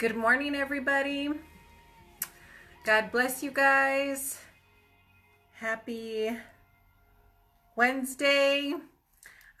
Good 0.00 0.16
morning, 0.16 0.54
everybody. 0.54 1.28
God 2.86 3.12
bless 3.12 3.42
you 3.42 3.50
guys. 3.50 4.38
Happy 5.52 6.34
Wednesday. 7.76 8.72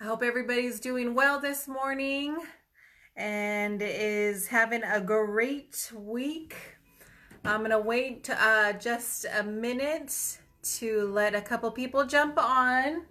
I 0.00 0.04
hope 0.04 0.22
everybody's 0.22 0.80
doing 0.80 1.14
well 1.14 1.42
this 1.42 1.68
morning 1.68 2.38
and 3.16 3.82
is 3.82 4.46
having 4.46 4.82
a 4.82 4.98
great 4.98 5.92
week. 5.94 6.56
I'm 7.44 7.58
going 7.58 7.72
to 7.72 7.78
wait 7.78 8.30
uh, 8.30 8.72
just 8.72 9.26
a 9.36 9.42
minute 9.42 10.38
to 10.78 11.06
let 11.12 11.34
a 11.34 11.42
couple 11.42 11.70
people 11.70 12.06
jump 12.06 12.38
on. 12.38 13.02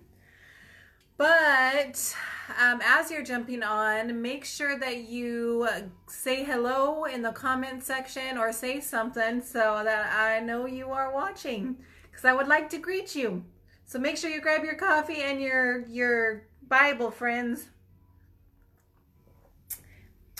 But 1.19 2.15
um, 2.57 2.79
as 2.81 3.11
you're 3.11 3.25
jumping 3.25 3.61
on, 3.61 4.21
make 4.21 4.45
sure 4.45 4.79
that 4.79 4.99
you 5.09 5.67
say 6.07 6.45
hello 6.45 7.03
in 7.03 7.21
the 7.21 7.33
comment 7.33 7.83
section 7.83 8.37
or 8.37 8.53
say 8.53 8.79
something 8.79 9.41
so 9.41 9.81
that 9.83 10.13
I 10.17 10.39
know 10.39 10.65
you 10.65 10.91
are 10.91 11.13
watching 11.13 11.75
because 12.03 12.23
I 12.23 12.31
would 12.31 12.47
like 12.47 12.69
to 12.69 12.77
greet 12.77 13.15
you. 13.15 13.43
So 13.83 13.99
make 13.99 14.15
sure 14.15 14.29
you 14.29 14.39
grab 14.39 14.63
your 14.63 14.75
coffee 14.75 15.21
and 15.21 15.41
your 15.41 15.85
your 15.87 16.47
Bible, 16.69 17.11
friends, 17.11 17.67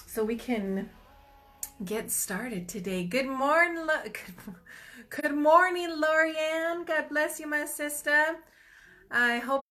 so 0.06 0.24
we 0.24 0.38
can 0.38 0.90
get 1.84 2.10
started 2.10 2.70
today. 2.70 3.04
Good 3.04 3.28
morning, 3.28 3.86
good 5.10 5.36
morning, 5.36 5.90
Lorianne. 5.90 6.86
God 6.86 7.10
bless 7.10 7.38
you, 7.38 7.48
my 7.48 7.66
sister. 7.66 8.38
I 9.12 9.40
hope 9.40 9.66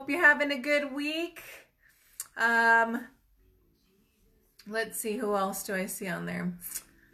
Hope 0.00 0.08
you're 0.08 0.24
having 0.24 0.50
a 0.50 0.56
good 0.56 0.94
week. 0.94 1.42
Um, 2.34 3.06
let's 4.66 4.98
see, 4.98 5.18
who 5.18 5.36
else 5.36 5.62
do 5.62 5.74
I 5.74 5.84
see 5.84 6.08
on 6.08 6.24
there? 6.24 6.54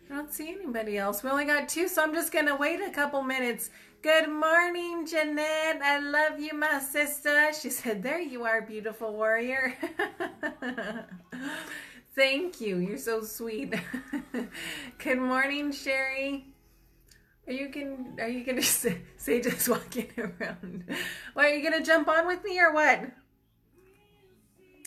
I 0.08 0.14
don't 0.14 0.32
see 0.32 0.50
anybody 0.52 0.96
else. 0.96 1.24
We 1.24 1.30
only 1.30 1.46
got 1.46 1.68
two, 1.68 1.88
so 1.88 2.04
I'm 2.04 2.14
just 2.14 2.32
going 2.32 2.46
to 2.46 2.54
wait 2.54 2.80
a 2.80 2.90
couple 2.90 3.24
minutes. 3.24 3.70
Good 4.02 4.28
morning, 4.28 5.04
Jeanette. 5.04 5.82
I 5.82 5.98
love 5.98 6.38
you, 6.38 6.54
my 6.54 6.78
sister. 6.78 7.52
She 7.60 7.70
said, 7.70 8.04
There 8.04 8.20
you 8.20 8.44
are, 8.44 8.62
beautiful 8.62 9.12
warrior. 9.12 9.74
Thank 12.14 12.60
you. 12.60 12.76
You're 12.76 12.98
so 12.98 13.20
sweet. 13.24 13.74
Good 14.98 15.18
morning, 15.18 15.72
Sherry. 15.72 16.54
Are 17.46 17.52
you 17.52 17.68
can 17.68 18.16
are 18.20 18.28
you 18.28 18.44
gonna 18.44 18.62
say, 18.80 18.98
say 19.16 19.40
just 19.40 19.68
walking 19.68 20.10
around? 20.18 20.84
Why 21.34 21.50
are 21.50 21.54
you 21.54 21.62
gonna 21.62 21.84
jump 21.84 22.08
on 22.08 22.26
with 22.26 22.42
me 22.44 22.60
or 22.60 22.72
what? 22.72 23.10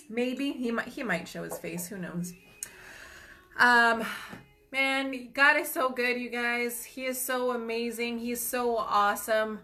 Maybe 0.09 0.51
he 0.51 0.71
might 0.71 0.87
he 0.87 1.03
might 1.03 1.27
show 1.27 1.43
his 1.43 1.57
face. 1.57 1.87
Who 1.87 1.97
knows? 1.97 2.33
Um, 3.57 4.05
man, 4.71 5.29
God 5.33 5.57
is 5.57 5.71
so 5.71 5.89
good, 5.89 6.19
you 6.19 6.29
guys. 6.29 6.83
He 6.83 7.05
is 7.05 7.19
so 7.19 7.51
amazing. 7.51 8.19
He's 8.19 8.41
so 8.41 8.77
awesome. 8.77 9.59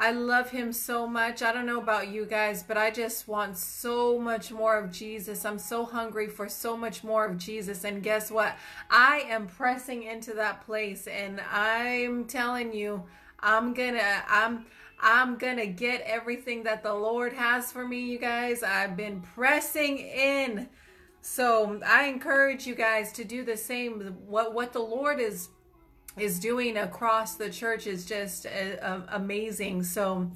I 0.00 0.12
love 0.12 0.50
him 0.50 0.72
so 0.72 1.08
much. 1.08 1.42
I 1.42 1.52
don't 1.52 1.66
know 1.66 1.80
about 1.80 2.06
you 2.06 2.24
guys, 2.24 2.62
but 2.62 2.76
I 2.76 2.92
just 2.92 3.26
want 3.26 3.58
so 3.58 4.16
much 4.16 4.52
more 4.52 4.78
of 4.78 4.92
Jesus. 4.92 5.44
I'm 5.44 5.58
so 5.58 5.84
hungry 5.84 6.28
for 6.28 6.48
so 6.48 6.76
much 6.76 7.02
more 7.02 7.26
of 7.26 7.36
Jesus. 7.36 7.82
And 7.82 8.00
guess 8.00 8.30
what? 8.30 8.56
I 8.88 9.24
am 9.28 9.48
pressing 9.48 10.04
into 10.04 10.34
that 10.34 10.64
place 10.64 11.08
and 11.08 11.40
I'm 11.50 12.26
telling 12.26 12.72
you, 12.72 13.02
I'm 13.40 13.74
gonna 13.74 14.22
I'm 14.28 14.66
I'm 15.00 15.36
gonna 15.36 15.66
get 15.66 16.02
everything 16.02 16.62
that 16.62 16.84
the 16.84 16.94
Lord 16.94 17.32
has 17.32 17.72
for 17.72 17.86
me, 17.86 17.98
you 17.98 18.20
guys. 18.20 18.62
I've 18.62 18.96
been 18.96 19.20
pressing 19.20 19.98
in. 19.98 20.68
So 21.22 21.80
I 21.84 22.04
encourage 22.06 22.68
you 22.68 22.76
guys 22.76 23.12
to 23.14 23.24
do 23.24 23.44
the 23.44 23.56
same. 23.56 24.16
What 24.28 24.54
what 24.54 24.72
the 24.72 24.78
Lord 24.78 25.18
is 25.18 25.48
is 26.20 26.38
doing 26.38 26.76
across 26.76 27.34
the 27.34 27.50
church 27.50 27.86
is 27.86 28.04
just 28.04 28.46
uh, 28.46 29.00
amazing. 29.08 29.82
So, 29.82 30.30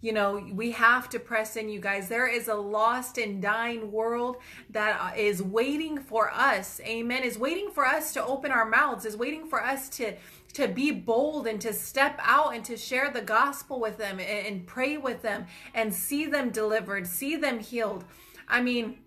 you 0.00 0.12
know, 0.12 0.46
we 0.52 0.70
have 0.72 1.08
to 1.10 1.18
press 1.18 1.56
in, 1.56 1.68
you 1.68 1.80
guys. 1.80 2.08
There 2.08 2.28
is 2.28 2.48
a 2.48 2.54
lost 2.54 3.18
and 3.18 3.42
dying 3.42 3.90
world 3.90 4.36
that 4.70 5.00
uh, 5.00 5.44
waiting 5.44 5.98
for 5.98 6.30
us. 6.32 6.80
Amen. 6.84 7.24
Is 7.24 7.38
waiting 7.38 7.70
for 7.70 7.84
us 7.84 8.12
to 8.12 8.24
open 8.24 8.52
our 8.52 8.64
mouths, 8.64 9.04
is 9.04 9.16
waiting 9.16 9.46
for 9.48 9.62
us 9.62 9.88
to 9.90 10.14
to 10.54 10.66
be 10.66 10.90
bold 10.90 11.46
and 11.46 11.60
to 11.60 11.72
step 11.72 12.18
out 12.22 12.54
and 12.54 12.64
to 12.64 12.76
share 12.76 13.10
the 13.10 13.20
gospel 13.20 13.80
with 13.80 13.98
them 13.98 14.18
and, 14.18 14.46
and 14.46 14.66
pray 14.66 14.96
with 14.96 15.20
them 15.22 15.46
and 15.74 15.92
see 15.92 16.26
them 16.26 16.50
delivered, 16.50 17.06
see 17.06 17.36
them 17.36 17.58
healed. 17.58 18.04
I 18.48 18.62
mean, 18.62 18.98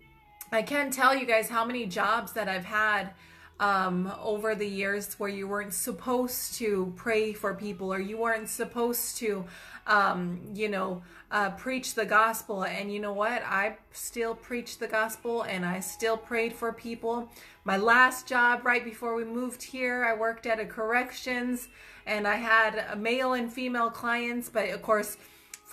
I 0.52 0.62
can't 0.62 0.92
tell 0.92 1.14
you 1.16 1.26
guys 1.26 1.48
how 1.48 1.64
many 1.64 1.86
jobs 1.86 2.32
that 2.34 2.48
I've 2.48 2.64
had 2.64 3.14
um, 3.62 4.12
over 4.20 4.56
the 4.56 4.66
years 4.66 5.14
where 5.20 5.30
you 5.30 5.46
weren't 5.46 5.72
supposed 5.72 6.54
to 6.54 6.92
pray 6.96 7.32
for 7.32 7.54
people 7.54 7.94
or 7.94 8.00
you 8.00 8.18
weren't 8.18 8.48
supposed 8.48 9.16
to, 9.18 9.44
um, 9.86 10.40
you 10.52 10.68
know, 10.68 11.00
uh, 11.30 11.50
preach 11.50 11.94
the 11.94 12.04
gospel. 12.04 12.64
And 12.64 12.92
you 12.92 12.98
know 12.98 13.12
what? 13.12 13.40
I 13.46 13.76
still 13.92 14.34
preached 14.34 14.80
the 14.80 14.88
gospel 14.88 15.42
and 15.42 15.64
I 15.64 15.78
still 15.78 16.16
prayed 16.16 16.54
for 16.54 16.72
people. 16.72 17.30
My 17.64 17.76
last 17.76 18.26
job, 18.26 18.66
right 18.66 18.84
before 18.84 19.14
we 19.14 19.22
moved 19.22 19.62
here, 19.62 20.04
I 20.04 20.12
worked 20.18 20.44
at 20.46 20.58
a 20.58 20.66
corrections 20.66 21.68
and 22.04 22.26
I 22.26 22.34
had 22.34 22.98
male 22.98 23.34
and 23.34 23.50
female 23.52 23.90
clients, 23.90 24.48
but 24.48 24.70
of 24.70 24.82
course, 24.82 25.16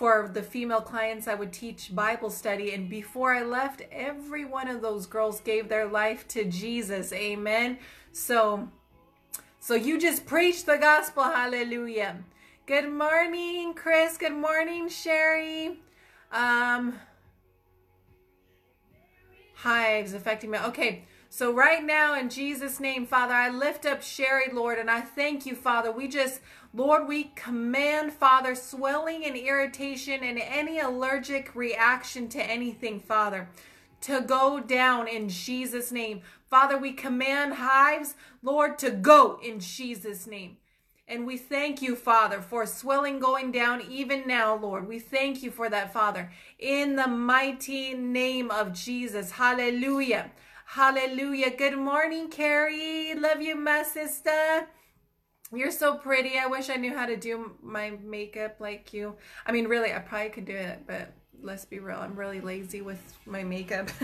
for 0.00 0.30
the 0.32 0.42
female 0.42 0.80
clients, 0.80 1.28
I 1.28 1.34
would 1.34 1.52
teach 1.52 1.94
Bible 1.94 2.30
study. 2.30 2.72
And 2.72 2.88
before 2.88 3.34
I 3.34 3.42
left, 3.42 3.82
every 3.92 4.46
one 4.46 4.66
of 4.66 4.80
those 4.80 5.04
girls 5.04 5.42
gave 5.42 5.68
their 5.68 5.86
life 5.86 6.26
to 6.28 6.46
Jesus. 6.46 7.12
Amen. 7.12 7.76
So, 8.10 8.70
so 9.58 9.74
you 9.74 10.00
just 10.00 10.24
preach 10.24 10.64
the 10.64 10.78
gospel. 10.78 11.24
Hallelujah. 11.24 12.16
Good 12.64 12.90
morning, 12.90 13.74
Chris. 13.74 14.16
Good 14.16 14.32
morning, 14.32 14.88
Sherry. 14.88 15.80
Um, 16.32 16.98
hives 19.56 20.14
affecting 20.14 20.50
me. 20.50 20.60
Okay. 20.60 21.04
So 21.32 21.52
right 21.52 21.84
now 21.84 22.18
in 22.18 22.28
Jesus 22.28 22.80
name, 22.80 23.06
Father, 23.06 23.34
I 23.34 23.50
lift 23.50 23.86
up 23.86 24.02
Sherry, 24.02 24.52
Lord, 24.52 24.78
and 24.78 24.90
I 24.90 25.00
thank 25.00 25.46
you, 25.46 25.54
Father. 25.54 25.92
We 25.92 26.08
just 26.08 26.40
Lord, 26.74 27.06
we 27.06 27.30
command, 27.36 28.12
Father, 28.12 28.56
swelling 28.56 29.24
and 29.24 29.36
irritation 29.36 30.24
and 30.24 30.40
any 30.40 30.80
allergic 30.80 31.54
reaction 31.54 32.28
to 32.30 32.42
anything, 32.42 32.98
Father, 32.98 33.48
to 34.02 34.20
go 34.20 34.58
down 34.58 35.06
in 35.06 35.28
Jesus' 35.28 35.92
name. 35.92 36.22
Father, 36.48 36.76
we 36.76 36.92
command 36.92 37.54
hives, 37.54 38.16
Lord, 38.42 38.76
to 38.80 38.90
go 38.90 39.38
in 39.40 39.60
Jesus' 39.60 40.26
name. 40.26 40.56
And 41.06 41.26
we 41.26 41.36
thank 41.36 41.80
you, 41.80 41.94
Father, 41.94 42.40
for 42.40 42.66
swelling 42.66 43.20
going 43.20 43.52
down 43.52 43.82
even 43.88 44.26
now, 44.26 44.56
Lord. 44.56 44.86
We 44.86 44.98
thank 44.98 45.44
you 45.44 45.50
for 45.50 45.68
that, 45.68 45.92
Father, 45.92 46.30
in 46.58 46.96
the 46.96 47.08
mighty 47.08 47.94
name 47.94 48.50
of 48.50 48.72
Jesus. 48.72 49.32
Hallelujah. 49.32 50.30
Hallelujah. 50.74 51.50
Good 51.50 51.76
morning, 51.76 52.28
Carrie. 52.28 53.12
Love 53.16 53.42
you, 53.42 53.56
my 53.56 53.82
sister. 53.82 54.68
You're 55.52 55.72
so 55.72 55.96
pretty. 55.96 56.38
I 56.38 56.46
wish 56.46 56.70
I 56.70 56.76
knew 56.76 56.96
how 56.96 57.06
to 57.06 57.16
do 57.16 57.56
my 57.60 57.90
makeup 58.04 58.60
like 58.60 58.92
you. 58.92 59.16
I 59.44 59.50
mean, 59.50 59.66
really, 59.66 59.92
I 59.92 59.98
probably 59.98 60.28
could 60.28 60.44
do 60.44 60.54
it, 60.54 60.84
but 60.86 61.12
let's 61.42 61.64
be 61.64 61.80
real. 61.80 61.98
I'm 61.98 62.14
really 62.14 62.40
lazy 62.40 62.82
with 62.82 63.00
my 63.26 63.42
makeup. 63.42 63.90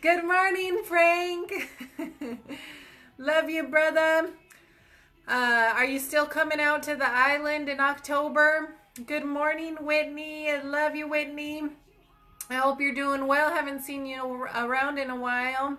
Good 0.00 0.24
morning, 0.24 0.82
Frank. 0.86 1.52
Love 3.18 3.50
you, 3.50 3.64
brother. 3.64 4.30
Uh, 5.28 5.72
are 5.76 5.84
you 5.84 5.98
still 5.98 6.24
coming 6.24 6.60
out 6.60 6.82
to 6.84 6.96
the 6.96 7.10
island 7.10 7.68
in 7.68 7.78
October? 7.78 8.74
Good 9.04 9.26
morning, 9.26 9.76
Whitney. 9.78 10.50
I 10.50 10.62
love 10.62 10.96
you, 10.96 11.06
Whitney. 11.06 11.68
I 12.50 12.54
hope 12.54 12.80
you're 12.80 12.94
doing 12.94 13.26
well. 13.26 13.50
Haven't 13.50 13.82
seen 13.82 14.06
you 14.06 14.24
around 14.56 14.98
in 14.98 15.10
a 15.10 15.16
while. 15.16 15.76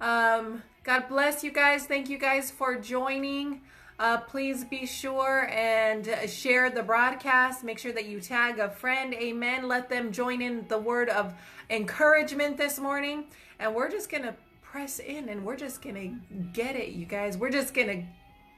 Um, 0.00 0.62
God 0.84 1.08
bless 1.08 1.42
you 1.42 1.50
guys. 1.50 1.86
Thank 1.86 2.08
you 2.08 2.18
guys 2.18 2.52
for 2.52 2.76
joining. 2.76 3.62
Uh, 3.98 4.18
please 4.18 4.64
be 4.64 4.86
sure 4.86 5.48
and 5.50 6.08
share 6.28 6.70
the 6.70 6.84
broadcast. 6.84 7.64
Make 7.64 7.80
sure 7.80 7.90
that 7.90 8.06
you 8.06 8.20
tag 8.20 8.60
a 8.60 8.70
friend. 8.70 9.12
Amen. 9.12 9.66
Let 9.66 9.88
them 9.88 10.12
join 10.12 10.40
in 10.40 10.68
the 10.68 10.78
word 10.78 11.08
of 11.08 11.34
encouragement 11.68 12.58
this 12.58 12.78
morning. 12.78 13.24
And 13.58 13.74
we're 13.74 13.90
just 13.90 14.08
going 14.08 14.22
to 14.22 14.36
press 14.62 15.00
in 15.00 15.28
and 15.28 15.44
we're 15.44 15.56
just 15.56 15.82
going 15.82 15.96
to 15.96 16.42
get 16.52 16.76
it, 16.76 16.90
you 16.90 17.06
guys. 17.06 17.36
We're 17.36 17.50
just 17.50 17.74
going 17.74 17.88
to 17.88 18.04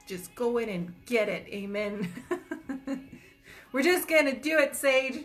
just 0.05 0.35
go 0.35 0.59
in 0.59 0.69
and 0.69 0.93
get 1.07 1.27
it. 1.27 1.47
Amen. 1.47 2.07
we're 3.71 3.81
just 3.81 4.07
going 4.07 4.25
to 4.25 4.39
do 4.39 4.59
it, 4.59 4.75
Sage. 4.75 5.23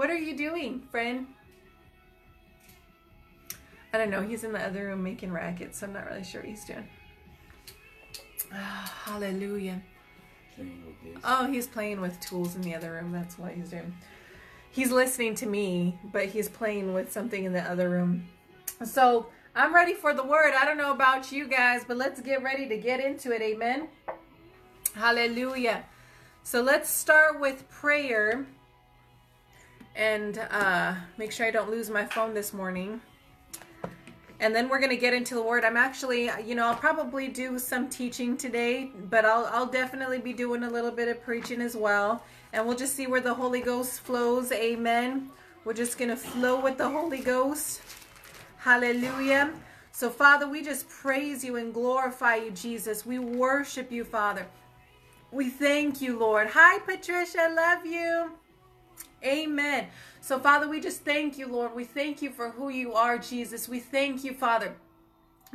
What 0.00 0.08
are 0.08 0.16
you 0.16 0.34
doing, 0.34 0.80
friend? 0.90 1.26
I 3.92 3.98
don't 3.98 4.08
know. 4.08 4.22
He's 4.22 4.44
in 4.44 4.52
the 4.52 4.58
other 4.58 4.86
room 4.86 5.02
making 5.02 5.30
rackets, 5.30 5.78
so 5.78 5.86
I'm 5.86 5.92
not 5.92 6.08
really 6.08 6.24
sure 6.24 6.40
what 6.40 6.48
he's 6.48 6.64
doing. 6.64 6.88
Oh, 8.50 8.56
hallelujah. 9.04 9.82
Oh, 11.22 11.52
he's 11.52 11.66
playing 11.66 12.00
with 12.00 12.18
tools 12.18 12.56
in 12.56 12.62
the 12.62 12.74
other 12.74 12.92
room. 12.92 13.12
That's 13.12 13.38
what 13.38 13.52
he's 13.52 13.68
doing. 13.68 13.94
He's 14.70 14.90
listening 14.90 15.34
to 15.34 15.44
me, 15.44 15.98
but 16.02 16.24
he's 16.24 16.48
playing 16.48 16.94
with 16.94 17.12
something 17.12 17.44
in 17.44 17.52
the 17.52 17.60
other 17.60 17.90
room. 17.90 18.26
So 18.82 19.26
I'm 19.54 19.74
ready 19.74 19.92
for 19.92 20.14
the 20.14 20.24
word. 20.24 20.54
I 20.58 20.64
don't 20.64 20.78
know 20.78 20.92
about 20.92 21.30
you 21.30 21.46
guys, 21.46 21.84
but 21.86 21.98
let's 21.98 22.22
get 22.22 22.42
ready 22.42 22.66
to 22.70 22.78
get 22.78 23.00
into 23.00 23.32
it. 23.32 23.42
Amen. 23.42 23.88
Hallelujah. 24.94 25.84
So 26.42 26.62
let's 26.62 26.88
start 26.88 27.38
with 27.38 27.68
prayer 27.68 28.46
and 29.94 30.38
uh, 30.50 30.94
make 31.18 31.32
sure 31.32 31.46
I 31.46 31.50
don't 31.50 31.70
lose 31.70 31.90
my 31.90 32.04
phone 32.04 32.34
this 32.34 32.52
morning. 32.52 33.00
And 34.40 34.54
then 34.54 34.70
we're 34.70 34.78
going 34.78 34.90
to 34.90 34.96
get 34.96 35.12
into 35.12 35.34
the 35.34 35.42
word. 35.42 35.64
I'm 35.64 35.76
actually, 35.76 36.30
you 36.46 36.54
know, 36.54 36.66
I'll 36.66 36.74
probably 36.74 37.28
do 37.28 37.58
some 37.58 37.90
teaching 37.90 38.38
today, 38.38 38.90
but 39.10 39.26
I'll, 39.26 39.46
I'll 39.52 39.66
definitely 39.66 40.18
be 40.18 40.32
doing 40.32 40.62
a 40.62 40.70
little 40.70 40.90
bit 40.90 41.08
of 41.08 41.22
preaching 41.22 41.60
as 41.60 41.76
well. 41.76 42.24
And 42.54 42.66
we'll 42.66 42.76
just 42.76 42.94
see 42.94 43.06
where 43.06 43.20
the 43.20 43.34
Holy 43.34 43.60
Ghost 43.60 44.00
flows. 44.00 44.50
Amen. 44.50 45.30
We're 45.64 45.74
just 45.74 45.98
going 45.98 46.08
to 46.08 46.16
flow 46.16 46.58
with 46.58 46.78
the 46.78 46.88
Holy 46.88 47.20
Ghost. 47.20 47.82
Hallelujah. 48.56 49.52
So, 49.92 50.08
Father, 50.08 50.48
we 50.48 50.62
just 50.62 50.88
praise 50.88 51.44
you 51.44 51.56
and 51.56 51.74
glorify 51.74 52.36
you, 52.36 52.50
Jesus. 52.50 53.04
We 53.04 53.18
worship 53.18 53.92
you, 53.92 54.04
Father. 54.04 54.46
We 55.30 55.50
thank 55.50 56.00
you, 56.00 56.18
Lord. 56.18 56.48
Hi, 56.52 56.78
Patricia. 56.78 57.52
Love 57.54 57.84
you. 57.84 58.30
Amen. 59.24 59.88
So, 60.20 60.38
Father, 60.38 60.68
we 60.68 60.80
just 60.80 61.04
thank 61.04 61.38
you, 61.38 61.46
Lord. 61.46 61.74
We 61.74 61.84
thank 61.84 62.22
you 62.22 62.30
for 62.30 62.50
who 62.50 62.68
you 62.68 62.94
are, 62.94 63.18
Jesus. 63.18 63.68
We 63.68 63.80
thank 63.80 64.24
you, 64.24 64.32
Father, 64.32 64.74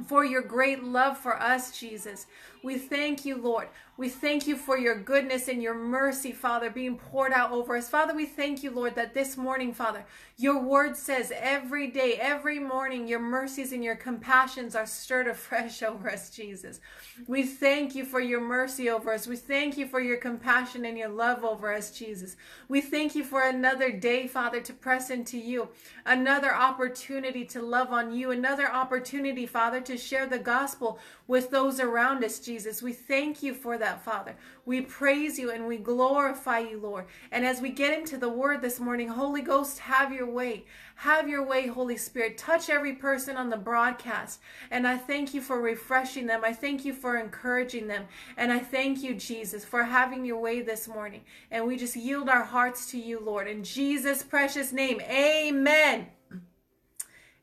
for 0.07 0.25
your 0.25 0.41
great 0.41 0.83
love 0.83 1.17
for 1.17 1.41
us, 1.41 1.77
Jesus. 1.77 2.27
We 2.63 2.77
thank 2.77 3.25
you, 3.25 3.37
Lord. 3.37 3.69
We 3.97 4.09
thank 4.09 4.45
you 4.45 4.57
for 4.57 4.77
your 4.77 4.95
goodness 4.95 5.47
and 5.47 5.63
your 5.63 5.73
mercy, 5.73 6.31
Father, 6.31 6.69
being 6.69 6.97
poured 6.97 7.31
out 7.31 7.51
over 7.51 7.75
us. 7.77 7.89
Father, 7.89 8.13
we 8.13 8.25
thank 8.25 8.61
you, 8.61 8.71
Lord, 8.71 8.95
that 8.95 9.13
this 9.13 9.37
morning, 9.37 9.73
Father, 9.73 10.05
your 10.37 10.61
word 10.61 10.97
says 10.97 11.31
every 11.33 11.87
day, 11.87 12.17
every 12.19 12.59
morning, 12.59 13.07
your 13.07 13.21
mercies 13.21 13.71
and 13.71 13.81
your 13.81 13.95
compassions 13.95 14.75
are 14.75 14.85
stirred 14.85 15.27
afresh 15.27 15.81
over 15.83 16.09
us, 16.09 16.29
Jesus. 16.29 16.81
We 17.25 17.43
thank 17.43 17.95
you 17.95 18.03
for 18.03 18.19
your 18.19 18.41
mercy 18.41 18.89
over 18.89 19.13
us. 19.13 19.27
We 19.27 19.37
thank 19.37 19.77
you 19.77 19.87
for 19.87 20.01
your 20.01 20.17
compassion 20.17 20.83
and 20.83 20.97
your 20.97 21.07
love 21.07 21.45
over 21.45 21.73
us, 21.73 21.89
Jesus. 21.89 22.35
We 22.67 22.81
thank 22.81 23.15
you 23.15 23.23
for 23.23 23.43
another 23.43 23.91
day, 23.91 24.27
Father, 24.27 24.59
to 24.59 24.73
press 24.73 25.09
into 25.09 25.37
you, 25.37 25.69
another 26.05 26.53
opportunity 26.53 27.45
to 27.45 27.61
love 27.61 27.93
on 27.93 28.13
you, 28.13 28.31
another 28.31 28.69
opportunity, 28.69 29.45
Father, 29.45 29.79
to 29.81 29.97
share 29.97 30.27
the 30.27 30.39
gospel 30.39 30.99
with 31.27 31.49
those 31.49 31.79
around 31.79 32.25
us, 32.25 32.39
Jesus. 32.39 32.81
We 32.81 32.91
thank 32.91 33.41
you 33.41 33.53
for 33.53 33.77
that, 33.77 34.03
Father. 34.03 34.35
We 34.65 34.81
praise 34.81 35.37
you 35.37 35.51
and 35.51 35.67
we 35.67 35.77
glorify 35.77 36.59
you, 36.59 36.79
Lord. 36.79 37.05
And 37.31 37.45
as 37.45 37.61
we 37.61 37.69
get 37.69 37.97
into 37.97 38.17
the 38.17 38.29
word 38.29 38.61
this 38.61 38.79
morning, 38.79 39.07
Holy 39.09 39.43
Ghost, 39.43 39.77
have 39.77 40.11
your 40.11 40.27
way. 40.27 40.65
Have 40.95 41.29
your 41.29 41.45
way, 41.45 41.67
Holy 41.67 41.97
Spirit. 41.97 42.39
Touch 42.39 42.67
every 42.69 42.93
person 42.93 43.37
on 43.37 43.51
the 43.51 43.57
broadcast. 43.57 44.39
And 44.71 44.87
I 44.87 44.97
thank 44.97 45.35
you 45.35 45.41
for 45.41 45.61
refreshing 45.61 46.25
them. 46.25 46.41
I 46.43 46.51
thank 46.51 46.83
you 46.83 46.93
for 46.93 47.17
encouraging 47.17 47.87
them. 47.87 48.05
And 48.37 48.51
I 48.51 48.57
thank 48.57 49.03
you, 49.03 49.13
Jesus, 49.13 49.63
for 49.63 49.83
having 49.83 50.25
your 50.25 50.39
way 50.39 50.61
this 50.61 50.87
morning. 50.87 51.21
And 51.51 51.67
we 51.67 51.77
just 51.77 51.95
yield 51.95 52.27
our 52.27 52.43
hearts 52.43 52.89
to 52.91 52.97
you, 52.97 53.19
Lord. 53.19 53.47
In 53.47 53.63
Jesus' 53.63 54.23
precious 54.23 54.71
name, 54.73 54.99
amen. 55.01 56.07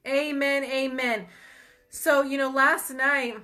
Amen. 0.04 0.64
Amen. 0.64 1.26
So, 1.88 2.22
you 2.22 2.36
know, 2.36 2.50
last 2.50 2.90
night, 2.90 3.36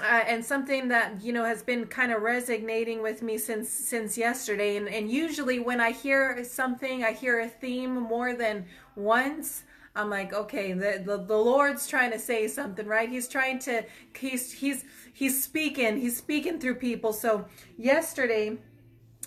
uh, 0.00 0.24
and 0.26 0.44
something 0.44 0.88
that 0.88 1.22
you 1.22 1.32
know 1.32 1.44
has 1.44 1.62
been 1.62 1.86
kind 1.86 2.12
of 2.12 2.22
resonating 2.22 3.02
with 3.02 3.20
me 3.20 3.36
since 3.36 3.68
since 3.68 4.16
yesterday. 4.16 4.76
And, 4.76 4.88
and 4.88 5.10
usually 5.10 5.58
when 5.58 5.80
i 5.80 5.90
hear 5.90 6.42
something 6.44 7.04
i 7.04 7.12
hear 7.12 7.40
a 7.40 7.48
theme 7.48 7.94
more 7.94 8.34
than 8.34 8.64
once 8.96 9.64
i'm 9.94 10.08
like 10.08 10.32
okay 10.32 10.72
the, 10.72 11.02
the, 11.04 11.18
the 11.18 11.36
lord's 11.36 11.86
trying 11.86 12.10
to 12.10 12.18
say 12.18 12.48
something 12.48 12.86
right? 12.86 13.10
He's 13.10 13.28
trying 13.28 13.58
to 13.60 13.84
he's 14.18 14.52
he's 14.52 14.84
he's 15.12 15.42
speaking 15.42 15.98
he's 15.98 16.16
speaking 16.16 16.58
through 16.58 16.76
people. 16.76 17.12
So 17.12 17.44
yesterday 17.76 18.58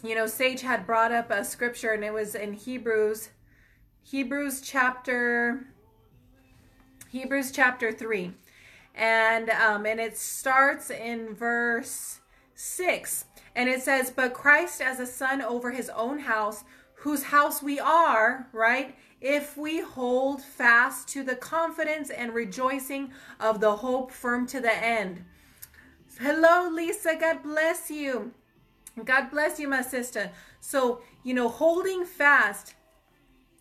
you 0.04 0.16
know 0.16 0.26
sage 0.28 0.62
had 0.62 0.86
brought 0.86 1.12
up 1.12 1.30
a 1.32 1.44
scripture 1.44 1.92
and 1.92 2.04
it 2.04 2.14
was 2.14 2.36
in 2.36 2.54
hebrews 2.54 3.30
hebrews 4.04 4.62
chapter 4.62 5.68
hebrews 7.10 7.52
chapter 7.52 7.92
3 7.92 8.34
and 8.96 9.50
um, 9.50 9.86
and 9.86 10.00
it 10.00 10.18
starts 10.18 10.90
in 10.90 11.36
verse 11.36 12.20
six, 12.54 13.26
and 13.56 13.70
it 13.70 13.82
says, 13.82 14.10
"But 14.10 14.34
Christ 14.34 14.82
as 14.82 15.00
a 15.00 15.06
son 15.06 15.42
over 15.42 15.72
his 15.72 15.90
own 15.90 16.20
house, 16.20 16.64
whose 16.96 17.24
house 17.24 17.62
we 17.62 17.80
are, 17.80 18.48
right." 18.52 18.96
If 19.22 19.58
we 19.58 19.82
hold 19.82 20.44
fast 20.44 21.08
to 21.10 21.24
the 21.24 21.36
confidence 21.36 22.12
and 22.12 22.34
rejoicing 22.34 23.12
of 23.40 23.60
the 23.60 23.78
hope 23.78 24.12
firm 24.12 24.46
to 24.48 24.60
the 24.60 24.76
end. 24.76 25.26
Hello, 26.20 26.70
Lisa. 26.70 27.16
God 27.20 27.42
bless 27.42 27.90
you. 27.90 28.34
God 29.04 29.32
bless 29.32 29.60
you, 29.60 29.68
my 29.68 29.82
sister. 29.82 30.32
So, 30.60 31.02
you 31.24 31.34
know, 31.34 31.50
holding 31.50 32.06
fast 32.06 32.76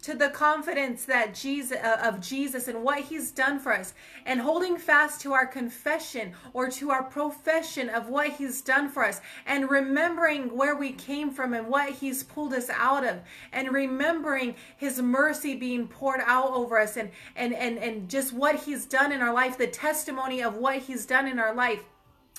to 0.04 0.14
the 0.14 0.28
confidence 0.28 1.06
that 1.06 1.34
Jesus 1.34 1.78
uh, 1.82 1.98
of 2.02 2.20
Jesus 2.20 2.68
and 2.68 2.82
what 2.82 3.00
he's 3.00 3.30
done 3.30 3.58
for 3.58 3.72
us 3.72 3.94
and 4.26 4.38
holding 4.38 4.76
fast 4.76 5.22
to 5.22 5.32
our 5.32 5.46
confession 5.46 6.34
or 6.52 6.68
to 6.68 6.90
our 6.90 7.04
profession 7.04 7.88
of 7.88 8.10
what 8.10 8.28
he's 8.28 8.60
done 8.60 8.90
for 8.90 9.02
us 9.02 9.22
and 9.46 9.70
remembering 9.70 10.54
where 10.54 10.76
we 10.76 10.92
came 10.92 11.30
from 11.30 11.54
and 11.54 11.66
what 11.68 11.88
he's 11.88 12.22
pulled 12.22 12.52
us 12.52 12.68
out 12.68 13.02
of 13.02 13.20
and 13.50 13.72
remembering 13.72 14.54
his 14.76 15.00
mercy 15.00 15.56
being 15.56 15.88
poured 15.88 16.20
out 16.26 16.50
over 16.50 16.78
us 16.78 16.98
and 16.98 17.10
and 17.34 17.54
and 17.54 17.78
and 17.78 18.10
just 18.10 18.34
what 18.34 18.56
he's 18.56 18.84
done 18.84 19.10
in 19.10 19.22
our 19.22 19.32
life 19.32 19.56
the 19.56 19.66
testimony 19.66 20.42
of 20.42 20.58
what 20.58 20.80
he's 20.80 21.06
done 21.06 21.26
in 21.26 21.38
our 21.38 21.54
life. 21.54 21.82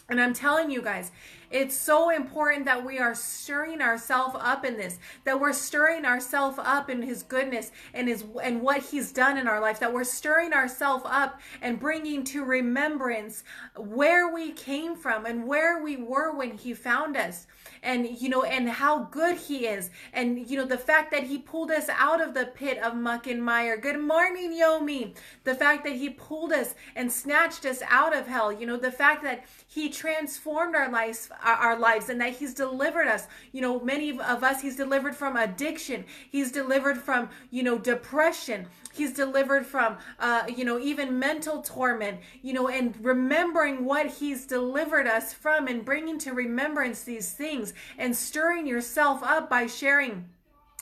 And 0.07 0.21
I'm 0.21 0.33
telling 0.33 0.69
you 0.69 0.83
guys, 0.83 1.11
it's 1.55 1.77
so 1.77 2.09
important 2.09 2.65
that 2.65 2.85
we 2.85 2.99
are 2.99 3.15
stirring 3.15 3.81
ourselves 3.81 4.35
up 4.37 4.65
in 4.65 4.75
this, 4.75 4.99
that 5.23 5.39
we're 5.39 5.53
stirring 5.53 6.03
ourselves 6.03 6.59
up 6.59 6.89
in 6.89 7.01
his 7.01 7.23
goodness 7.23 7.71
and 7.93 8.09
his 8.09 8.25
and 8.43 8.61
what 8.61 8.81
he's 8.83 9.13
done 9.13 9.37
in 9.37 9.47
our 9.47 9.61
life, 9.61 9.79
that 9.79 9.93
we're 9.93 10.03
stirring 10.03 10.51
ourselves 10.51 11.05
up 11.07 11.39
and 11.61 11.79
bringing 11.79 12.25
to 12.25 12.43
remembrance 12.43 13.45
where 13.77 14.33
we 14.33 14.51
came 14.51 14.97
from 14.97 15.25
and 15.25 15.47
where 15.47 15.81
we 15.81 15.95
were 15.95 16.35
when 16.35 16.57
he 16.57 16.73
found 16.73 17.15
us. 17.15 17.47
And 17.81 18.19
you 18.19 18.27
know 18.27 18.43
and 18.43 18.67
how 18.67 19.03
good 19.03 19.37
he 19.37 19.65
is. 19.65 19.91
And 20.11 20.49
you 20.49 20.57
know 20.57 20.65
the 20.65 20.77
fact 20.77 21.09
that 21.11 21.23
he 21.23 21.37
pulled 21.37 21.71
us 21.71 21.87
out 21.87 22.21
of 22.21 22.33
the 22.33 22.47
pit 22.47 22.79
of 22.79 22.95
muck 22.95 23.27
and 23.27 23.41
mire. 23.41 23.77
Good 23.77 24.01
morning 24.01 24.51
yomi. 24.51 25.15
The 25.45 25.55
fact 25.55 25.85
that 25.85 25.95
he 25.95 26.09
pulled 26.09 26.51
us 26.51 26.75
and 26.97 27.09
snatched 27.09 27.65
us 27.65 27.81
out 27.87 28.13
of 28.13 28.27
hell. 28.27 28.51
You 28.51 28.65
know 28.65 28.77
the 28.77 28.91
fact 28.91 29.23
that 29.23 29.45
he 29.65 29.89
transformed 29.89 30.75
our 30.75 30.91
lives 30.91 31.29
our 31.53 31.77
lives 31.77 32.09
and 32.09 32.19
that 32.21 32.33
he's 32.33 32.53
delivered 32.53 33.07
us. 33.07 33.27
You 33.51 33.61
know 33.61 33.79
many 33.79 34.11
of 34.11 34.43
us 34.43 34.61
he's 34.61 34.75
delivered 34.75 35.15
from 35.15 35.35
addiction. 35.35 36.05
He's 36.29 36.51
delivered 36.51 36.97
from 36.97 37.29
you 37.51 37.63
know 37.63 37.77
depression. 37.77 38.67
He's 38.93 39.13
delivered 39.13 39.65
from 39.65 39.97
uh 40.19 40.43
you 40.53 40.65
know 40.65 40.79
even 40.79 41.19
mental 41.19 41.61
torment 41.61 42.19
you 42.41 42.53
know 42.53 42.67
and 42.69 42.95
remembering 43.03 43.85
what 43.85 44.07
he's 44.07 44.45
delivered 44.45 45.07
us 45.07 45.33
from 45.33 45.67
and 45.67 45.85
bringing 45.85 46.17
to 46.19 46.33
remembrance 46.33 47.03
these 47.03 47.31
things 47.31 47.73
and 47.97 48.15
stirring 48.15 48.65
yourself 48.67 49.21
up 49.23 49.49
by 49.49 49.67
sharing 49.67 50.29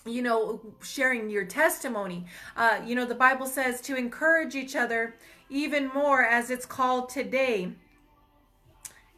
you 0.05 0.22
know 0.22 0.62
sharing 0.82 1.29
your 1.29 1.46
testimony. 1.46 2.25
Uh 2.55 2.79
you 2.86 2.96
know 2.96 3.05
the 3.05 3.15
bible 3.15 3.46
says 3.46 3.82
to 3.82 3.96
encourage 3.96 4.55
each 4.55 4.75
other 4.75 5.15
even 5.50 5.88
more 5.89 6.24
as 6.24 6.50
it's 6.50 6.65
called 6.65 7.10
today 7.10 7.74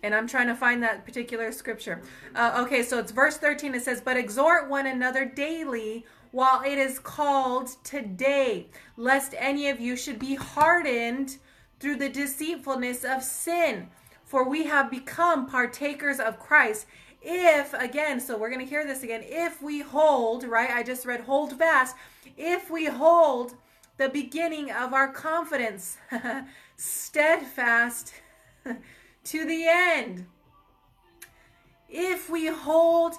and 0.06 0.14
I'm 0.14 0.28
trying 0.28 0.48
to 0.48 0.56
find 0.56 0.84
that 0.84 1.04
particular 1.04 1.52
scripture. 1.52 2.02
Uh, 2.36 2.64
okay, 2.64 2.84
so 2.84 3.00
it's 3.00 3.12
verse 3.12 3.38
13. 3.38 3.74
It 3.74 3.84
says, 3.84 4.02
But 4.02 4.18
exhort 4.18 4.70
one 4.70 4.86
another 4.86 5.26
daily 5.26 6.06
while 6.32 6.62
it 6.62 6.78
is 6.78 7.00
called 7.00 7.70
today, 7.84 8.68
lest 8.98 9.34
any 9.38 9.68
of 9.68 9.80
you 9.80 9.96
should 9.96 10.20
be 10.20 10.36
hardened 10.36 11.38
through 11.80 11.96
the 11.96 12.10
deceitfulness 12.10 13.04
of 13.04 13.24
sin. 13.24 13.88
For 14.24 14.48
we 14.48 14.66
have 14.66 14.92
become 14.92 15.48
partakers 15.48 16.20
of 16.20 16.40
Christ. 16.40 16.86
If, 17.22 17.74
again, 17.74 18.20
so 18.20 18.38
we're 18.38 18.50
going 18.50 18.64
to 18.64 18.70
hear 18.70 18.86
this 18.86 19.02
again, 19.02 19.22
if 19.24 19.62
we 19.62 19.82
hold, 19.82 20.44
right? 20.44 20.70
I 20.70 20.84
just 20.84 21.06
read 21.08 21.22
hold 21.22 21.58
fast. 21.58 21.96
If 22.38 22.70
we 22.70 22.86
hold 22.86 23.56
the 23.98 24.10
beginning 24.10 24.72
of 24.72 24.94
our 24.94 25.12
confidence 25.12 25.98
steadfast 26.78 28.14
to 29.26 29.46
the 29.46 29.66
end. 29.68 30.26
If 31.90 32.30
we 32.30 32.48
hold 32.48 33.16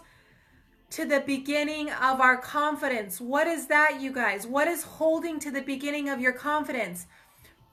to 0.91 1.05
the 1.05 1.21
beginning 1.21 1.91
of 1.91 2.21
our 2.21 2.37
confidence, 2.37 3.21
what 3.21 3.47
is 3.47 3.67
that, 3.67 4.01
you 4.01 4.13
guys? 4.13 4.47
What 4.47 4.69
is 4.69 4.83
holding 4.83 5.39
to 5.41 5.51
the 5.51 5.63
beginning 5.63 6.09
of 6.09 6.21
your 6.21 6.33
confidence? 6.33 7.07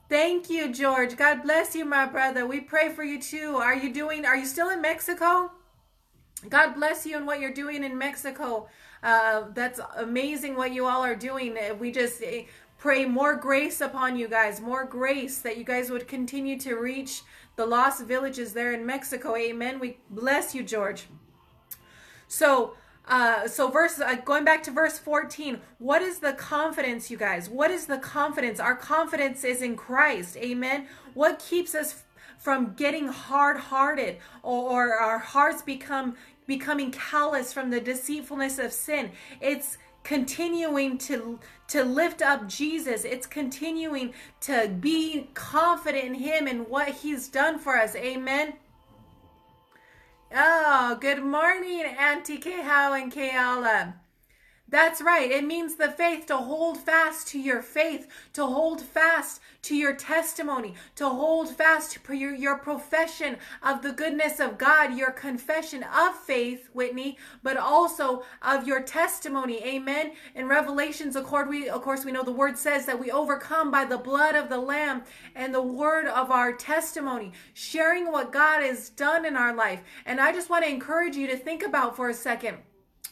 Thank 0.08 0.50
you, 0.50 0.72
George. 0.72 1.16
God 1.16 1.42
bless 1.42 1.74
you, 1.74 1.84
my 1.84 2.06
brother. 2.06 2.46
We 2.46 2.60
pray 2.60 2.90
for 2.90 3.02
you 3.02 3.20
too. 3.20 3.56
Are 3.56 3.74
you 3.74 3.92
doing, 3.92 4.26
are 4.26 4.36
you 4.36 4.46
still 4.46 4.68
in 4.70 4.82
Mexico? 4.82 5.50
God 6.48 6.74
bless 6.74 7.06
you 7.06 7.16
and 7.16 7.26
what 7.26 7.40
you're 7.40 7.54
doing 7.54 7.84
in 7.84 7.96
Mexico. 7.96 8.68
Uh, 9.02 9.44
that's 9.54 9.80
amazing 9.96 10.56
what 10.56 10.72
you 10.72 10.86
all 10.86 11.02
are 11.02 11.14
doing. 11.14 11.56
We 11.78 11.90
just 11.90 12.22
pray 12.84 13.06
more 13.06 13.34
grace 13.34 13.80
upon 13.80 14.14
you 14.14 14.28
guys, 14.28 14.60
more 14.60 14.84
grace 14.84 15.38
that 15.38 15.56
you 15.56 15.64
guys 15.64 15.88
would 15.88 16.06
continue 16.06 16.58
to 16.58 16.74
reach 16.74 17.22
the 17.56 17.64
lost 17.64 18.04
villages 18.04 18.52
there 18.52 18.74
in 18.74 18.84
Mexico. 18.84 19.34
Amen. 19.34 19.80
We 19.80 19.96
bless 20.10 20.54
you, 20.54 20.62
George. 20.62 21.06
So, 22.28 22.74
uh, 23.06 23.48
so 23.48 23.70
verse 23.70 23.98
uh, 23.98 24.16
going 24.16 24.44
back 24.44 24.62
to 24.62 24.70
verse 24.70 24.98
14 24.98 25.60
what 25.78 26.00
is 26.00 26.20
the 26.20 26.32
confidence 26.32 27.10
you 27.10 27.18
guys 27.18 27.50
what 27.50 27.70
is 27.70 27.84
the 27.84 27.98
confidence 27.98 28.58
our 28.58 28.74
confidence 28.74 29.44
is 29.44 29.60
in 29.60 29.76
christ 29.76 30.38
amen 30.38 30.86
what 31.12 31.38
keeps 31.38 31.74
us 31.74 32.04
from 32.38 32.72
getting 32.72 33.08
hard-hearted 33.08 34.16
or, 34.42 34.70
or 34.70 34.94
our 34.94 35.18
hearts 35.18 35.60
become 35.60 36.16
becoming 36.46 36.90
callous 36.90 37.52
from 37.52 37.68
the 37.68 37.78
deceitfulness 37.78 38.58
of 38.58 38.72
sin 38.72 39.10
it's 39.38 39.76
continuing 40.02 40.96
to 40.98 41.38
to 41.68 41.84
lift 41.84 42.22
up 42.22 42.48
Jesus. 42.48 43.04
It's 43.04 43.26
continuing 43.26 44.14
to 44.40 44.68
be 44.68 45.30
confident 45.34 46.04
in 46.04 46.14
him 46.14 46.46
and 46.46 46.68
what 46.68 46.88
he's 46.88 47.28
done 47.28 47.58
for 47.58 47.76
us. 47.76 47.94
Amen. 47.96 48.54
Oh, 50.34 50.98
good 51.00 51.22
morning, 51.22 51.82
Auntie 51.82 52.38
Kehao 52.38 53.00
and 53.00 53.12
Keala. 53.12 53.94
That's 54.74 55.00
right. 55.00 55.30
It 55.30 55.46
means 55.46 55.76
the 55.76 55.88
faith 55.88 56.26
to 56.26 56.36
hold 56.36 56.78
fast 56.78 57.28
to 57.28 57.38
your 57.38 57.62
faith, 57.62 58.08
to 58.32 58.44
hold 58.44 58.82
fast 58.82 59.40
to 59.62 59.76
your 59.76 59.94
testimony, 59.94 60.74
to 60.96 61.08
hold 61.08 61.48
fast 61.48 61.96
to 62.04 62.12
your, 62.12 62.34
your 62.34 62.58
profession 62.58 63.36
of 63.62 63.82
the 63.82 63.92
goodness 63.92 64.40
of 64.40 64.58
God, 64.58 64.98
your 64.98 65.12
confession 65.12 65.84
of 65.84 66.16
faith, 66.16 66.70
Whitney, 66.72 67.18
but 67.44 67.56
also 67.56 68.24
of 68.42 68.66
your 68.66 68.82
testimony. 68.82 69.62
Amen. 69.62 70.10
In 70.34 70.48
Revelations, 70.48 71.14
of 71.14 71.22
course, 71.22 71.48
we, 71.48 71.68
of 71.68 71.80
course, 71.80 72.04
we 72.04 72.10
know 72.10 72.24
the 72.24 72.32
word 72.32 72.58
says 72.58 72.84
that 72.86 72.98
we 72.98 73.12
overcome 73.12 73.70
by 73.70 73.84
the 73.84 73.98
blood 73.98 74.34
of 74.34 74.48
the 74.48 74.58
Lamb 74.58 75.04
and 75.36 75.54
the 75.54 75.62
word 75.62 76.06
of 76.06 76.32
our 76.32 76.52
testimony, 76.52 77.30
sharing 77.52 78.10
what 78.10 78.32
God 78.32 78.60
has 78.60 78.88
done 78.88 79.24
in 79.24 79.36
our 79.36 79.54
life. 79.54 79.84
And 80.04 80.20
I 80.20 80.32
just 80.32 80.50
want 80.50 80.64
to 80.64 80.70
encourage 80.70 81.14
you 81.14 81.28
to 81.28 81.36
think 81.36 81.62
about 81.62 81.94
for 81.94 82.08
a 82.08 82.14
second 82.14 82.58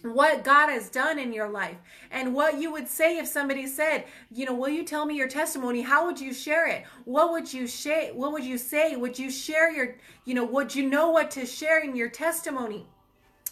what 0.02 0.44
God 0.44 0.68
has 0.68 0.88
done 0.88 1.18
in 1.18 1.32
your 1.32 1.48
life 1.48 1.76
and 2.10 2.34
what 2.34 2.58
you 2.58 2.72
would 2.72 2.88
say 2.88 3.18
if 3.18 3.26
somebody 3.26 3.66
said, 3.66 4.04
you 4.30 4.44
know, 4.44 4.54
will 4.54 4.68
you 4.68 4.84
tell 4.84 5.06
me 5.06 5.16
your 5.16 5.28
testimony? 5.28 5.80
How 5.80 6.06
would 6.06 6.20
you 6.20 6.34
share 6.34 6.68
it? 6.68 6.84
What 7.04 7.32
would 7.32 7.52
you 7.52 7.66
share? 7.66 8.12
What 8.12 8.32
would 8.32 8.44
you 8.44 8.58
say? 8.58 8.96
Would 8.96 9.18
you 9.18 9.30
share 9.30 9.72
your, 9.72 9.96
you 10.24 10.34
know, 10.34 10.44
would 10.44 10.74
you 10.74 10.88
know 10.88 11.10
what 11.10 11.30
to 11.32 11.46
share 11.46 11.80
in 11.80 11.96
your 11.96 12.08
testimony? 12.08 12.86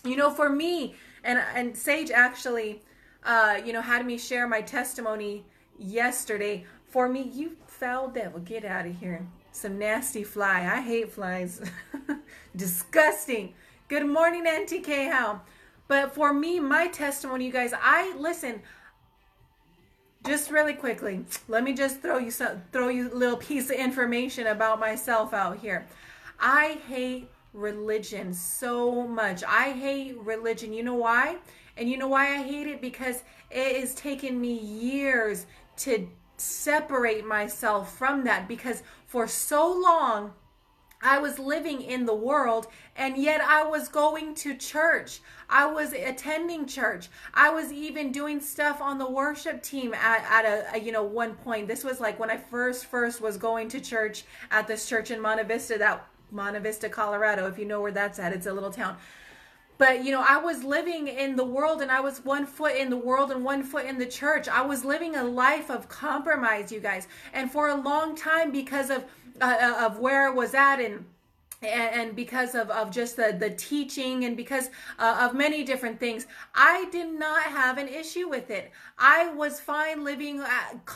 You 0.04 0.16
know, 0.16 0.30
for 0.30 0.48
me 0.48 0.94
and 1.22 1.38
and 1.54 1.76
Sage 1.76 2.10
actually 2.10 2.82
uh, 3.24 3.60
you 3.64 3.72
know, 3.72 3.82
had 3.82 4.04
me 4.06 4.18
share 4.18 4.46
my 4.46 4.60
testimony 4.60 5.44
yesterday. 5.78 6.64
For 6.86 7.08
me, 7.08 7.30
you 7.32 7.56
foul 7.66 8.08
devil, 8.08 8.40
get 8.40 8.64
out 8.64 8.86
of 8.86 8.98
here. 8.98 9.26
Some 9.52 9.78
nasty 9.78 10.24
fly. 10.24 10.68
I 10.72 10.80
hate 10.80 11.12
flies. 11.12 11.60
Disgusting. 12.56 13.54
Good 13.88 14.06
morning, 14.06 14.44
NTK. 14.46 15.10
How? 15.10 15.42
But 15.90 16.14
for 16.14 16.32
me, 16.32 16.60
my 16.60 16.86
testimony, 16.86 17.46
you 17.46 17.50
guys, 17.50 17.72
I 17.76 18.14
listen. 18.16 18.62
Just 20.24 20.52
really 20.52 20.74
quickly, 20.74 21.24
let 21.48 21.64
me 21.64 21.72
just 21.72 22.00
throw 22.00 22.18
you 22.18 22.30
some, 22.30 22.62
throw 22.70 22.86
you 22.86 23.12
a 23.12 23.16
little 23.16 23.36
piece 23.36 23.70
of 23.70 23.76
information 23.76 24.46
about 24.46 24.78
myself 24.78 25.34
out 25.34 25.58
here. 25.58 25.88
I 26.38 26.78
hate 26.86 27.28
religion 27.52 28.32
so 28.32 29.04
much. 29.08 29.42
I 29.42 29.72
hate 29.72 30.16
religion. 30.18 30.72
You 30.72 30.84
know 30.84 30.94
why? 30.94 31.38
And 31.76 31.90
you 31.90 31.96
know 31.96 32.06
why 32.06 32.36
I 32.36 32.42
hate 32.44 32.68
it? 32.68 32.80
Because 32.80 33.24
it 33.50 33.80
has 33.80 33.92
taken 33.96 34.40
me 34.40 34.52
years 34.52 35.46
to 35.78 36.08
separate 36.36 37.26
myself 37.26 37.98
from 37.98 38.22
that 38.24 38.46
because 38.46 38.84
for 39.08 39.26
so 39.26 39.72
long 39.72 40.34
I 41.02 41.18
was 41.18 41.38
living 41.38 41.80
in 41.80 42.04
the 42.04 42.14
world 42.14 42.66
and 42.94 43.16
yet 43.16 43.40
I 43.40 43.62
was 43.62 43.88
going 43.88 44.34
to 44.36 44.54
church. 44.56 45.20
I 45.48 45.66
was 45.66 45.92
attending 45.92 46.66
church. 46.66 47.08
I 47.32 47.50
was 47.50 47.72
even 47.72 48.12
doing 48.12 48.40
stuff 48.40 48.82
on 48.82 48.98
the 48.98 49.10
worship 49.10 49.62
team 49.62 49.94
at, 49.94 50.24
at 50.28 50.44
a, 50.44 50.76
a, 50.76 50.80
you 50.80 50.92
know 50.92 51.02
one 51.02 51.34
point. 51.36 51.68
This 51.68 51.84
was 51.84 52.00
like 52.00 52.18
when 52.18 52.30
I 52.30 52.36
first 52.36 52.84
first 52.86 53.20
was 53.20 53.36
going 53.36 53.68
to 53.70 53.80
church 53.80 54.24
at 54.50 54.66
this 54.66 54.86
church 54.86 55.10
in 55.10 55.20
Monte 55.20 55.44
Vista 55.44 55.78
that 55.78 56.06
Monte 56.30 56.60
Vista, 56.60 56.88
Colorado, 56.88 57.46
if 57.46 57.58
you 57.58 57.64
know 57.64 57.80
where 57.80 57.92
that's 57.92 58.18
at. 58.18 58.32
It's 58.32 58.46
a 58.46 58.52
little 58.52 58.70
town. 58.70 58.96
But 59.78 60.04
you 60.04 60.12
know, 60.12 60.22
I 60.28 60.36
was 60.36 60.62
living 60.62 61.08
in 61.08 61.36
the 61.36 61.44
world 61.44 61.80
and 61.80 61.90
I 61.90 62.00
was 62.00 62.22
one 62.22 62.44
foot 62.44 62.76
in 62.76 62.90
the 62.90 62.98
world 62.98 63.30
and 63.30 63.42
one 63.42 63.62
foot 63.62 63.86
in 63.86 63.96
the 63.96 64.04
church. 64.04 64.46
I 64.46 64.60
was 64.60 64.84
living 64.84 65.16
a 65.16 65.24
life 65.24 65.70
of 65.70 65.88
compromise, 65.88 66.70
you 66.70 66.80
guys. 66.80 67.08
And 67.32 67.50
for 67.50 67.68
a 67.68 67.74
long 67.74 68.14
time 68.14 68.52
because 68.52 68.90
of 68.90 69.06
uh, 69.40 69.56
uh, 69.60 69.86
of 69.86 69.98
where 69.98 70.28
it 70.28 70.34
was 70.34 70.54
at 70.54 70.80
and 70.80 71.04
and, 71.62 72.16
because 72.16 72.54
of, 72.54 72.70
of 72.70 72.90
just 72.90 73.16
the, 73.16 73.36
the 73.38 73.50
teaching 73.50 74.24
and 74.24 74.36
because 74.36 74.70
uh, 74.98 75.28
of 75.28 75.36
many 75.36 75.62
different 75.62 76.00
things, 76.00 76.26
I 76.54 76.88
did 76.90 77.12
not 77.18 77.42
have 77.42 77.76
an 77.76 77.88
issue 77.88 78.28
with 78.28 78.50
it. 78.50 78.70
I 78.98 79.28
was 79.34 79.60
fine 79.60 80.02
living 80.02 80.40
a, 80.40 80.46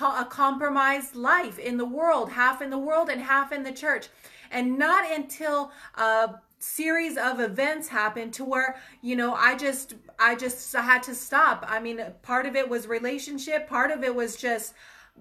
a 0.03 0.27
compromised 0.31 1.17
life 1.17 1.59
in 1.59 1.77
the 1.77 1.85
world, 1.85 2.31
half 2.31 2.63
in 2.63 2.71
the 2.71 2.79
world 2.79 3.11
and 3.11 3.21
half 3.21 3.53
in 3.53 3.63
the 3.63 3.73
church. 3.73 4.09
And 4.51 4.79
not 4.79 5.11
until 5.11 5.71
a 5.97 6.37
series 6.61 7.19
of 7.19 7.41
events 7.41 7.89
happened 7.89 8.33
to 8.35 8.45
where, 8.45 8.81
you 9.03 9.17
know, 9.17 9.35
I 9.35 9.57
just, 9.57 9.95
I 10.19 10.35
just 10.35 10.73
had 10.73 11.03
to 11.05 11.15
stop. 11.15 11.67
I 11.69 11.79
mean, 11.79 12.01
part 12.23 12.47
of 12.47 12.57
it 12.57 12.67
was 12.67 12.87
relationship, 12.87 13.69
part 13.69 13.91
of 13.91 14.03
it 14.03 14.15
was 14.15 14.37
just, 14.37 14.73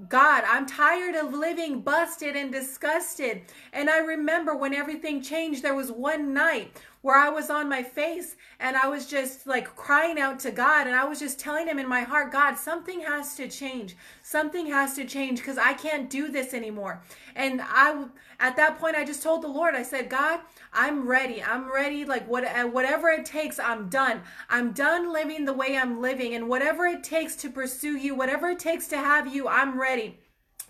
God, 0.10 0.44
I'm 0.48 0.66
tired 0.66 1.14
of 1.14 1.34
living 1.34 1.82
busted 1.82 2.36
and 2.36 2.52
disgusted. 2.52 3.44
And 3.72 3.92
I 3.92 4.00
remember 4.00 4.56
when 4.56 4.74
everything 4.74 5.22
changed, 5.22 5.62
there 5.62 5.76
was 5.76 5.92
one 5.92 6.34
night 6.34 6.82
where 7.04 7.18
I 7.18 7.28
was 7.28 7.50
on 7.50 7.68
my 7.68 7.84
face 7.84 8.38
and 8.62 8.78
I 8.78 8.88
was 8.88 9.06
just 9.06 9.46
like 9.46 9.76
crying 9.76 10.18
out 10.18 10.40
to 10.40 10.52
God 10.52 10.88
and 10.88 10.96
I 10.96 11.04
was 11.04 11.20
just 11.20 11.38
telling 11.38 11.68
him 11.68 11.78
in 11.78 11.88
my 11.88 12.02
heart, 12.02 12.32
God, 12.32 12.56
something 12.56 13.02
has 13.02 13.36
to 13.36 13.50
change. 13.50 13.98
Something 14.22 14.68
has 14.68 14.96
to 14.96 15.04
change 15.04 15.40
because 15.40 15.58
I 15.58 15.74
can't 15.74 16.10
do 16.10 16.30
this 16.30 16.54
anymore. 16.54 17.04
And 17.36 17.62
I 17.62 18.06
at 18.40 18.56
that 18.56 18.80
point 18.80 18.96
I 18.96 19.04
just 19.04 19.22
told 19.22 19.42
the 19.44 19.50
Lord, 19.50 19.76
I 19.76 19.84
said, 19.84 20.10
God, 20.10 20.40
I'm 20.72 21.06
ready. 21.06 21.44
I'm 21.44 21.70
ready 21.70 22.06
like 22.06 22.26
what 22.28 22.46
uh, 22.46 22.64
whatever 22.64 23.10
it 23.10 23.26
takes, 23.26 23.60
I'm 23.60 23.90
done. 23.90 24.22
I'm 24.50 24.72
done 24.72 25.12
living 25.12 25.44
the 25.44 25.54
way 25.54 25.78
I'm 25.78 26.02
living 26.02 26.34
and 26.36 26.48
whatever 26.48 26.86
it 26.86 27.04
takes 27.04 27.36
to 27.38 27.50
pursue 27.50 27.98
you, 27.98 28.16
whatever 28.16 28.48
it 28.48 28.60
takes 28.60 28.88
to 28.88 28.98
have 28.98 29.28
you, 29.28 29.50
I'm 29.50 29.78
ready 29.78 30.20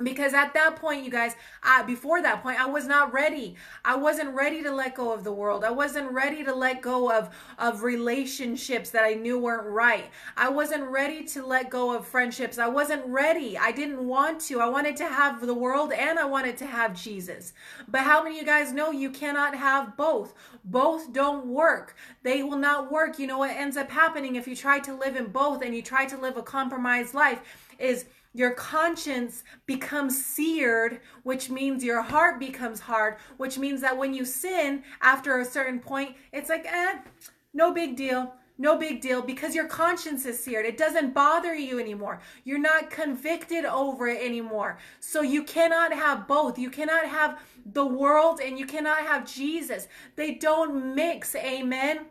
because 0.01 0.33
at 0.33 0.53
that 0.53 0.75
point 0.77 1.03
you 1.03 1.11
guys 1.11 1.35
I, 1.61 1.83
before 1.83 2.21
that 2.21 2.41
point 2.41 2.59
i 2.59 2.65
was 2.65 2.87
not 2.87 3.13
ready. 3.13 3.55
I 3.85 3.95
wasn't 3.95 4.33
ready 4.33 4.63
to 4.63 4.71
let 4.71 4.95
go 4.95 5.11
of 5.11 5.23
the 5.23 5.31
world. 5.31 5.63
I 5.63 5.71
wasn't 5.71 6.11
ready 6.11 6.43
to 6.43 6.53
let 6.53 6.81
go 6.81 7.11
of 7.11 7.29
of 7.59 7.83
relationships 7.83 8.89
that 8.91 9.03
i 9.03 9.13
knew 9.13 9.37
weren't 9.39 9.67
right. 9.67 10.05
I 10.35 10.49
wasn't 10.49 10.83
ready 10.89 11.23
to 11.25 11.45
let 11.45 11.69
go 11.69 11.93
of 11.93 12.07
friendships. 12.07 12.57
I 12.57 12.67
wasn't 12.67 13.05
ready. 13.05 13.57
I 13.57 13.71
didn't 13.71 14.05
want 14.07 14.39
to. 14.41 14.59
I 14.59 14.67
wanted 14.67 14.95
to 14.97 15.05
have 15.07 15.45
the 15.45 15.53
world 15.53 15.91
and 15.93 16.17
i 16.17 16.25
wanted 16.25 16.57
to 16.57 16.65
have 16.65 16.99
jesus. 16.99 17.53
But 17.87 18.01
how 18.01 18.23
many 18.23 18.37
of 18.37 18.41
you 18.41 18.47
guys 18.47 18.73
know 18.73 18.91
you 18.91 19.09
cannot 19.09 19.55
have 19.55 19.95
both? 19.95 20.33
Both 20.65 21.13
don't 21.13 21.45
work. 21.45 21.95
They 22.23 22.41
will 22.41 22.57
not 22.57 22.91
work. 22.91 23.19
You 23.19 23.27
know 23.27 23.39
what 23.39 23.51
ends 23.51 23.77
up 23.77 23.91
happening 23.91 24.35
if 24.35 24.47
you 24.47 24.55
try 24.55 24.79
to 24.79 24.93
live 24.95 25.15
in 25.15 25.27
both 25.27 25.61
and 25.61 25.75
you 25.75 25.81
try 25.81 26.05
to 26.05 26.17
live 26.17 26.37
a 26.37 26.41
compromised 26.41 27.13
life 27.13 27.41
is 27.79 28.05
your 28.33 28.51
conscience 28.51 29.43
becomes 29.65 30.23
seared, 30.23 31.01
which 31.23 31.49
means 31.49 31.83
your 31.83 32.01
heart 32.01 32.39
becomes 32.39 32.79
hard, 32.79 33.17
which 33.37 33.57
means 33.57 33.81
that 33.81 33.97
when 33.97 34.13
you 34.13 34.25
sin 34.25 34.83
after 35.01 35.39
a 35.39 35.45
certain 35.45 35.79
point, 35.79 36.15
it's 36.31 36.49
like, 36.49 36.65
eh, 36.65 36.99
no 37.53 37.73
big 37.73 37.95
deal. 37.95 38.33
No 38.57 38.77
big 38.77 39.01
deal 39.01 39.23
because 39.23 39.55
your 39.55 39.67
conscience 39.67 40.25
is 40.25 40.41
seared. 40.41 40.67
It 40.67 40.77
doesn't 40.77 41.15
bother 41.15 41.55
you 41.55 41.79
anymore. 41.79 42.21
You're 42.43 42.59
not 42.59 42.91
convicted 42.91 43.65
over 43.65 44.07
it 44.07 44.23
anymore. 44.23 44.77
So 44.99 45.21
you 45.21 45.43
cannot 45.43 45.91
have 45.91 46.27
both. 46.27 46.59
You 46.59 46.69
cannot 46.69 47.07
have 47.07 47.39
the 47.65 47.85
world 47.85 48.39
and 48.39 48.59
you 48.59 48.67
cannot 48.67 48.99
have 48.99 49.31
Jesus. 49.31 49.87
They 50.15 50.35
don't 50.35 50.93
mix. 50.93 51.35
Amen. 51.35 52.05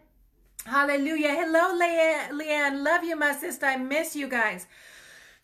Hallelujah. 0.64 1.28
Hello, 1.28 1.78
Leanne. 1.78 2.30
Leanne. 2.30 2.82
Love 2.82 3.04
you, 3.04 3.16
my 3.16 3.32
sister. 3.32 3.66
I 3.66 3.76
miss 3.76 4.16
you 4.16 4.28
guys. 4.28 4.66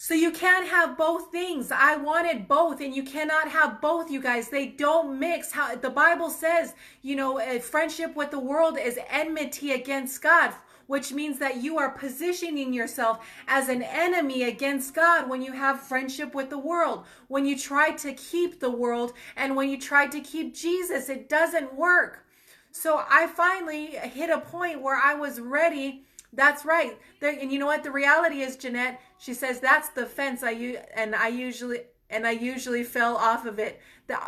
So 0.00 0.14
you 0.14 0.30
can't 0.30 0.68
have 0.68 0.96
both 0.96 1.32
things. 1.32 1.72
I 1.72 1.96
wanted 1.96 2.46
both 2.46 2.80
and 2.80 2.94
you 2.94 3.02
cannot 3.02 3.48
have 3.48 3.80
both, 3.80 4.10
you 4.10 4.22
guys. 4.22 4.48
They 4.48 4.68
don't 4.68 5.18
mix. 5.18 5.52
How 5.52 5.74
the 5.74 5.90
Bible 5.90 6.30
says, 6.30 6.74
you 7.02 7.16
know, 7.16 7.40
a 7.40 7.58
friendship 7.58 8.14
with 8.14 8.30
the 8.30 8.38
world 8.38 8.78
is 8.78 8.98
enmity 9.10 9.72
against 9.72 10.22
God 10.22 10.54
which 10.88 11.12
means 11.12 11.38
that 11.38 11.58
you 11.58 11.78
are 11.78 11.90
positioning 11.90 12.72
yourself 12.72 13.18
as 13.46 13.68
an 13.68 13.82
enemy 13.82 14.44
against 14.44 14.94
God 14.94 15.28
when 15.28 15.42
you 15.42 15.52
have 15.52 15.82
friendship 15.82 16.34
with 16.34 16.48
the 16.48 16.58
world, 16.58 17.04
when 17.28 17.44
you 17.44 17.58
try 17.58 17.90
to 17.90 18.14
keep 18.14 18.58
the 18.58 18.70
world, 18.70 19.12
and 19.36 19.54
when 19.54 19.68
you 19.68 19.78
try 19.78 20.06
to 20.06 20.20
keep 20.20 20.54
Jesus. 20.54 21.10
It 21.10 21.28
doesn't 21.28 21.74
work. 21.74 22.24
So 22.72 23.04
I 23.08 23.26
finally 23.26 23.86
hit 23.86 24.30
a 24.30 24.40
point 24.40 24.80
where 24.80 24.96
I 24.96 25.12
was 25.12 25.40
ready. 25.40 26.04
That's 26.32 26.64
right. 26.64 26.98
And 27.20 27.52
you 27.52 27.58
know 27.58 27.66
what? 27.66 27.84
The 27.84 27.90
reality 27.90 28.40
is, 28.40 28.56
Jeanette, 28.56 28.98
She 29.18 29.34
says 29.34 29.60
that's 29.60 29.88
the 29.90 30.06
fence 30.06 30.42
I 30.42 30.50
use 30.50 30.78
and 30.94 31.14
I 31.14 31.28
usually 31.28 31.80
and 32.10 32.26
I 32.26 32.30
usually 32.30 32.84
fell 32.84 33.16
off 33.16 33.44
of 33.44 33.58
it 33.58 33.80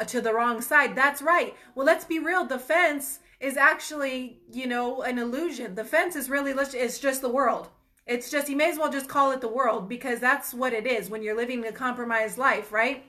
to 0.08 0.20
the 0.20 0.34
wrong 0.34 0.60
side. 0.60 0.94
That's 0.94 1.22
right. 1.22 1.54
Well, 1.74 1.86
let's 1.86 2.04
be 2.04 2.18
real. 2.18 2.44
The 2.44 2.58
fence 2.58 3.20
is 3.40 3.56
actually, 3.56 4.40
you 4.52 4.66
know, 4.66 5.02
an 5.02 5.18
illusion. 5.18 5.74
The 5.74 5.84
fence 5.84 6.14
is 6.14 6.28
really 6.28 6.52
it's 6.52 6.98
just 6.98 7.22
the 7.22 7.30
world. 7.30 7.68
It's 8.06 8.30
just 8.30 8.48
you 8.48 8.56
may 8.56 8.70
as 8.70 8.78
well 8.78 8.90
just 8.90 9.08
call 9.08 9.30
it 9.30 9.40
the 9.40 9.48
world 9.48 9.88
because 9.88 10.20
that's 10.20 10.52
what 10.52 10.72
it 10.72 10.86
is 10.86 11.08
when 11.08 11.22
you're 11.22 11.36
living 11.36 11.64
a 11.64 11.72
compromised 11.72 12.38
life, 12.38 12.72
right? 12.72 13.04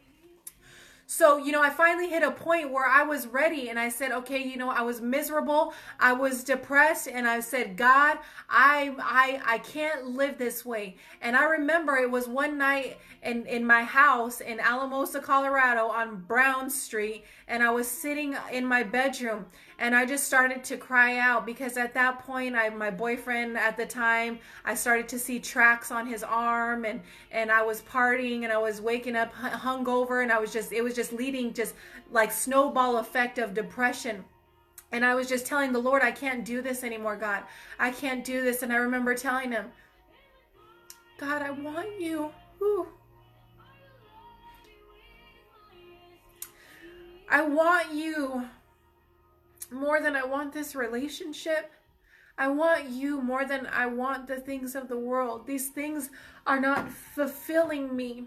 So, 1.14 1.36
you 1.36 1.52
know, 1.52 1.62
I 1.62 1.70
finally 1.70 2.08
hit 2.08 2.24
a 2.24 2.32
point 2.32 2.72
where 2.72 2.88
I 2.88 3.04
was 3.04 3.28
ready 3.28 3.68
and 3.68 3.78
I 3.78 3.90
said, 3.90 4.14
okay, 4.14 4.42
you 4.42 4.56
know, 4.56 4.70
I 4.70 4.82
was 4.82 5.02
miserable, 5.02 5.74
I 6.00 6.14
was 6.14 6.42
depressed, 6.42 7.10
and 7.10 7.28
I 7.28 7.42
said, 7.42 7.76
God, 7.76 8.18
I 8.50 8.96
I 8.98 9.42
I 9.46 9.58
can't 9.58 10.06
live 10.06 10.38
this 10.38 10.64
way. 10.64 10.96
And 11.22 11.36
I 11.36 11.44
remember 11.44 11.98
it 11.98 12.10
was 12.10 12.30
one 12.30 12.58
night 12.58 12.98
in, 13.24 13.46
in 13.46 13.68
my 13.68 13.84
house 13.84 14.40
in 14.40 14.62
Alamosa, 14.62 15.20
Colorado 15.20 15.88
on 15.88 16.22
Brown 16.22 16.70
Street, 16.70 17.26
and 17.52 17.62
I 17.62 17.70
was 17.70 17.86
sitting 17.86 18.38
in 18.50 18.66
my 18.66 18.82
bedroom 18.82 19.46
and 19.78 19.94
I 19.94 20.06
just 20.06 20.24
started 20.24 20.64
to 20.64 20.78
cry 20.78 21.18
out 21.18 21.46
because 21.46 21.76
at 21.76 21.94
that 21.96 22.20
point 22.26 22.56
I 22.56 22.70
my 22.70 22.90
boyfriend 22.90 23.58
at 23.58 23.76
the 23.76 23.86
time 23.86 24.40
I 24.64 24.74
started 24.74 25.10
to 25.10 25.20
see 25.20 25.38
tracks 25.38 25.92
on 25.92 26.08
his 26.08 26.24
arm 26.24 26.86
and 26.86 27.02
and 27.30 27.52
I 27.52 27.62
was 27.62 27.82
partying 27.82 28.44
and 28.44 28.54
I 28.54 28.58
was 28.58 28.80
waking 28.80 29.18
up 29.18 29.34
hungover 29.34 30.24
and 30.24 30.32
I 30.32 30.40
was 30.40 30.54
just 30.54 30.72
it 30.72 30.82
was 30.82 30.96
just 30.96 31.12
leading 31.12 31.54
just 31.54 31.76
like 32.10 32.32
snowball 32.32 32.98
effect 32.98 33.38
of 33.38 33.54
depression. 33.54 34.24
And 34.94 35.06
I 35.06 35.14
was 35.14 35.28
just 35.28 35.46
telling 35.46 35.74
the 35.74 35.80
Lord 35.80 36.02
I 36.04 36.12
can't 36.12 36.46
do 36.46 36.62
this 36.62 36.86
anymore 36.86 37.18
God. 37.18 37.44
I 37.78 37.92
can't 37.92 38.24
do 38.24 38.42
this. 38.42 38.64
And 38.64 38.72
I 38.72 38.78
remember 38.78 39.14
telling 39.14 39.52
him 39.52 39.66
God 41.18 41.42
I 41.42 41.52
want 41.52 42.00
you. 42.00 42.32
Ooh. 42.62 42.88
I 47.32 47.44
want 47.44 47.94
you 47.94 48.46
more 49.72 50.02
than 50.02 50.18
I 50.18 50.26
want 50.26 50.52
this 50.52 50.76
relationship. 50.76 51.72
I 52.38 52.50
want 52.50 52.90
you 52.90 53.22
more 53.22 53.46
than 53.46 53.68
I 53.68 53.86
want 53.86 54.28
the 54.28 54.36
things 54.36 54.76
of 54.76 54.90
the 54.90 55.00
world. 55.00 55.48
These 55.48 55.70
things 55.70 56.10
are 56.46 56.60
not 56.60 56.90
fulfilling 56.90 57.96
me. 57.96 58.26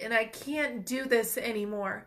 And 0.00 0.14
I 0.14 0.24
can't 0.24 0.86
do 0.86 1.04
this 1.04 1.36
anymore. 1.36 2.06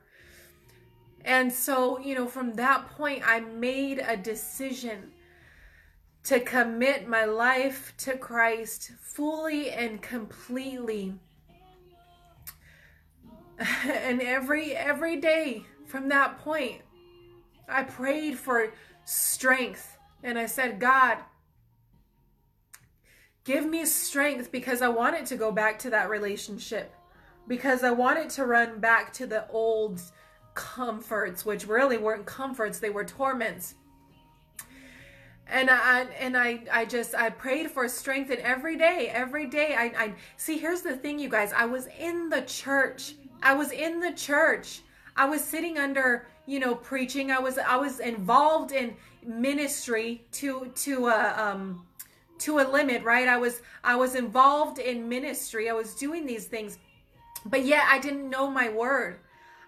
And 1.23 1.53
so, 1.53 1.99
you 1.99 2.15
know, 2.15 2.25
from 2.25 2.55
that 2.55 2.89
point, 2.89 3.21
I 3.23 3.41
made 3.41 3.99
a 3.99 4.17
decision 4.17 5.11
to 6.23 6.39
commit 6.39 7.07
my 7.07 7.25
life 7.25 7.93
to 7.97 8.17
Christ 8.17 8.93
fully 8.99 9.69
and 9.69 10.01
completely. 10.01 11.13
And 13.85 14.21
every 14.21 14.73
every 14.73 15.17
day 15.17 15.65
from 15.89 16.07
that 16.09 16.37
point, 16.37 16.81
I 17.67 17.83
prayed 17.83 18.37
for 18.37 18.71
strength 19.05 19.97
and 20.23 20.37
I 20.37 20.45
said, 20.45 20.79
God, 20.79 21.17
give 23.43 23.65
me 23.65 23.85
strength 23.85 24.51
because 24.51 24.83
I 24.83 24.89
wanted 24.89 25.25
to 25.27 25.35
go 25.35 25.51
back 25.51 25.79
to 25.79 25.89
that 25.89 26.09
relationship, 26.09 26.93
because 27.47 27.83
I 27.83 27.89
wanted 27.89 28.29
to 28.31 28.45
run 28.45 28.79
back 28.79 29.11
to 29.13 29.25
the 29.25 29.49
old 29.49 29.99
comforts, 30.53 31.43
which 31.43 31.67
really 31.67 31.97
weren't 31.97 32.27
comforts, 32.27 32.77
they 32.77 32.91
were 32.91 33.05
torments. 33.05 33.73
And 35.47 35.71
I 35.71 36.01
and 36.19 36.37
I 36.37 36.59
I 36.71 36.85
just 36.85 37.15
I 37.15 37.31
prayed 37.31 37.71
for 37.71 37.87
strength 37.87 38.29
and 38.29 38.39
every 38.41 38.77
day, 38.77 39.09
every 39.11 39.47
day 39.47 39.73
I 39.75 39.85
I 39.97 40.13
see 40.37 40.59
here's 40.59 40.83
the 40.83 40.95
thing 40.95 41.17
you 41.17 41.29
guys, 41.29 41.51
I 41.51 41.65
was 41.65 41.87
in 41.99 42.29
the 42.29 42.43
church. 42.43 43.15
I 43.41 43.55
was 43.55 43.71
in 43.71 43.99
the 43.99 44.11
church. 44.11 44.81
I 45.19 45.25
was 45.25 45.43
sitting 45.43 45.77
under 45.77 46.25
you 46.45 46.59
know 46.61 46.73
preaching. 46.73 47.29
I 47.29 47.39
was 47.39 47.57
i 47.57 47.75
was 47.75 47.99
involved 47.99 48.71
in 48.71 48.95
ministry 49.25 50.23
to 50.39 50.71
to 50.75 51.07
a 51.07 51.35
um 51.37 51.85
to 52.39 52.59
a 52.59 52.65
limit 52.77 53.03
right? 53.03 53.27
I 53.27 53.37
was 53.37 53.61
i 53.83 53.95
was 53.97 54.15
involved 54.15 54.79
in 54.79 55.09
ministry. 55.09 55.69
I 55.69 55.73
was 55.73 55.93
doing 55.93 56.25
these 56.25 56.45
things 56.45 56.79
but 57.45 57.65
yet 57.65 57.83
i 57.89 57.99
didn't 57.99 58.29
know 58.29 58.49
my 58.49 58.69
word. 58.69 59.19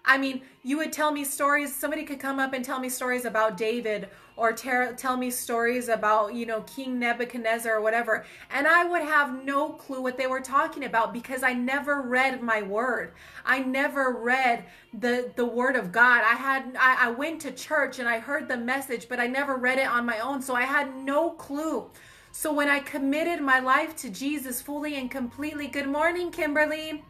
I 0.04 0.18
mean, 0.18 0.42
you 0.64 0.78
would 0.78 0.92
tell 0.92 1.12
me 1.12 1.22
stories, 1.22 1.72
somebody 1.72 2.02
could 2.02 2.18
come 2.18 2.40
up 2.40 2.54
and 2.54 2.64
tell 2.64 2.80
me 2.80 2.88
stories 2.88 3.24
about 3.24 3.56
David 3.56 4.08
or 4.36 4.52
ter- 4.52 4.94
tell 4.94 5.16
me 5.16 5.30
stories 5.30 5.88
about, 5.88 6.34
you 6.34 6.46
know, 6.46 6.62
King 6.62 6.98
Nebuchadnezzar 6.98 7.76
or 7.76 7.80
whatever. 7.80 8.24
And 8.50 8.66
I 8.66 8.84
would 8.84 9.02
have 9.02 9.44
no 9.44 9.70
clue 9.70 10.02
what 10.02 10.16
they 10.16 10.26
were 10.26 10.40
talking 10.40 10.84
about 10.84 11.12
because 11.12 11.42
I 11.42 11.52
never 11.52 12.02
read 12.02 12.42
my 12.42 12.62
word. 12.62 13.12
I 13.44 13.60
never 13.60 14.12
read 14.12 14.64
the, 14.92 15.30
the 15.36 15.44
word 15.44 15.76
of 15.76 15.92
God. 15.92 16.22
I 16.24 16.34
had, 16.34 16.76
I, 16.78 17.08
I 17.08 17.10
went 17.10 17.40
to 17.42 17.52
church 17.52 17.98
and 17.98 18.08
I 18.08 18.18
heard 18.18 18.48
the 18.48 18.56
message, 18.56 19.08
but 19.08 19.20
I 19.20 19.26
never 19.26 19.56
read 19.56 19.78
it 19.78 19.86
on 19.86 20.06
my 20.06 20.18
own. 20.20 20.40
So 20.42 20.54
I 20.54 20.62
had 20.62 20.96
no 20.96 21.30
clue. 21.30 21.90
So 22.32 22.52
when 22.52 22.68
I 22.68 22.80
committed 22.80 23.42
my 23.42 23.60
life 23.60 23.94
to 23.96 24.08
Jesus 24.08 24.62
fully 24.62 24.96
and 24.96 25.10
completely, 25.10 25.66
good 25.66 25.88
morning, 25.88 26.30
Kimberly. 26.30 27.04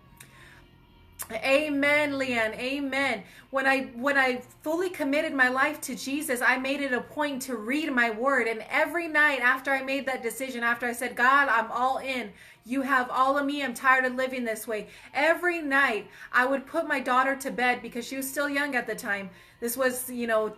Amen, 1.31 2.13
Leanne. 2.13 2.59
Amen. 2.59 3.23
When 3.51 3.67
I 3.67 3.83
when 3.95 4.19
I 4.19 4.43
fully 4.63 4.91
committed 4.91 5.33
my 5.33 5.49
life 5.49 5.81
to 5.83 5.95
Jesus, 5.95 6.41
I 6.43 6.57
made 6.59 6.81
it 6.81 6.93
a 6.93 7.01
point 7.01 7.43
to 7.43 7.57
read 7.57 7.93
my 7.93 8.11
word. 8.11 8.49
And 8.49 8.65
every 8.71 9.09
night 9.09 9.41
after 9.41 9.71
I 9.71 9.83
made 9.83 10.07
that 10.07 10.23
decision, 10.23 10.63
after 10.63 10.87
I 10.87 10.93
said, 10.93 11.17
God, 11.17 11.49
I'm 11.49 11.71
all 11.71 11.99
in. 11.99 12.33
You 12.65 12.83
have 12.83 13.09
all 13.11 13.39
of 13.39 13.47
me. 13.47 13.63
I'm 13.63 13.75
tired 13.75 14.05
of 14.05 14.15
living 14.15 14.45
this 14.45 14.67
way. 14.67 14.89
Every 15.15 15.61
night 15.63 16.09
I 16.33 16.45
would 16.45 16.67
put 16.67 16.87
my 16.87 17.01
daughter 17.01 17.37
to 17.37 17.51
bed 17.51 17.83
because 17.83 18.07
she 18.07 18.17
was 18.17 18.29
still 18.29 18.49
young 18.49 18.75
at 18.75 18.87
the 18.87 18.95
time. 18.95 19.31
This 19.61 19.77
was, 19.77 20.11
you 20.11 20.27
know, 20.27 20.55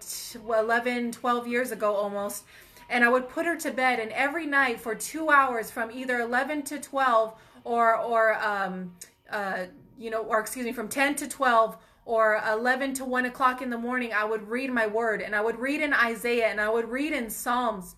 11, 0.49 1.13
12 1.13 1.47
years 1.47 1.71
ago 1.73 1.95
almost. 1.95 2.45
And 2.91 3.05
I 3.05 3.09
would 3.09 3.29
put 3.29 3.47
her 3.47 3.57
to 3.57 3.71
bed 3.71 3.99
and 3.99 4.11
every 4.13 4.47
night 4.47 4.81
for 4.81 4.95
2 4.95 5.31
hours 5.31 5.71
from 5.71 5.91
either 5.91 6.21
11 6.21 6.63
to 6.65 6.79
12 6.79 7.35
or 7.65 7.97
or 7.97 8.35
um 8.45 8.93
uh 9.31 9.65
you 9.99 10.11
know, 10.11 10.23
or 10.23 10.41
excuse 10.41 10.65
me, 10.65 10.73
from 10.73 10.89
10 10.89 11.17
to 11.17 11.29
12 11.29 11.77
or 12.05 12.43
11 12.47 12.95
to 12.95 13.05
1 13.05 13.27
o'clock 13.27 13.63
in 13.63 13.71
the 13.71 13.79
morning, 13.79 14.13
I 14.13 14.25
would 14.25 14.49
read 14.49 14.71
my 14.71 14.87
word 14.87 15.23
and 15.23 15.35
I 15.35 15.41
would 15.41 15.59
read 15.59 15.81
in 15.81 15.93
Isaiah 15.93 16.49
and 16.49 16.61
I 16.61 16.69
would 16.69 16.89
read 16.89 17.13
in 17.13 17.31
Psalms 17.31 17.97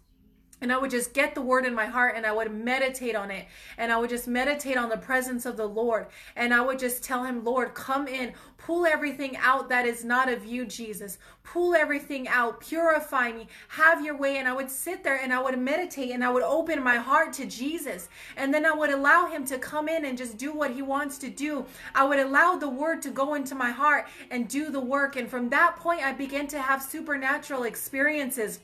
and 0.62 0.72
I 0.72 0.78
would 0.78 0.90
just 0.90 1.12
get 1.12 1.34
the 1.34 1.42
word 1.42 1.66
in 1.66 1.74
my 1.74 1.84
heart 1.84 2.14
and 2.16 2.24
I 2.24 2.32
would 2.32 2.50
meditate 2.50 3.14
on 3.14 3.30
it. 3.30 3.46
And 3.76 3.92
I 3.92 3.98
would 3.98 4.08
just 4.08 4.26
meditate 4.26 4.78
on 4.78 4.88
the 4.88 4.96
presence 4.96 5.44
of 5.44 5.58
the 5.58 5.66
Lord. 5.66 6.06
And 6.34 6.54
I 6.54 6.62
would 6.62 6.78
just 6.78 7.04
tell 7.04 7.24
him, 7.24 7.44
Lord, 7.44 7.74
come 7.74 8.08
in, 8.08 8.32
pull 8.56 8.86
everything 8.86 9.36
out 9.36 9.68
that 9.68 9.84
is 9.84 10.02
not 10.02 10.30
of 10.30 10.46
you, 10.46 10.64
Jesus. 10.64 11.18
Pull 11.44 11.74
everything 11.74 12.26
out, 12.28 12.60
purify 12.60 13.32
me, 13.32 13.48
have 13.68 14.02
your 14.02 14.16
way. 14.16 14.38
And 14.38 14.48
I 14.48 14.54
would 14.54 14.70
sit 14.70 15.04
there 15.04 15.20
and 15.20 15.32
I 15.32 15.42
would 15.42 15.58
meditate 15.58 16.10
and 16.10 16.24
I 16.24 16.30
would 16.30 16.42
open 16.42 16.82
my 16.82 16.96
heart 16.96 17.34
to 17.34 17.44
Jesus. 17.44 18.08
And 18.38 18.52
then 18.52 18.64
I 18.64 18.72
would 18.72 18.90
allow 18.90 19.26
him 19.26 19.44
to 19.46 19.58
come 19.58 19.90
in 19.90 20.06
and 20.06 20.16
just 20.16 20.38
do 20.38 20.54
what 20.54 20.70
he 20.70 20.80
wants 20.80 21.18
to 21.18 21.28
do. 21.28 21.66
I 21.94 22.04
would 22.04 22.18
allow 22.18 22.56
the 22.56 22.68
word 22.68 23.02
to 23.02 23.10
go 23.10 23.34
into 23.34 23.54
my 23.54 23.70
heart 23.70 24.06
and 24.30 24.48
do 24.48 24.70
the 24.70 24.80
work. 24.80 25.16
And 25.16 25.28
from 25.28 25.50
that 25.50 25.76
point, 25.76 26.02
I 26.02 26.14
began 26.14 26.46
to 26.48 26.58
have 26.60 26.82
supernatural 26.82 27.64
experiences 27.64 28.60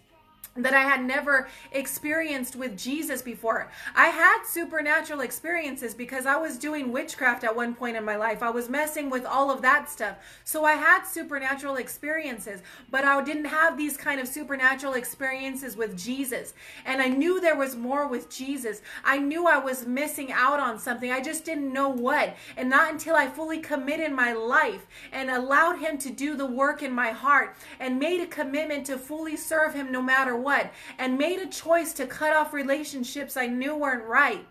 that 0.54 0.74
I 0.74 0.82
had 0.82 1.02
never 1.02 1.48
experienced 1.72 2.56
with 2.56 2.76
Jesus 2.76 3.22
before. 3.22 3.70
I 3.94 4.08
had 4.08 4.44
supernatural 4.44 5.20
experiences 5.20 5.94
because 5.94 6.26
I 6.26 6.36
was 6.36 6.58
doing 6.58 6.92
witchcraft 6.92 7.42
at 7.42 7.56
one 7.56 7.74
point 7.74 7.96
in 7.96 8.04
my 8.04 8.16
life. 8.16 8.42
I 8.42 8.50
was 8.50 8.68
messing 8.68 9.08
with 9.08 9.24
all 9.24 9.50
of 9.50 9.62
that 9.62 9.88
stuff. 9.88 10.16
So 10.44 10.64
I 10.66 10.74
had 10.74 11.04
supernatural 11.04 11.76
experiences, 11.76 12.60
but 12.90 13.04
I 13.04 13.22
didn't 13.22 13.46
have 13.46 13.78
these 13.78 13.96
kind 13.96 14.20
of 14.20 14.28
supernatural 14.28 14.92
experiences 14.92 15.74
with 15.74 15.96
Jesus. 15.96 16.52
And 16.84 17.00
I 17.00 17.08
knew 17.08 17.40
there 17.40 17.56
was 17.56 17.74
more 17.74 18.06
with 18.06 18.28
Jesus. 18.28 18.82
I 19.04 19.18
knew 19.18 19.46
I 19.46 19.58
was 19.58 19.86
missing 19.86 20.32
out 20.32 20.60
on 20.60 20.78
something. 20.78 21.10
I 21.10 21.22
just 21.22 21.46
didn't 21.46 21.72
know 21.72 21.88
what. 21.88 22.36
And 22.58 22.68
not 22.68 22.92
until 22.92 23.16
I 23.16 23.26
fully 23.26 23.58
committed 23.58 24.12
my 24.12 24.34
life 24.34 24.86
and 25.12 25.30
allowed 25.30 25.78
him 25.78 25.96
to 25.98 26.10
do 26.10 26.36
the 26.36 26.46
work 26.46 26.82
in 26.82 26.92
my 26.92 27.10
heart 27.10 27.56
and 27.80 27.98
made 27.98 28.20
a 28.20 28.26
commitment 28.26 28.84
to 28.86 28.98
fully 28.98 29.36
serve 29.36 29.72
him 29.72 29.90
no 29.90 30.02
matter 30.02 30.41
what 30.42 30.72
and 30.98 31.18
made 31.18 31.38
a 31.38 31.46
choice 31.46 31.92
to 31.94 32.06
cut 32.06 32.34
off 32.34 32.52
relationships 32.52 33.36
I 33.36 33.46
knew 33.46 33.76
weren't 33.76 34.04
right 34.04 34.46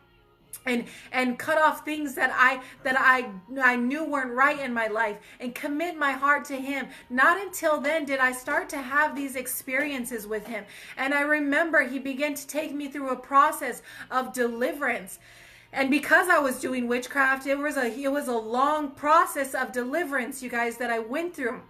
and 0.65 0.85
and 1.11 1.39
cut 1.39 1.57
off 1.57 1.83
things 1.83 2.15
that 2.15 2.31
I 2.33 2.61
that 2.83 2.95
I 2.97 3.29
I 3.61 3.75
knew 3.75 4.05
weren't 4.05 4.31
right 4.31 4.59
in 4.59 4.73
my 4.73 4.87
life 4.87 5.17
and 5.39 5.53
commit 5.55 5.97
my 5.97 6.11
heart 6.11 6.45
to 6.45 6.55
him. 6.55 6.87
Not 7.09 7.41
until 7.41 7.81
then 7.81 8.05
did 8.05 8.19
I 8.19 8.31
start 8.31 8.69
to 8.69 8.77
have 8.77 9.15
these 9.15 9.35
experiences 9.35 10.27
with 10.27 10.45
him. 10.45 10.65
And 10.97 11.13
I 11.13 11.21
remember 11.21 11.87
he 11.87 11.99
began 11.99 12.35
to 12.35 12.47
take 12.47 12.73
me 12.73 12.87
through 12.89 13.09
a 13.09 13.15
process 13.15 13.81
of 14.09 14.33
deliverance. 14.33 15.19
And 15.73 15.89
because 15.89 16.27
I 16.27 16.37
was 16.37 16.59
doing 16.59 16.87
witchcraft, 16.87 17.47
it 17.47 17.57
was 17.57 17.77
a 17.77 17.87
it 17.87 18.11
was 18.11 18.27
a 18.27 18.37
long 18.37 18.91
process 18.91 19.55
of 19.55 19.71
deliverance, 19.71 20.43
you 20.43 20.49
guys, 20.49 20.77
that 20.77 20.89
I 20.89 20.99
went 20.99 21.35
through. 21.35 21.61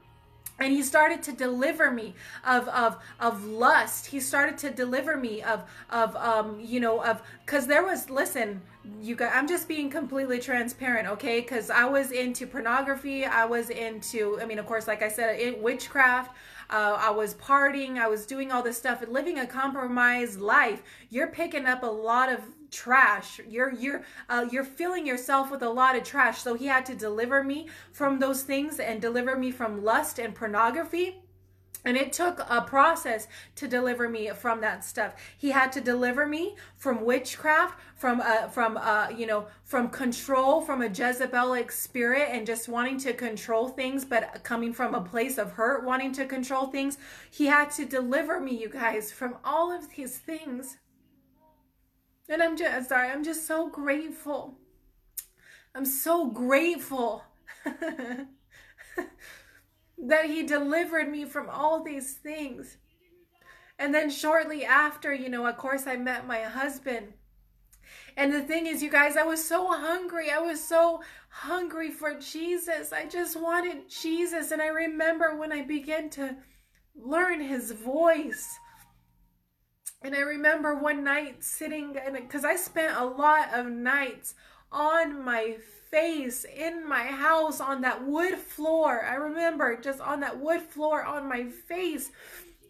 And 0.62 0.71
he 0.71 0.84
started 0.84 1.21
to 1.24 1.32
deliver 1.32 1.91
me 1.91 2.13
of 2.45 2.67
of 2.69 2.97
of 3.19 3.45
lust. 3.45 4.08
He 4.08 4.19
started 4.19 4.58
to 4.60 4.71
deliver 4.71 5.17
me 5.17 5.41
of 5.41 5.63
of 5.89 6.15
um 6.15 6.60
you 6.60 6.80
know 6.80 7.04
of 7.04 7.21
because 7.45 7.67
there 7.67 7.84
was 7.84 8.10
listen 8.10 8.62
you 9.00 9.15
guys 9.15 9.32
i'm 9.36 9.47
just 9.47 9.67
being 9.67 9.91
completely 9.91 10.39
transparent 10.39 11.08
okay? 11.08 11.41
Because 11.41 11.69
i 11.69 11.86
was 11.86 12.12
into 12.12 12.47
pornography. 12.47 13.26
I 13.26 13.45
was 13.45 13.69
into 13.69 14.39
i 14.41 14.45
mean 14.45 14.60
of 14.60 14.65
course 14.65 14.88
like 14.88 15.02
i 15.02 15.10
said 15.10 15.39
in 15.39 15.62
witchcraft. 15.62 16.36
Uh, 16.69 16.97
I 16.97 17.10
was 17.10 17.34
partying, 17.34 17.97
I 17.97 18.08
was 18.08 18.26
doing 18.26 18.50
all 18.50 18.63
this 18.63 18.78
stuff 18.78 19.02
and 19.02 19.12
living 19.12 19.38
a 19.39 19.45
compromised 19.45 20.39
life. 20.39 20.82
You're 21.10 21.28
picking 21.28 21.65
up 21.65 21.84
a 21.84 21.88
lot 21.88 22.32
of 22.32 22.39
trash. 22.72 23.40
You're 23.48 23.74
you're 23.74 24.04
uh, 24.30 24.48
you're 24.52 24.64
filling 24.64 25.06
yourself 25.06 25.52
with 25.52 25.62
a 25.62 25.70
lot 25.70 25.96
of 25.96 26.04
trash. 26.04 26.42
So 26.42 26.56
he 26.56 26.68
had 26.68 26.86
to 26.88 26.96
deliver 26.96 27.44
me 27.44 27.70
from 27.92 28.20
those 28.20 28.44
things 28.44 28.80
and 28.80 29.02
deliver 29.02 29.36
me 29.36 29.52
from 29.52 29.84
lust 29.84 30.20
and 30.20 30.34
pornography. 30.34 31.18
And 31.84 31.98
it 31.98 32.14
took 32.14 32.40
a 32.48 32.62
process 32.62 33.28
to 33.56 33.68
deliver 33.68 34.08
me 34.08 34.30
from 34.30 34.62
that 34.62 34.84
stuff. 34.84 35.16
He 35.36 35.50
had 35.50 35.72
to 35.72 35.82
deliver 35.82 36.28
me 36.28 36.56
from 36.78 37.04
witchcraft, 37.04 37.80
from 37.96 38.22
uh, 38.22 38.50
from 38.50 38.78
uh, 38.78 39.10
you 39.10 39.26
know, 39.26 39.48
from 39.64 39.90
control, 39.90 40.62
from 40.62 40.84
a 40.84 40.90
Jezebelic 40.90 41.72
spirit, 41.72 42.30
and 42.32 42.46
just 42.46 42.70
wanting 42.70 43.00
to 43.00 43.14
control 43.14 43.68
things, 43.68 44.06
but 44.06 44.44
coming 44.44 44.74
from 44.74 44.94
a 44.94 45.02
place 45.02 45.40
of 45.40 45.54
hurt, 45.54 45.84
wanting 45.84 46.12
to 46.14 46.26
control 46.26 46.68
things. 46.68 47.00
He 47.32 47.48
had 47.48 47.72
to 47.72 47.86
deliver 47.86 48.40
me, 48.40 48.56
you 48.56 48.70
guys, 48.70 49.12
from 49.12 49.38
all 49.44 49.72
of 49.72 49.96
these 49.96 50.20
things. 50.20 50.78
And 52.32 52.41
I'm 52.41 52.56
just 52.56 52.88
sorry, 52.88 53.10
I'm 53.10 53.26
just 53.26 53.46
so 53.46 53.67
grateful. 53.67 54.58
I'm 55.76 55.84
so 55.84 56.28
grateful 56.28 57.26
that 59.98 60.26
he 60.26 60.44
delivered 60.44 61.10
me 61.10 61.26
from 61.26 61.50
all 61.50 61.84
these 61.84 62.13
things. 62.13 62.78
And 63.78 63.94
then 63.94 64.10
shortly 64.10 64.63
after, 64.63 65.13
you 65.13 65.28
know, 65.28 65.46
of 65.46 65.58
course, 65.58 65.88
I 65.88 65.98
met 65.98 66.26
my 66.26 66.39
husband. 66.39 67.13
And 68.15 68.34
the 68.34 68.41
thing 68.41 68.65
is, 68.65 68.82
you 68.82 68.89
guys, 68.89 69.17
I 69.17 69.24
was 69.24 69.44
so 69.44 69.67
hungry. 69.67 70.32
I 70.32 70.39
was 70.39 70.63
so 70.63 71.02
hungry 71.30 71.91
for 71.91 72.17
Jesus. 72.17 72.94
I 72.94 73.08
just 73.08 73.36
wanted 73.36 73.89
Jesus. 73.89 74.52
And 74.52 74.62
I 74.62 74.67
remember 74.67 75.36
when 75.36 75.52
I 75.52 75.63
began 75.63 76.10
to 76.12 76.38
learn 76.96 77.41
his 77.41 77.72
voice 77.72 78.58
and 80.02 80.16
I 80.16 80.20
remember 80.20 80.76
one 80.76 81.04
night 81.04 81.44
sitting, 81.44 81.96
because 82.14 82.44
I 82.44 82.56
spent 82.56 82.98
a 82.98 83.06
lot 83.06 83.54
of 83.54 83.68
nights 83.68 84.34
on 84.72 85.24
my 85.24 85.58
face 85.90 86.46
in 86.46 86.88
my 86.88 87.04
house 87.04 87.60
on 87.60 87.82
that 87.82 88.06
wood 88.08 88.36
floor. 88.36 89.04
I 89.04 89.16
remember 89.16 89.76
just 89.76 90.00
on 90.00 90.22
that 90.22 90.40
wood 90.40 90.62
floor 90.62 91.04
on 91.04 91.28
my 91.28 91.46
face 91.46 92.12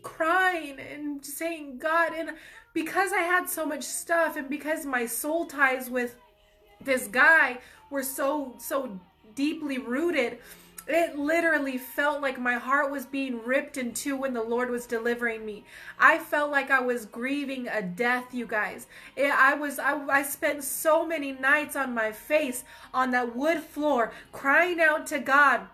crying 0.01 0.79
and 0.79 1.23
saying, 1.23 1.77
God, 1.77 2.13
and 2.13 2.31
because 2.73 3.11
I 3.13 3.21
had 3.21 3.47
so 3.47 3.65
much 3.65 3.83
stuff 3.83 4.35
and 4.35 4.49
because 4.49 4.85
my 4.85 5.05
soul 5.05 5.45
ties 5.45 5.89
with 5.89 6.15
this 6.83 7.07
guy 7.07 7.59
were 7.91 8.03
so, 8.03 8.55
so 8.57 8.99
deeply 9.35 9.77
rooted 9.77 10.39
it 10.87 11.17
literally 11.17 11.77
felt 11.77 12.21
like 12.21 12.39
my 12.39 12.55
heart 12.55 12.91
was 12.91 13.05
being 13.05 13.43
ripped 13.43 13.77
in 13.77 13.93
two 13.93 14.15
when 14.15 14.33
the 14.33 14.43
Lord 14.43 14.69
was 14.69 14.85
delivering 14.85 15.45
me. 15.45 15.65
I 15.99 16.17
felt 16.17 16.51
like 16.51 16.71
I 16.71 16.79
was 16.79 17.05
grieving 17.05 17.67
a 17.67 17.81
death, 17.81 18.33
you 18.33 18.45
guys. 18.45 18.87
I 19.17 19.53
was 19.53 19.79
I, 19.79 20.05
I 20.07 20.23
spent 20.23 20.63
so 20.63 21.05
many 21.05 21.31
nights 21.31 21.75
on 21.75 21.93
my 21.93 22.11
face 22.11 22.63
on 22.93 23.11
that 23.11 23.35
wood 23.35 23.59
floor 23.59 24.11
crying 24.31 24.79
out 24.79 25.07
to 25.07 25.19
God 25.19 25.67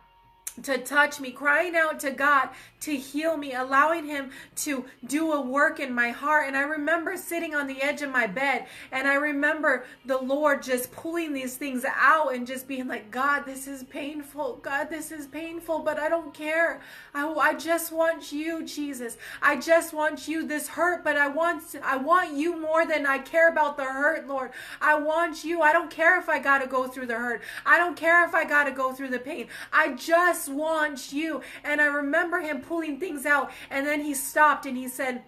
to 0.64 0.78
touch 0.78 1.20
me, 1.20 1.32
crying 1.32 1.76
out 1.76 2.00
to 2.02 2.12
God 2.12 2.50
to 2.80 2.96
heal 2.96 3.38
me, 3.38 3.54
allowing 3.54 4.06
Him 4.06 4.32
to 4.58 4.86
do 5.06 5.34
a 5.34 5.42
work 5.42 5.80
in 5.80 5.94
my 5.94 6.10
heart. 6.10 6.48
And 6.48 6.56
I 6.56 6.62
remember 6.62 7.18
sitting 7.18 7.56
on 7.56 7.68
the 7.68 7.82
edge 7.82 8.02
of 8.02 8.12
my 8.12 8.28
bed 8.28 8.68
and 8.92 9.08
I 9.08 9.16
remember 9.16 9.86
the 10.06 10.18
Lord 10.18 10.62
just 10.62 10.92
pulling 10.92 11.34
these 11.34 11.56
things 11.56 11.86
out 11.96 12.34
and 12.34 12.46
just 12.46 12.68
being 12.68 12.88
like, 12.88 13.10
God, 13.10 13.46
this 13.46 13.68
is 13.68 13.84
painful. 13.84 14.60
God, 14.62 14.90
this 14.90 15.12
is 15.12 15.28
painful, 15.28 15.80
but 15.80 16.00
I 16.00 16.10
don't 16.10 16.34
care. 16.34 16.82
I, 17.14 17.28
I 17.28 17.54
just 17.56 17.92
want 17.92 18.32
you, 18.32 18.64
Jesus. 18.64 19.18
I 19.42 19.58
just 19.58 19.94
want 19.94 20.28
you. 20.28 20.48
This 20.48 20.68
hurt, 20.68 21.04
but 21.04 21.18
I 21.18 21.28
want, 21.28 21.64
I 21.84 21.98
want 21.98 22.34
you 22.34 22.60
more 22.60 22.86
than 22.86 23.06
I 23.06 23.18
care 23.20 23.50
about 23.50 23.78
the 23.78 23.86
hurt, 23.86 24.28
Lord. 24.28 24.52
I 24.82 24.96
want 25.00 25.44
you. 25.44 25.62
I 25.62 25.74
don't 25.74 25.90
care 25.90 26.20
if 26.20 26.30
I 26.30 26.40
got 26.40 26.60
to 26.60 26.68
go 26.68 26.88
through 26.88 27.08
the 27.08 27.16
hurt. 27.16 27.42
I 27.66 27.78
don't 27.78 27.98
care 27.98 28.24
if 28.26 28.36
I 28.36 28.46
got 28.46 28.66
to 28.66 28.72
go 28.72 28.94
through 28.94 29.10
the 29.10 29.20
pain. 29.20 29.48
I 29.74 29.94
just 29.94 30.47
want 30.50 31.12
you. 31.12 31.42
And 31.64 31.82
I 31.82 31.86
remember 31.86 32.40
him 32.40 32.62
pulling 32.62 33.00
things 33.00 33.26
out. 33.26 33.52
And 33.70 33.86
then 33.86 34.02
he 34.02 34.14
stopped 34.14 34.66
and 34.66 34.78
he 34.78 34.88
said, 34.88 35.24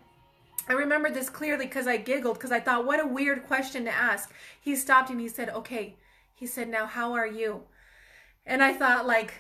I 0.68 0.74
remember 0.74 1.10
this 1.10 1.30
clearly 1.30 1.66
because 1.66 1.88
I 1.88 1.98
giggled 1.98 2.36
because 2.38 2.52
I 2.52 2.60
thought, 2.60 2.86
what 2.86 3.04
a 3.04 3.08
weird 3.08 3.48
question 3.48 3.86
to 3.86 3.92
ask. 3.92 4.32
He 4.62 4.76
stopped 4.76 5.10
and 5.10 5.20
he 5.20 5.28
said, 5.28 5.50
okay. 5.50 5.96
He 6.34 6.46
said, 6.46 6.70
now 6.70 6.86
how 6.86 7.14
are 7.14 7.28
you? 7.28 7.64
And 8.46 8.64
I 8.64 8.74
thought, 8.74 9.06
like, 9.06 9.34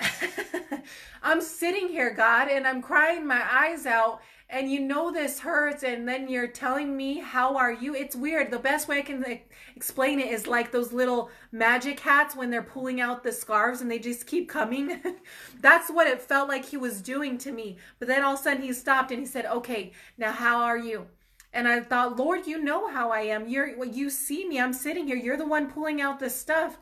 I'm 1.22 1.40
sitting 1.40 1.88
here, 1.88 2.12
God, 2.12 2.48
and 2.48 2.66
I'm 2.66 2.80
crying 2.80 3.26
my 3.26 3.42
eyes 3.50 3.86
out 3.86 4.20
and 4.52 4.70
you 4.70 4.80
know 4.80 5.10
this 5.10 5.40
hurts 5.40 5.82
and 5.82 6.06
then 6.06 6.28
you're 6.28 6.46
telling 6.46 6.94
me 6.94 7.18
how 7.18 7.56
are 7.56 7.72
you? 7.72 7.94
It's 7.94 8.14
weird. 8.14 8.50
The 8.50 8.58
best 8.58 8.86
way 8.86 8.98
i 8.98 9.02
can 9.02 9.22
like, 9.22 9.50
explain 9.74 10.20
it 10.20 10.30
is 10.30 10.46
like 10.46 10.70
those 10.70 10.92
little 10.92 11.30
magic 11.50 11.98
hats 11.98 12.36
when 12.36 12.50
they're 12.50 12.62
pulling 12.62 13.00
out 13.00 13.24
the 13.24 13.32
scarves 13.32 13.80
and 13.80 13.90
they 13.90 13.98
just 13.98 14.26
keep 14.26 14.50
coming. 14.50 15.00
That's 15.60 15.90
what 15.90 16.06
it 16.06 16.20
felt 16.20 16.50
like 16.50 16.66
he 16.66 16.76
was 16.76 17.00
doing 17.00 17.38
to 17.38 17.50
me. 17.50 17.78
But 17.98 18.08
then 18.08 18.22
all 18.22 18.34
of 18.34 18.40
a 18.40 18.42
sudden 18.42 18.62
he 18.62 18.74
stopped 18.74 19.10
and 19.10 19.20
he 19.20 19.26
said 19.26 19.46
okay 19.46 19.92
now 20.18 20.32
how 20.32 20.60
are 20.60 20.78
you? 20.78 21.06
And 21.54 21.66
i 21.66 21.80
thought 21.80 22.18
lord 22.18 22.46
you 22.46 22.62
know 22.62 22.88
how 22.88 23.10
i 23.10 23.20
am. 23.20 23.48
You're 23.48 23.84
you 23.86 24.10
see 24.10 24.46
me. 24.46 24.60
I'm 24.60 24.74
sitting 24.74 25.06
here. 25.06 25.16
You're 25.16 25.38
the 25.38 25.46
one 25.46 25.70
pulling 25.70 26.02
out 26.02 26.20
the 26.20 26.28
stuff 26.28 26.76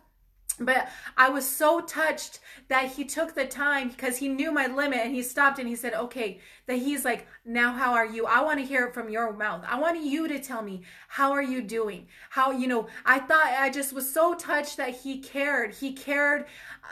but 0.60 0.88
I 1.16 1.30
was 1.30 1.46
so 1.46 1.80
touched 1.80 2.40
that 2.68 2.92
he 2.92 3.04
took 3.04 3.34
the 3.34 3.46
time 3.46 3.88
because 3.88 4.18
he 4.18 4.28
knew 4.28 4.52
my 4.52 4.66
limit 4.66 5.00
and 5.00 5.14
he 5.14 5.22
stopped 5.22 5.58
and 5.58 5.66
he 5.66 5.74
said, 5.74 5.94
okay, 5.94 6.38
that 6.66 6.76
he's 6.76 7.04
like, 7.04 7.26
now 7.44 7.72
how 7.72 7.94
are 7.94 8.06
you? 8.06 8.26
I 8.26 8.42
want 8.42 8.60
to 8.60 8.66
hear 8.66 8.86
it 8.86 8.94
from 8.94 9.08
your 9.08 9.32
mouth. 9.32 9.64
I 9.66 9.78
want 9.78 10.04
you 10.04 10.28
to 10.28 10.38
tell 10.38 10.62
me, 10.62 10.82
how 11.08 11.32
are 11.32 11.42
you 11.42 11.62
doing? 11.62 12.06
How, 12.28 12.50
you 12.50 12.68
know, 12.68 12.88
I 13.06 13.20
thought 13.20 13.46
I 13.46 13.70
just 13.70 13.94
was 13.94 14.12
so 14.12 14.34
touched 14.34 14.76
that 14.76 14.94
he 14.96 15.18
cared. 15.18 15.74
He 15.74 15.92
cared 15.92 16.44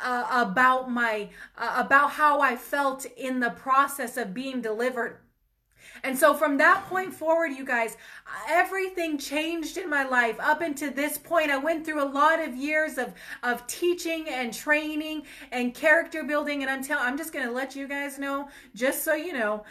uh, 0.02 0.26
about 0.30 0.90
my, 0.90 1.28
uh, 1.56 1.74
about 1.76 2.12
how 2.12 2.40
I 2.40 2.56
felt 2.56 3.04
in 3.04 3.40
the 3.40 3.50
process 3.50 4.16
of 4.16 4.32
being 4.32 4.62
delivered 4.62 5.18
and 6.02 6.16
so 6.16 6.34
from 6.34 6.58
that 6.58 6.86
point 6.86 7.12
forward, 7.12 7.52
you 7.52 7.64
guys, 7.64 7.96
everything 8.48 9.18
changed 9.18 9.76
in 9.76 9.88
my 9.88 10.04
life. 10.04 10.36
Up 10.40 10.60
until 10.60 10.92
this 10.92 11.18
point, 11.18 11.50
I 11.50 11.58
went 11.58 11.84
through 11.84 12.02
a 12.02 12.10
lot 12.10 12.40
of 12.40 12.54
years 12.54 12.98
of, 12.98 13.14
of 13.42 13.66
teaching 13.66 14.26
and 14.28 14.52
training 14.52 15.22
and 15.52 15.74
character 15.74 16.22
building. 16.24 16.64
And 16.64 16.84
telling, 16.84 17.04
I'm 17.04 17.16
just 17.16 17.32
going 17.32 17.46
to 17.46 17.52
let 17.52 17.74
you 17.76 17.88
guys 17.88 18.18
know, 18.18 18.48
just 18.74 19.04
so 19.04 19.14
you 19.14 19.32
know, 19.32 19.64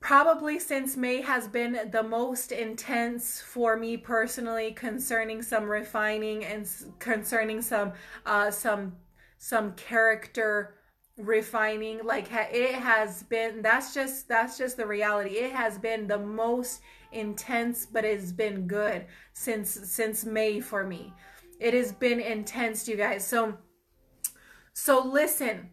probably 0.00 0.58
since 0.58 0.96
May 0.96 1.20
has 1.20 1.48
been 1.48 1.90
the 1.90 2.02
most 2.02 2.52
intense 2.52 3.40
for 3.40 3.76
me 3.76 3.96
personally 3.96 4.72
concerning 4.72 5.42
some 5.42 5.64
refining 5.64 6.44
and 6.44 6.68
concerning 6.98 7.62
some, 7.62 7.92
uh, 8.24 8.50
some, 8.50 8.96
some 9.38 9.72
character 9.72 10.74
refining 11.18 12.04
like 12.04 12.28
it 12.30 12.74
has 12.74 13.22
been 13.22 13.62
that's 13.62 13.94
just 13.94 14.28
that's 14.28 14.58
just 14.58 14.76
the 14.76 14.86
reality. 14.86 15.30
It 15.30 15.52
has 15.52 15.78
been 15.78 16.06
the 16.06 16.18
most 16.18 16.82
intense 17.12 17.86
but 17.86 18.04
it's 18.04 18.32
been 18.32 18.66
good 18.66 19.06
since 19.32 19.70
since 19.70 20.24
may 20.24 20.60
for 20.60 20.84
me. 20.84 21.14
It 21.58 21.72
has 21.74 21.92
been 21.92 22.20
intense 22.20 22.86
you 22.86 22.96
guys. 22.96 23.26
So 23.26 23.56
so 24.74 25.02
listen 25.02 25.70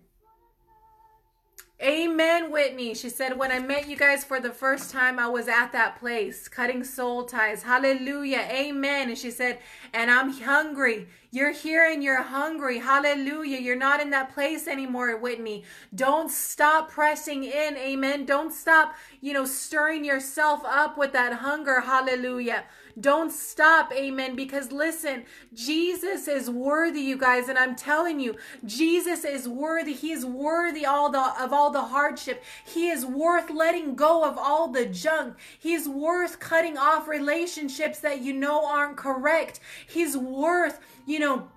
Amen, 1.84 2.50
Whitney. 2.50 2.96
She 2.96 3.10
said, 3.10 3.38
When 3.38 3.52
I 3.52 3.60
met 3.60 3.90
you 3.90 3.98
guys 3.98 4.24
for 4.24 4.40
the 4.40 4.52
first 4.52 4.90
time, 4.90 5.20
I 5.20 5.28
was 5.28 5.50
at 5.50 5.74
that 5.74 6.00
place, 6.00 6.48
cutting 6.48 6.82
soul 6.86 7.26
ties. 7.26 7.64
Hallelujah. 7.64 8.48
Amen. 8.50 9.10
And 9.10 9.18
she 9.18 9.30
said, 9.30 9.60
And 9.94 10.10
I'm 10.10 10.32
hungry. 10.32 11.10
You're 11.32 11.52
here 11.52 11.86
and 11.92 12.02
you're 12.02 12.22
hungry. 12.22 12.80
Hallelujah. 12.80 13.60
You're 13.60 13.76
not 13.76 14.00
in 14.00 14.12
that 14.12 14.34
place 14.34 14.66
anymore, 14.66 15.18
Whitney. 15.18 15.66
Don't 15.94 16.32
stop 16.32 16.90
pressing 16.90 17.44
in. 17.44 17.76
Amen. 17.76 18.26
Don't 18.26 18.54
stop, 18.54 18.96
you 19.20 19.34
know, 19.34 19.44
stirring 19.44 20.06
yourself 20.06 20.62
up 20.64 20.98
with 20.98 21.12
that 21.12 21.34
hunger. 21.34 21.82
Hallelujah. 21.82 22.64
Don't 23.00 23.32
stop. 23.32 23.92
Amen. 23.94 24.36
Because 24.36 24.72
listen, 24.72 25.24
Jesus 25.54 26.28
is 26.28 26.50
worthy, 26.50 27.02
you 27.02 27.18
guys. 27.18 27.50
And 27.50 27.58
I'm 27.58 27.76
telling 27.76 28.20
you, 28.20 28.36
Jesus 28.66 29.24
is 29.26 29.48
worthy. 29.48 29.94
He 29.94 30.12
is 30.12 30.26
worthy 30.26 30.86
all 30.86 31.10
the, 31.10 31.34
of 31.42 31.52
all 31.52 31.72
the 31.72 31.82
hardship. 31.82 32.44
He 32.66 32.90
is 32.90 33.06
worth 33.06 33.50
letting 33.50 33.96
go 33.96 34.24
of 34.24 34.38
all 34.38 34.68
the 34.68 34.86
junk. 34.86 35.38
He's 35.58 35.88
worth 35.88 36.40
cutting 36.40 36.78
off 36.78 37.08
relationships 37.08 38.00
that 38.00 38.22
you 38.22 38.34
know 38.34 38.66
aren't 38.66 38.98
correct. 38.98 39.60
He's 39.88 40.16
worth, 40.16 40.80
you 41.06 41.20
know, 41.20 41.50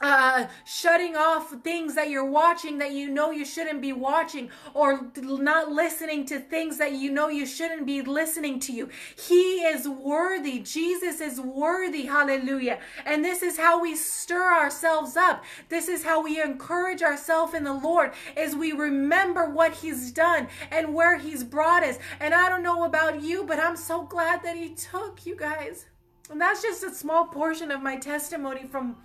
uh, 0.00 0.46
shutting 0.64 1.16
off 1.16 1.50
things 1.62 1.94
that 1.94 2.10
you're 2.10 2.30
watching 2.30 2.78
that 2.78 2.92
you 2.92 3.08
know 3.08 3.30
you 3.30 3.44
shouldn't 3.44 3.80
be 3.80 3.92
watching 3.92 4.50
or 4.74 5.10
not 5.16 5.70
listening 5.70 6.26
to 6.26 6.38
things 6.38 6.76
that 6.78 6.92
you 6.92 7.10
know 7.10 7.28
you 7.28 7.46
shouldn't 7.46 7.86
be 7.86 8.02
listening 8.02 8.60
to 8.60 8.72
you. 8.72 8.88
He 9.16 9.62
is 9.62 9.88
worthy. 9.88 10.58
Jesus 10.60 11.20
is 11.20 11.40
worthy. 11.40 12.02
Hallelujah. 12.02 12.78
And 13.06 13.24
this 13.24 13.42
is 13.42 13.56
how 13.56 13.80
we 13.80 13.96
stir 13.96 14.52
ourselves 14.52 15.16
up. 15.16 15.44
This 15.70 15.88
is 15.88 16.04
how 16.04 16.22
we 16.22 16.42
encourage 16.42 17.02
ourselves 17.02 17.54
in 17.54 17.64
the 17.64 17.72
Lord 17.72 18.12
as 18.36 18.54
we 18.54 18.72
remember 18.72 19.48
what 19.48 19.72
he's 19.72 20.12
done 20.12 20.48
and 20.70 20.94
where 20.94 21.16
he's 21.16 21.42
brought 21.42 21.82
us. 21.82 21.98
And 22.20 22.34
I 22.34 22.50
don't 22.50 22.62
know 22.62 22.84
about 22.84 23.22
you, 23.22 23.44
but 23.44 23.58
I'm 23.58 23.76
so 23.76 24.02
glad 24.02 24.42
that 24.42 24.56
he 24.56 24.74
took 24.74 25.24
you 25.24 25.36
guys. 25.36 25.86
And 26.30 26.40
that's 26.40 26.62
just 26.62 26.82
a 26.82 26.92
small 26.92 27.26
portion 27.26 27.70
of 27.70 27.82
my 27.82 27.96
testimony 27.96 28.64
from 28.64 28.96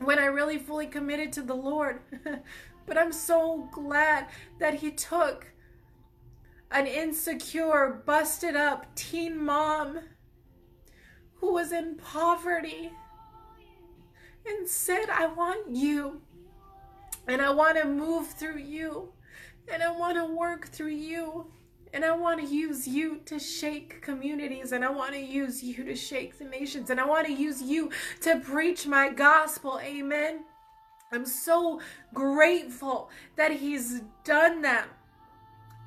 when 0.00 0.18
I 0.18 0.26
really 0.26 0.58
fully 0.58 0.86
committed 0.86 1.32
to 1.34 1.42
the 1.42 1.54
Lord. 1.54 2.00
but 2.86 2.98
I'm 2.98 3.12
so 3.12 3.68
glad 3.72 4.26
that 4.58 4.74
He 4.74 4.90
took 4.90 5.46
an 6.70 6.86
insecure, 6.86 8.02
busted 8.06 8.56
up 8.56 8.94
teen 8.94 9.44
mom 9.44 10.00
who 11.34 11.52
was 11.52 11.72
in 11.72 11.96
poverty 11.96 12.92
and 14.46 14.68
said, 14.68 15.10
I 15.10 15.26
want 15.26 15.74
you. 15.74 16.20
And 17.26 17.42
I 17.42 17.50
want 17.50 17.76
to 17.78 17.84
move 17.84 18.28
through 18.28 18.58
you. 18.58 19.12
And 19.72 19.82
I 19.82 19.90
want 19.90 20.16
to 20.16 20.24
work 20.24 20.66
through 20.66 20.88
you. 20.88 21.46
And 21.92 22.04
I 22.04 22.12
want 22.12 22.40
to 22.40 22.46
use 22.46 22.86
you 22.86 23.20
to 23.26 23.38
shake 23.38 24.00
communities, 24.00 24.72
and 24.72 24.84
I 24.84 24.90
want 24.90 25.12
to 25.14 25.20
use 25.20 25.62
you 25.62 25.84
to 25.84 25.96
shake 25.96 26.38
the 26.38 26.44
nations, 26.44 26.90
and 26.90 27.00
I 27.00 27.06
want 27.06 27.26
to 27.26 27.32
use 27.32 27.60
you 27.60 27.90
to 28.20 28.38
preach 28.38 28.86
my 28.86 29.08
gospel. 29.08 29.80
Amen. 29.82 30.44
I'm 31.12 31.26
so 31.26 31.80
grateful 32.14 33.10
that 33.36 33.52
He's 33.52 34.02
done 34.22 34.62
that 34.62 34.86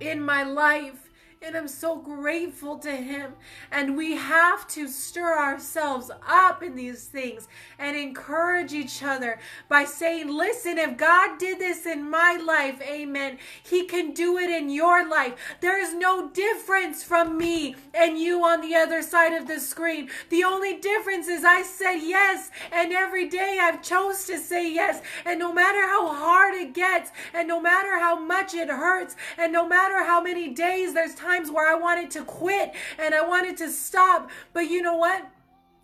in 0.01 0.21
my 0.21 0.43
life. 0.43 1.02
And 1.45 1.57
I'm 1.57 1.67
so 1.67 1.97
grateful 1.97 2.77
to 2.77 2.91
Him. 2.91 3.33
And 3.69 3.97
we 3.97 4.15
have 4.15 4.65
to 4.69 4.87
stir 4.87 5.37
ourselves 5.37 6.09
up 6.25 6.63
in 6.63 6.73
these 6.75 7.03
things 7.03 7.49
and 7.77 7.97
encourage 7.97 8.71
each 8.71 9.03
other 9.03 9.39
by 9.67 9.83
saying, 9.83 10.29
Listen, 10.29 10.77
if 10.77 10.95
God 10.95 11.37
did 11.37 11.59
this 11.59 11.85
in 11.85 12.09
my 12.09 12.39
life, 12.41 12.81
amen, 12.81 13.39
He 13.61 13.83
can 13.83 14.13
do 14.13 14.37
it 14.37 14.49
in 14.49 14.69
your 14.69 15.07
life. 15.07 15.33
There 15.59 15.77
is 15.77 15.93
no 15.93 16.29
difference 16.29 17.03
from 17.03 17.37
me 17.37 17.75
and 17.93 18.17
you 18.17 18.45
on 18.45 18.61
the 18.61 18.75
other 18.75 19.01
side 19.01 19.33
of 19.33 19.45
the 19.45 19.59
screen. 19.59 20.09
The 20.29 20.45
only 20.45 20.79
difference 20.79 21.27
is 21.27 21.43
I 21.43 21.63
said 21.63 21.97
yes, 21.97 22.51
and 22.71 22.93
every 22.93 23.27
day 23.27 23.59
I've 23.61 23.81
chose 23.81 24.25
to 24.27 24.37
say 24.37 24.73
yes. 24.73 25.01
And 25.25 25.39
no 25.39 25.51
matter 25.51 25.81
how 25.81 26.07
hard 26.07 26.55
it 26.55 26.73
gets, 26.73 27.11
and 27.33 27.49
no 27.49 27.59
matter 27.59 27.99
how 27.99 28.17
much 28.17 28.53
it 28.53 28.69
hurts, 28.69 29.17
and 29.37 29.51
no 29.51 29.67
matter 29.67 30.05
how 30.05 30.21
many 30.21 30.47
days 30.47 30.93
there's 30.93 31.13
time 31.13 31.32
times 31.33 31.51
where 31.51 31.69
I 31.69 31.79
wanted 31.79 32.11
to 32.11 32.23
quit 32.23 32.73
and 32.99 33.13
I 33.13 33.25
wanted 33.25 33.57
to 33.57 33.69
stop. 33.69 34.29
But 34.53 34.69
you 34.69 34.81
know 34.81 34.97
what? 34.97 35.25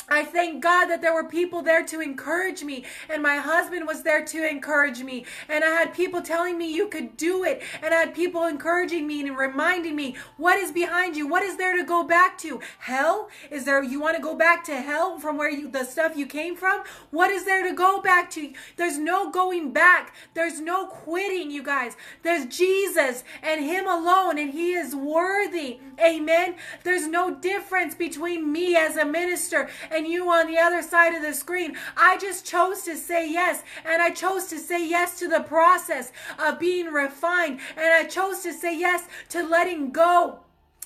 I 0.10 0.24
thank 0.24 0.62
God 0.62 0.86
that 0.86 1.02
there 1.02 1.14
were 1.14 1.24
people 1.24 1.62
there 1.62 1.86
to 1.86 2.02
encourage 2.02 2.64
me, 2.64 2.86
and 3.10 3.22
my 3.22 3.38
husband 3.38 3.88
was 3.88 4.04
there 4.04 4.24
to 4.26 4.50
encourage 4.50 5.04
me. 5.04 5.26
And 5.48 5.64
I 5.64 5.70
had 5.70 5.94
people 5.94 6.22
telling 6.22 6.58
me 6.58 6.74
you 6.74 6.88
could 6.88 7.18
do 7.18 7.44
it, 7.44 7.62
and 7.82 7.94
I 7.94 7.98
had 7.98 8.14
people 8.14 8.46
encouraging 8.46 9.08
me 9.08 9.22
and 9.22 9.38
reminding 9.38 9.96
me 9.96 10.16
what 10.38 10.58
is 10.58 10.72
behind 10.72 11.16
you, 11.16 11.28
what 11.28 11.44
is 11.44 11.58
there 11.58 11.78
to 11.78 11.84
go 11.84 12.04
back 12.04 12.38
to? 12.40 12.60
Hell? 12.80 13.30
Is 13.52 13.66
there 13.66 13.84
you 13.84 14.00
want 14.00 14.16
to 14.18 14.22
go 14.22 14.36
back 14.36 14.64
to 14.66 14.76
hell 14.76 15.20
from 15.20 15.38
where 15.38 15.50
you 15.50 15.70
the 15.70 15.84
stuff 15.84 16.18
you 16.18 16.26
came 16.26 16.56
from? 16.56 16.84
What 17.12 17.32
is 17.32 17.46
there 17.46 17.64
to 17.64 17.74
go 17.74 18.02
back 18.02 18.30
to? 18.32 18.54
There's 18.78 18.98
no 18.98 19.32
going 19.32 19.72
back. 19.72 20.14
There's 20.34 20.60
no 20.60 20.88
quitting, 20.88 21.52
you 21.52 21.64
guys. 21.64 21.96
There's 22.24 22.46
Jesus 22.46 23.24
and 23.42 23.64
Him 23.64 23.88
alone, 23.88 24.38
and 24.38 24.52
He 24.52 24.74
is 24.74 24.96
worthy. 24.96 25.80
Amen. 26.00 26.56
There's 26.84 27.08
no 27.08 27.36
difference 27.36 27.96
between 27.96 28.52
me 28.52 28.76
as 28.76 28.98
a 28.98 29.06
minister 29.06 29.70
and 29.92 29.99
and 30.00 30.08
you 30.08 30.30
on 30.30 30.48
the 30.48 30.58
other 30.58 30.82
side 30.82 31.14
of 31.14 31.22
the 31.22 31.34
screen. 31.34 31.76
I 31.98 32.18
just 32.18 32.46
chose 32.46 32.84
to 32.84 32.96
say 32.96 33.30
yes. 33.30 33.64
And 33.86 34.02
I 34.02 34.12
chose 34.12 34.46
to 34.48 34.58
say 34.58 34.88
yes 34.88 35.20
to 35.20 35.28
the 35.28 35.42
process 35.42 36.14
of 36.40 36.58
being 36.58 36.88
refined. 36.88 37.60
And 37.76 37.94
I 37.94 38.06
chose 38.06 38.40
to 38.44 38.54
say 38.54 38.80
yes 38.80 39.04
to 39.30 39.44
letting 39.44 39.92
go 39.92 40.40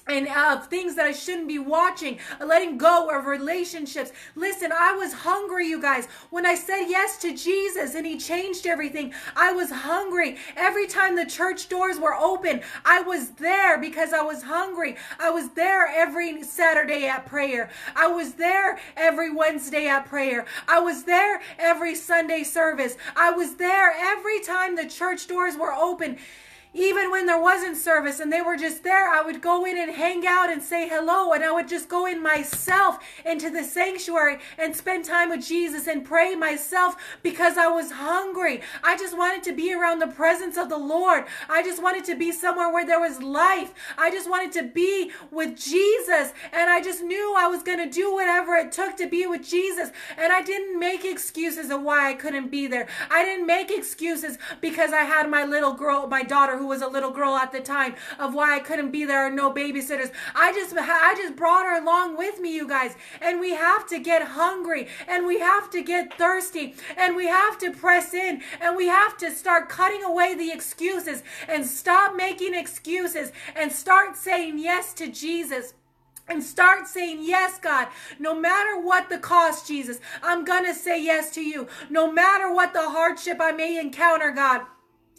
and 0.07 0.27
of 0.27 0.67
things 0.67 0.95
that 0.95 1.05
I 1.05 1.11
shouldn't 1.13 1.47
be 1.47 1.59
watching, 1.59 2.19
letting 2.45 2.77
go 2.77 3.09
of 3.09 3.25
relationships. 3.25 4.11
Listen, 4.35 4.71
I 4.71 4.93
was 4.93 5.13
hungry, 5.13 5.67
you 5.67 5.81
guys. 5.81 6.07
When 6.29 6.45
I 6.45 6.55
said 6.55 6.85
yes 6.87 7.17
to 7.19 7.33
Jesus 7.33 7.95
and 7.95 8.05
He 8.05 8.17
changed 8.17 8.65
everything, 8.67 9.13
I 9.35 9.53
was 9.53 9.71
hungry. 9.71 10.37
Every 10.55 10.87
time 10.87 11.15
the 11.15 11.25
church 11.25 11.69
doors 11.69 11.99
were 11.99 12.15
open, 12.15 12.61
I 12.83 13.01
was 13.01 13.31
there 13.31 13.77
because 13.77 14.11
I 14.13 14.21
was 14.21 14.43
hungry. 14.43 14.97
I 15.19 15.29
was 15.29 15.49
there 15.51 15.87
every 15.87 16.43
Saturday 16.43 17.07
at 17.07 17.25
prayer. 17.25 17.69
I 17.95 18.07
was 18.07 18.33
there 18.33 18.79
every 18.97 19.33
Wednesday 19.33 19.87
at 19.87 20.05
prayer. 20.05 20.45
I 20.67 20.79
was 20.79 21.03
there 21.03 21.41
every 21.57 21.95
Sunday 21.95 22.43
service. 22.43 22.97
I 23.15 23.31
was 23.31 23.55
there 23.55 23.93
every 23.97 24.41
time 24.41 24.75
the 24.75 24.87
church 24.87 25.27
doors 25.27 25.55
were 25.55 25.73
open. 25.73 26.17
Even 26.75 27.11
when 27.11 27.27
there 27.27 27.39
wasn't 27.39 27.77
service 27.77 28.19
and 28.19 28.33
they 28.33 28.41
were 28.41 28.57
just 28.57 28.83
there, 28.83 29.07
I 29.07 29.21
would 29.21 29.41
go 29.41 29.63
in 29.63 29.77
and 29.77 29.91
hang 29.91 30.25
out 30.25 30.49
and 30.49 30.61
say 30.61 30.89
hello. 30.89 31.31
And 31.31 31.43
I 31.43 31.51
would 31.51 31.67
just 31.67 31.87
go 31.87 32.07
in 32.07 32.21
myself 32.21 32.97
into 33.23 33.51
the 33.51 33.63
sanctuary 33.63 34.39
and 34.57 34.75
spend 34.75 35.05
time 35.05 35.29
with 35.29 35.45
Jesus 35.45 35.85
and 35.85 36.03
pray 36.03 36.33
myself 36.33 36.95
because 37.21 37.57
I 37.57 37.67
was 37.67 37.91
hungry. 37.91 38.61
I 38.83 38.97
just 38.97 39.15
wanted 39.15 39.43
to 39.43 39.53
be 39.53 39.71
around 39.71 39.99
the 39.99 40.07
presence 40.07 40.57
of 40.57 40.69
the 40.69 40.77
Lord. 40.77 41.25
I 41.47 41.61
just 41.61 41.81
wanted 41.81 42.05
to 42.05 42.15
be 42.15 42.31
somewhere 42.31 42.71
where 42.71 42.85
there 42.85 42.99
was 42.99 43.21
life. 43.21 43.73
I 43.95 44.09
just 44.09 44.27
wanted 44.27 44.51
to 44.53 44.63
be 44.63 45.11
with 45.29 45.55
Jesus. 45.55 46.33
And 46.51 46.71
I 46.71 46.81
just 46.81 47.03
knew 47.03 47.35
I 47.37 47.47
was 47.47 47.61
going 47.61 47.79
to 47.79 47.89
do 47.89 48.11
whatever 48.11 48.55
it 48.55 48.71
took 48.71 48.97
to 48.97 49.07
be 49.07 49.27
with 49.27 49.47
Jesus. 49.47 49.91
And 50.17 50.33
I 50.33 50.41
didn't 50.41 50.79
make 50.79 51.05
excuses 51.05 51.69
of 51.69 51.83
why 51.83 52.09
I 52.09 52.13
couldn't 52.15 52.49
be 52.49 52.65
there. 52.65 52.87
I 53.11 53.23
didn't 53.23 53.45
make 53.45 53.69
excuses 53.69 54.39
because 54.59 54.91
I 54.91 55.03
had 55.03 55.29
my 55.29 55.45
little 55.45 55.73
girl, 55.73 56.07
my 56.07 56.23
daughter 56.23 56.62
who 56.63 56.69
was 56.69 56.81
a 56.81 56.87
little 56.87 57.11
girl 57.11 57.35
at 57.35 57.51
the 57.51 57.59
time 57.59 57.93
of 58.17 58.33
why 58.33 58.55
I 58.55 58.59
couldn't 58.59 58.91
be 58.91 59.03
there 59.03 59.27
and 59.27 59.35
no 59.35 59.51
babysitters. 59.53 60.11
I 60.33 60.53
just 60.53 60.73
I 60.77 61.13
just 61.17 61.35
brought 61.35 61.65
her 61.65 61.77
along 61.77 62.17
with 62.17 62.39
me, 62.39 62.55
you 62.55 62.65
guys. 62.65 62.95
And 63.19 63.41
we 63.41 63.53
have 63.53 63.85
to 63.89 63.99
get 63.99 64.29
hungry 64.29 64.87
and 65.05 65.27
we 65.27 65.39
have 65.39 65.69
to 65.71 65.83
get 65.83 66.17
thirsty 66.17 66.75
and 66.95 67.17
we 67.17 67.27
have 67.27 67.57
to 67.59 67.71
press 67.71 68.13
in 68.13 68.41
and 68.61 68.77
we 68.77 68.87
have 68.87 69.17
to 69.17 69.29
start 69.29 69.67
cutting 69.67 70.05
away 70.05 70.35
the 70.35 70.51
excuses 70.51 71.21
and 71.49 71.65
stop 71.65 72.15
making 72.15 72.55
excuses 72.55 73.33
and 73.57 73.69
start 73.69 74.15
saying 74.15 74.57
yes 74.57 74.93
to 74.93 75.11
Jesus 75.11 75.73
and 76.29 76.41
start 76.41 76.87
saying, 76.87 77.19
Yes, 77.23 77.59
God, 77.59 77.89
no 78.19 78.33
matter 78.33 78.79
what 78.79 79.09
the 79.09 79.17
cost, 79.17 79.67
Jesus, 79.67 79.99
I'm 80.21 80.45
going 80.45 80.63
to 80.63 80.73
say 80.73 81.03
yes 81.03 81.29
to 81.31 81.41
you. 81.41 81.67
No 81.89 82.09
matter 82.09 82.53
what 82.53 82.71
the 82.71 82.89
hardship 82.89 83.39
I 83.41 83.51
may 83.51 83.77
encounter, 83.77 84.31
God. 84.31 84.61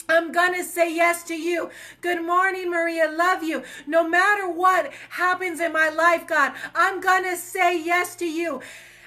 I'm 0.08 0.32
going 0.32 0.54
to 0.54 0.64
say 0.64 0.94
yes 0.94 1.22
to 1.24 1.34
you. 1.34 1.70
Good 2.02 2.24
morning, 2.24 2.70
Maria. 2.70 3.10
Love 3.10 3.42
you. 3.42 3.62
No 3.86 4.06
matter 4.06 4.48
what 4.48 4.92
happens 5.10 5.60
in 5.60 5.72
my 5.72 5.88
life, 5.88 6.26
God, 6.26 6.52
I'm 6.74 7.00
going 7.00 7.24
to 7.24 7.36
say 7.36 7.82
yes 7.82 8.14
to 8.16 8.26
you. 8.26 8.60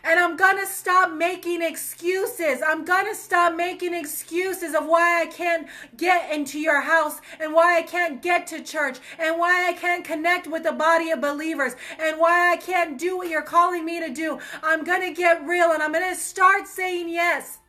And 0.03 0.19
I'm 0.19 0.37
going 0.37 0.57
to 0.57 0.65
stop 0.65 1.11
making 1.11 1.61
excuses. 1.61 2.61
I'm 2.65 2.85
going 2.85 3.05
to 3.07 3.15
stop 3.15 3.55
making 3.55 3.93
excuses 3.93 4.73
of 4.73 4.85
why 4.85 5.21
I 5.21 5.25
can't 5.25 5.67
get 5.97 6.31
into 6.31 6.59
your 6.59 6.81
house 6.81 7.19
and 7.39 7.53
why 7.53 7.77
I 7.77 7.81
can't 7.81 8.21
get 8.21 8.47
to 8.47 8.63
church 8.63 8.99
and 9.19 9.37
why 9.37 9.67
I 9.67 9.73
can't 9.73 10.05
connect 10.05 10.47
with 10.47 10.63
the 10.63 10.71
body 10.71 11.11
of 11.11 11.19
believers 11.21 11.75
and 11.99 12.19
why 12.19 12.53
I 12.53 12.55
can't 12.55 12.97
do 12.97 13.17
what 13.17 13.29
you're 13.29 13.41
calling 13.41 13.85
me 13.85 13.99
to 13.99 14.09
do. 14.09 14.39
I'm 14.63 14.83
going 14.83 15.01
to 15.01 15.13
get 15.13 15.45
real 15.45 15.71
and 15.71 15.83
I'm 15.83 15.91
going 15.91 16.09
to 16.09 16.19
start 16.19 16.67
saying 16.67 17.09
yes. 17.09 17.59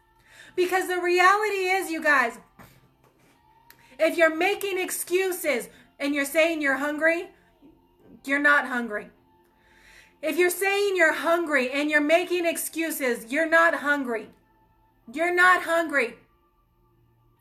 Because 0.55 0.89
the 0.89 1.01
reality 1.01 1.69
is, 1.71 1.91
you 1.91 2.03
guys, 2.03 2.39
if 3.99 4.17
you're 4.17 4.35
making 4.35 4.79
excuses 4.79 5.69
and 5.99 6.15
you're 6.15 6.25
saying 6.25 6.63
you're 6.63 6.77
hungry, 6.77 7.31
you're 8.25 8.39
not 8.39 8.69
hungry. 8.69 9.11
If 10.23 10.37
you're 10.37 10.51
saying 10.51 10.97
you're 10.97 11.13
hungry 11.13 11.71
and 11.71 11.91
you're 11.91 12.01
making 12.01 12.45
excuses, 12.47 13.33
you're 13.33 13.49
not 13.49 13.77
hungry. 13.77 14.29
You're 15.13 15.35
not 15.35 15.63
hungry. 15.63 16.17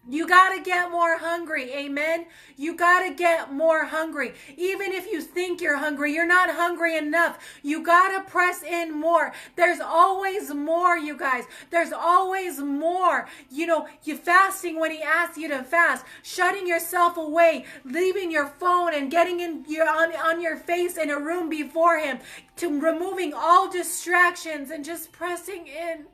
You 0.09 0.25
got 0.25 0.55
to 0.55 0.61
get 0.61 0.89
more 0.89 1.17
hungry. 1.17 1.71
Amen. 1.73 2.27
You 2.55 2.75
got 2.75 3.05
to 3.05 3.13
get 3.13 3.51
more 3.51 3.85
hungry. 3.85 4.33
Even 4.55 4.93
if 4.93 5.05
you 5.05 5.21
think 5.21 5.59
you're 5.59 5.77
hungry, 5.77 6.13
you're 6.13 6.25
not 6.25 6.49
hungry 6.49 6.95
enough. 6.95 7.37
You 7.61 7.83
got 7.83 8.17
to 8.17 8.29
press 8.29 8.63
in 8.63 8.93
more. 8.93 9.33
There's 9.57 9.81
always 9.81 10.53
more, 10.53 10.97
you 10.97 11.17
guys. 11.17 11.43
There's 11.71 11.91
always 11.91 12.59
more. 12.59 13.27
You 13.51 13.67
know, 13.67 13.87
you 14.05 14.15
fasting 14.15 14.79
when 14.79 14.91
he 14.91 15.01
asks 15.01 15.37
you 15.37 15.49
to 15.49 15.63
fast, 15.63 16.05
shutting 16.23 16.67
yourself 16.67 17.17
away, 17.17 17.65
leaving 17.83 18.31
your 18.31 18.47
phone 18.47 18.93
and 18.93 19.11
getting 19.11 19.41
in 19.41 19.65
your 19.67 19.89
on, 19.89 20.15
on 20.15 20.41
your 20.41 20.55
face 20.55 20.97
in 20.97 21.09
a 21.09 21.19
room 21.19 21.49
before 21.49 21.99
him, 21.99 22.19
to 22.55 22.79
removing 22.79 23.33
all 23.35 23.69
distractions 23.69 24.71
and 24.71 24.85
just 24.85 25.11
pressing 25.11 25.67
in. 25.67 26.05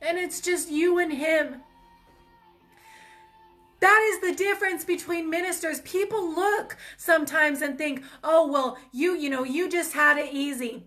And 0.00 0.18
it's 0.18 0.40
just 0.40 0.70
you 0.70 0.98
and 0.98 1.12
him. 1.12 1.62
That 3.80 4.10
is 4.12 4.20
the 4.20 4.34
difference 4.36 4.84
between 4.84 5.30
ministers. 5.30 5.80
People 5.80 6.34
look 6.34 6.76
sometimes 6.96 7.62
and 7.62 7.78
think, 7.78 8.02
"Oh, 8.22 8.46
well, 8.46 8.78
you, 8.92 9.14
you 9.16 9.30
know, 9.30 9.44
you 9.44 9.68
just 9.68 9.92
had 9.94 10.18
it 10.18 10.32
easy." 10.32 10.84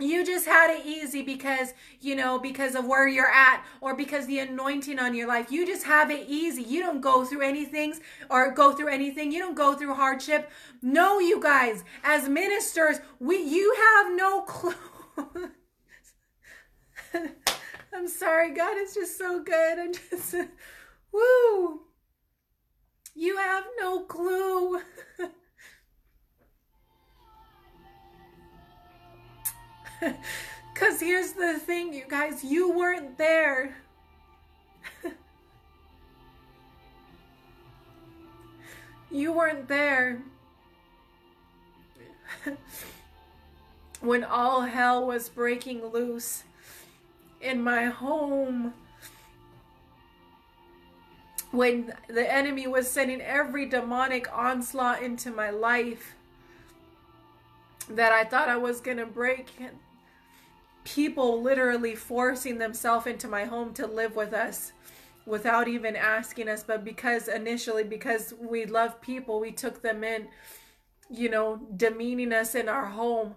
you 0.00 0.24
just 0.24 0.46
had 0.46 0.70
it 0.70 0.86
easy 0.86 1.22
because 1.22 1.74
you 2.00 2.16
know 2.16 2.38
because 2.38 2.74
of 2.74 2.86
where 2.86 3.06
you're 3.06 3.30
at 3.30 3.64
or 3.80 3.94
because 3.94 4.26
the 4.26 4.38
anointing 4.38 4.98
on 4.98 5.14
your 5.14 5.28
life. 5.28 5.50
You 5.50 5.66
just 5.66 5.84
have 5.84 6.10
it 6.10 6.26
easy. 6.28 6.62
You 6.62 6.80
don't 6.80 7.00
go 7.00 7.24
through 7.24 7.42
anything 7.42 7.94
or 8.28 8.50
go 8.52 8.72
through 8.72 8.88
anything. 8.88 9.30
You 9.32 9.40
don't 9.40 9.56
go 9.56 9.74
through 9.74 9.94
hardship. 9.94 10.50
No 10.82 11.18
you 11.18 11.40
guys 11.40 11.84
as 12.02 12.28
ministers 12.28 13.00
we 13.18 13.42
you 13.42 13.76
have 13.76 14.16
no 14.16 14.42
clue. 14.42 14.74
I'm 17.92 18.08
sorry 18.08 18.54
god 18.54 18.78
is 18.78 18.94
just 18.94 19.18
so 19.18 19.42
good. 19.42 19.78
I'm 19.78 19.92
just 19.92 20.34
woo 21.12 21.80
you 23.14 23.36
have 23.36 23.64
no 23.78 24.00
clue. 24.00 24.80
Because 30.80 31.00
here's 31.00 31.32
the 31.32 31.58
thing, 31.58 31.92
you 31.92 32.04
guys, 32.08 32.42
you 32.42 32.72
weren't 32.72 33.18
there. 33.18 33.76
you 39.10 39.32
weren't 39.32 39.68
there 39.68 40.22
when 44.00 44.24
all 44.24 44.62
hell 44.62 45.06
was 45.06 45.28
breaking 45.28 45.84
loose 45.84 46.44
in 47.42 47.62
my 47.62 47.84
home 47.84 48.72
when 51.50 51.92
the 52.08 52.32
enemy 52.32 52.66
was 52.66 52.90
sending 52.90 53.20
every 53.20 53.66
demonic 53.66 54.28
onslaught 54.32 55.02
into 55.02 55.30
my 55.30 55.50
life 55.50 56.14
that 57.88 58.12
I 58.12 58.24
thought 58.24 58.48
I 58.48 58.56
was 58.56 58.80
going 58.80 58.98
to 58.98 59.06
break. 59.06 59.48
People 60.84 61.42
literally 61.42 61.94
forcing 61.94 62.58
themselves 62.58 63.06
into 63.06 63.28
my 63.28 63.44
home 63.44 63.74
to 63.74 63.86
live 63.86 64.14
with 64.14 64.32
us 64.32 64.72
without 65.26 65.66
even 65.66 65.96
asking 65.96 66.48
us. 66.48 66.62
But 66.62 66.84
because 66.84 67.26
initially, 67.28 67.84
because 67.84 68.32
we 68.38 68.64
love 68.64 69.00
people, 69.00 69.40
we 69.40 69.50
took 69.50 69.82
them 69.82 70.04
in, 70.04 70.28
you 71.10 71.28
know, 71.28 71.60
demeaning 71.76 72.32
us 72.32 72.54
in 72.54 72.68
our 72.68 72.86
home 72.86 73.34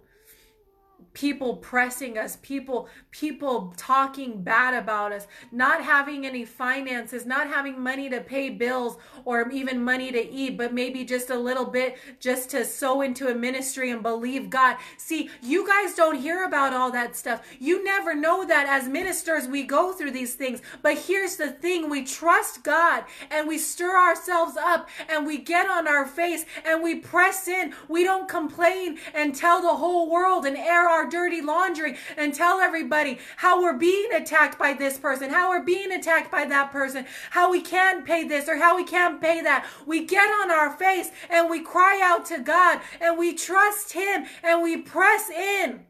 people 1.13 1.57
pressing 1.57 2.17
us 2.17 2.37
people 2.41 2.87
people 3.11 3.73
talking 3.77 4.41
bad 4.41 4.73
about 4.73 5.11
us 5.11 5.27
not 5.51 5.83
having 5.83 6.25
any 6.25 6.45
finances 6.45 7.25
not 7.25 7.47
having 7.47 7.79
money 7.79 8.09
to 8.09 8.19
pay 8.21 8.49
bills 8.49 8.97
or 9.25 9.49
even 9.51 9.83
money 9.83 10.11
to 10.11 10.29
eat 10.31 10.57
but 10.57 10.73
maybe 10.73 11.03
just 11.03 11.29
a 11.29 11.37
little 11.37 11.65
bit 11.65 11.97
just 12.19 12.49
to 12.49 12.65
sow 12.65 13.01
into 13.01 13.27
a 13.27 13.35
ministry 13.35 13.91
and 13.91 14.01
believe 14.01 14.49
god. 14.49 14.77
See 14.97 15.29
you 15.41 15.67
guys 15.67 15.95
don't 15.95 16.19
hear 16.19 16.43
about 16.43 16.73
all 16.73 16.91
that 16.91 17.15
stuff. 17.15 17.41
You 17.59 17.83
never 17.83 18.13
know 18.15 18.45
that 18.45 18.67
as 18.67 18.87
ministers 18.87 19.47
we 19.47 19.63
go 19.63 19.93
through 19.93 20.11
these 20.11 20.35
things. 20.35 20.61
But 20.81 20.97
here's 20.97 21.35
the 21.35 21.51
thing. 21.51 21.89
We 21.89 22.03
trust 22.03 22.63
god 22.63 23.05
and 23.29 23.47
we 23.47 23.57
stir 23.57 23.97
ourselves 23.97 24.57
up 24.57 24.89
and 25.09 25.25
we 25.25 25.37
get 25.37 25.69
on 25.69 25.87
our 25.87 26.05
face 26.05 26.45
and 26.65 26.83
we 26.83 26.95
press 26.95 27.47
in. 27.47 27.73
We 27.87 28.03
don't 28.03 28.27
complain 28.27 28.99
and 29.13 29.35
tell 29.35 29.61
the 29.61 29.75
whole 29.75 30.09
world 30.09 30.45
and 30.45 30.57
air 30.57 30.87
our 30.87 31.02
dirty 31.09 31.41
laundry 31.41 31.97
and 32.17 32.33
tell 32.33 32.59
everybody 32.59 33.19
how 33.37 33.61
we're 33.61 33.77
being 33.77 34.11
attacked 34.13 34.57
by 34.57 34.73
this 34.73 34.97
person, 34.97 35.29
how 35.29 35.49
we're 35.49 35.63
being 35.63 35.91
attacked 35.91 36.31
by 36.31 36.45
that 36.45 36.71
person, 36.71 37.05
how 37.31 37.51
we 37.51 37.61
can't 37.61 38.05
pay 38.05 38.27
this 38.27 38.47
or 38.47 38.57
how 38.57 38.75
we 38.75 38.83
can't 38.83 39.21
pay 39.21 39.41
that. 39.41 39.65
We 39.85 40.05
get 40.05 40.29
on 40.41 40.51
our 40.51 40.71
face 40.71 41.11
and 41.29 41.49
we 41.49 41.61
cry 41.61 41.99
out 42.03 42.25
to 42.27 42.39
God 42.39 42.81
and 43.01 43.17
we 43.17 43.33
trust 43.33 43.93
Him 43.93 44.25
and 44.43 44.61
we 44.61 44.77
press 44.77 45.29
in. 45.29 45.85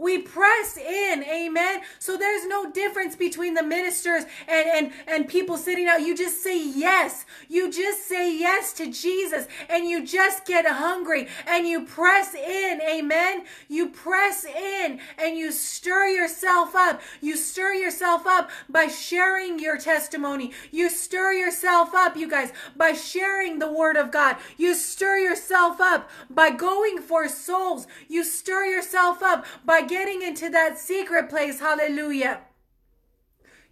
We 0.00 0.16
press 0.16 0.78
in, 0.78 1.22
amen. 1.24 1.82
So 1.98 2.16
there's 2.16 2.46
no 2.46 2.70
difference 2.70 3.16
between 3.16 3.52
the 3.52 3.62
ministers 3.62 4.24
and, 4.48 4.66
and, 4.66 4.92
and 5.06 5.28
people 5.28 5.58
sitting 5.58 5.88
out. 5.88 6.00
You 6.00 6.16
just 6.16 6.42
say 6.42 6.58
yes. 6.58 7.26
You 7.50 7.70
just 7.70 8.08
say 8.08 8.34
yes 8.34 8.72
to 8.74 8.90
Jesus 8.90 9.46
and 9.68 9.84
you 9.84 10.06
just 10.06 10.46
get 10.46 10.64
hungry 10.66 11.28
and 11.46 11.66
you 11.66 11.84
press 11.84 12.34
in, 12.34 12.80
amen. 12.80 13.44
You 13.68 13.90
press 13.90 14.46
in 14.46 15.00
and 15.18 15.36
you 15.36 15.52
stir 15.52 16.08
yourself 16.08 16.74
up. 16.74 17.02
You 17.20 17.36
stir 17.36 17.74
yourself 17.74 18.26
up 18.26 18.50
by 18.70 18.86
sharing 18.86 19.58
your 19.58 19.76
testimony. 19.76 20.52
You 20.70 20.88
stir 20.88 21.34
yourself 21.34 21.94
up, 21.94 22.16
you 22.16 22.30
guys, 22.30 22.54
by 22.74 22.94
sharing 22.94 23.58
the 23.58 23.70
word 23.70 23.98
of 23.98 24.10
God. 24.10 24.36
You 24.56 24.74
stir 24.74 25.18
yourself 25.18 25.78
up 25.78 26.08
by 26.30 26.48
going 26.48 27.02
for 27.02 27.28
souls. 27.28 27.86
You 28.08 28.24
stir 28.24 28.64
yourself 28.64 29.22
up 29.22 29.44
by 29.62 29.89
getting 29.90 30.22
into 30.22 30.48
that 30.48 30.78
secret 30.78 31.28
place. 31.28 31.58
Hallelujah. 31.58 32.42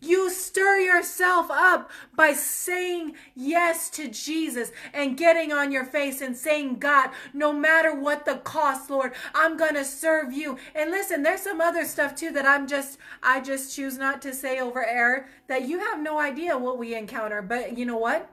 You 0.00 0.30
stir 0.30 0.78
yourself 0.78 1.50
up 1.50 1.90
by 2.14 2.32
saying 2.32 3.14
yes 3.34 3.88
to 3.90 4.08
Jesus 4.08 4.70
and 4.92 5.16
getting 5.16 5.52
on 5.52 5.72
your 5.72 5.84
face 5.84 6.20
and 6.20 6.36
saying, 6.36 6.78
God, 6.78 7.10
no 7.32 7.52
matter 7.52 7.94
what 7.94 8.24
the 8.24 8.36
cost, 8.36 8.90
Lord, 8.90 9.12
I'm 9.34 9.56
going 9.56 9.74
to 9.74 9.84
serve 9.84 10.32
you. 10.32 10.56
And 10.74 10.90
listen, 10.90 11.22
there's 11.22 11.42
some 11.42 11.60
other 11.60 11.84
stuff 11.84 12.14
too 12.14 12.30
that 12.32 12.46
I'm 12.46 12.68
just, 12.68 12.98
I 13.22 13.40
just 13.40 13.74
choose 13.74 13.96
not 13.96 14.20
to 14.22 14.34
say 14.34 14.60
over 14.60 14.84
air 14.84 15.28
that 15.48 15.68
you 15.68 15.78
have 15.80 16.00
no 16.00 16.18
idea 16.18 16.58
what 16.58 16.78
we 16.78 16.94
encounter. 16.94 17.42
But 17.42 17.78
you 17.78 17.86
know 17.86 17.96
what? 17.96 18.30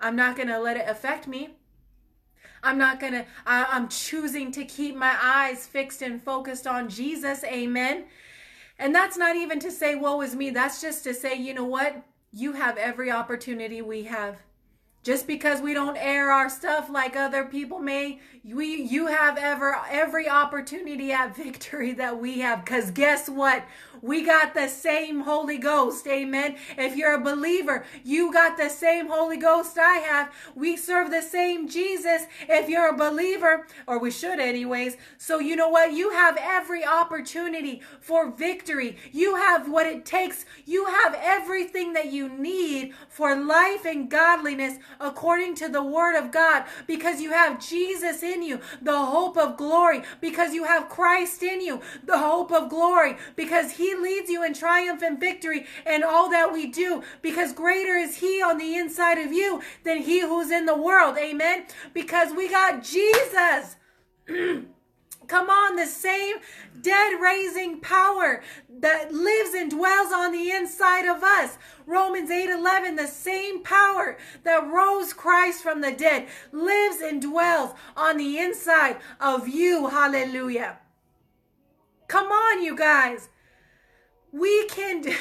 I'm 0.00 0.16
not 0.16 0.36
going 0.36 0.48
to 0.48 0.58
let 0.58 0.76
it 0.76 0.88
affect 0.88 1.26
me. 1.26 1.50
I'm 2.62 2.78
not 2.78 3.00
going 3.00 3.12
to, 3.12 3.26
I'm 3.46 3.88
choosing 3.88 4.52
to 4.52 4.64
keep 4.64 4.96
my 4.96 5.16
eyes 5.20 5.66
fixed 5.66 6.02
and 6.02 6.22
focused 6.22 6.66
on 6.66 6.88
Jesus. 6.88 7.42
Amen. 7.44 8.04
And 8.78 8.94
that's 8.94 9.16
not 9.16 9.36
even 9.36 9.58
to 9.60 9.70
say, 9.70 9.94
woe 9.94 10.20
is 10.22 10.34
me. 10.34 10.50
That's 10.50 10.80
just 10.80 11.04
to 11.04 11.14
say, 11.14 11.34
you 11.34 11.54
know 11.54 11.64
what? 11.64 12.02
You 12.32 12.52
have 12.52 12.76
every 12.78 13.10
opportunity 13.10 13.82
we 13.82 14.04
have. 14.04 14.38
Just 15.02 15.26
because 15.26 15.62
we 15.62 15.72
don't 15.72 15.96
air 15.96 16.30
our 16.30 16.50
stuff 16.50 16.90
like 16.90 17.16
other 17.16 17.46
people 17.46 17.78
may, 17.78 18.20
we 18.44 18.82
you 18.82 19.06
have 19.06 19.38
ever 19.38 19.74
every 19.88 20.28
opportunity 20.28 21.10
at 21.10 21.34
victory 21.34 21.92
that 21.92 22.18
we 22.20 22.40
have. 22.40 22.62
Because 22.62 22.90
guess 22.90 23.26
what? 23.26 23.64
We 24.02 24.24
got 24.24 24.54
the 24.54 24.68
same 24.68 25.20
Holy 25.20 25.58
Ghost. 25.58 26.06
Amen. 26.06 26.56
If 26.78 26.96
you're 26.96 27.14
a 27.14 27.20
believer, 27.20 27.84
you 28.04 28.32
got 28.32 28.56
the 28.56 28.68
same 28.68 29.08
Holy 29.08 29.36
Ghost 29.36 29.78
I 29.78 29.98
have. 29.98 30.32
We 30.54 30.76
serve 30.76 31.10
the 31.10 31.22
same 31.22 31.68
Jesus 31.68 32.22
if 32.48 32.68
you're 32.68 32.88
a 32.88 32.96
believer, 32.96 33.66
or 33.86 33.98
we 33.98 34.10
should, 34.10 34.40
anyways. 34.40 34.96
So, 35.18 35.38
you 35.38 35.56
know 35.56 35.68
what? 35.68 35.92
You 35.92 36.10
have 36.10 36.38
every 36.40 36.84
opportunity 36.84 37.82
for 38.00 38.30
victory. 38.30 38.96
You 39.12 39.36
have 39.36 39.70
what 39.70 39.86
it 39.86 40.04
takes. 40.04 40.46
You 40.64 40.86
have 40.86 41.14
everything 41.20 41.92
that 41.92 42.12
you 42.12 42.28
need 42.28 42.94
for 43.08 43.36
life 43.36 43.84
and 43.84 44.10
godliness 44.10 44.78
according 45.00 45.54
to 45.56 45.68
the 45.68 45.82
Word 45.82 46.16
of 46.16 46.30
God 46.30 46.64
because 46.86 47.20
you 47.20 47.32
have 47.32 47.64
Jesus 47.64 48.22
in 48.22 48.42
you, 48.42 48.60
the 48.80 48.98
hope 48.98 49.36
of 49.36 49.56
glory, 49.56 50.02
because 50.20 50.54
you 50.54 50.64
have 50.64 50.88
Christ 50.88 51.42
in 51.42 51.60
you, 51.60 51.80
the 52.04 52.18
hope 52.18 52.52
of 52.52 52.68
glory, 52.68 53.16
because 53.36 53.72
He 53.72 53.89
leads 53.94 54.28
you 54.30 54.44
in 54.44 54.54
triumph 54.54 55.02
and 55.02 55.18
victory 55.18 55.66
in 55.86 56.02
all 56.02 56.30
that 56.30 56.52
we 56.52 56.66
do 56.66 57.02
because 57.22 57.52
greater 57.52 57.94
is 57.94 58.16
He 58.16 58.42
on 58.42 58.58
the 58.58 58.76
inside 58.76 59.18
of 59.18 59.32
you 59.32 59.62
than 59.84 59.98
He 59.98 60.20
who's 60.20 60.50
in 60.50 60.66
the 60.66 60.76
world. 60.76 61.16
Amen. 61.18 61.64
Because 61.92 62.32
we 62.32 62.48
got 62.48 62.82
Jesus. 62.82 63.76
Come 65.30 65.48
on, 65.48 65.76
the 65.76 65.86
same 65.86 66.38
dead 66.80 67.20
raising 67.20 67.78
power 67.78 68.42
that 68.80 69.12
lives 69.12 69.54
and 69.54 69.70
dwells 69.70 70.12
on 70.12 70.32
the 70.32 70.50
inside 70.50 71.06
of 71.06 71.22
us. 71.22 71.56
Romans 71.86 72.32
8 72.32 72.50
11, 72.50 72.96
the 72.96 73.06
same 73.06 73.62
power 73.62 74.18
that 74.42 74.68
rose 74.68 75.12
Christ 75.12 75.62
from 75.62 75.82
the 75.82 75.92
dead 75.92 76.26
lives 76.50 77.00
and 77.00 77.22
dwells 77.22 77.74
on 77.96 78.16
the 78.16 78.38
inside 78.38 78.96
of 79.20 79.46
you. 79.46 79.86
Hallelujah. 79.86 80.80
Come 82.08 82.26
on, 82.26 82.64
you 82.64 82.76
guys. 82.76 83.28
We 84.32 84.66
can 84.66 85.02
do, 85.02 85.14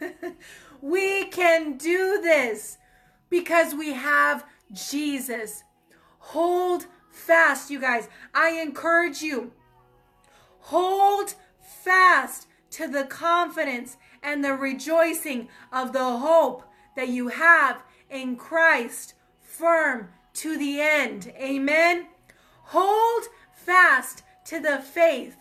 we 0.80 1.26
can 1.26 1.76
do 1.76 2.20
this 2.22 2.78
because 3.28 3.74
we 3.74 3.92
have 3.92 4.44
Jesus. 4.72 5.64
Hold 6.18 6.86
fast, 7.10 7.70
you 7.70 7.80
guys. 7.80 8.08
I 8.34 8.50
encourage 8.60 9.22
you. 9.22 9.52
Hold 10.60 11.34
fast 11.60 12.46
to 12.70 12.88
the 12.88 13.04
confidence 13.04 13.96
and 14.22 14.44
the 14.44 14.54
rejoicing 14.54 15.48
of 15.72 15.92
the 15.92 16.18
hope 16.18 16.64
that 16.96 17.08
you 17.08 17.28
have 17.28 17.82
in 18.10 18.36
Christ 18.36 19.14
firm 19.40 20.08
to 20.34 20.56
the 20.56 20.80
end. 20.80 21.32
Amen. 21.36 22.06
Hold 22.64 23.24
fast 23.52 24.22
to 24.46 24.60
the 24.60 24.78
faith. 24.78 25.36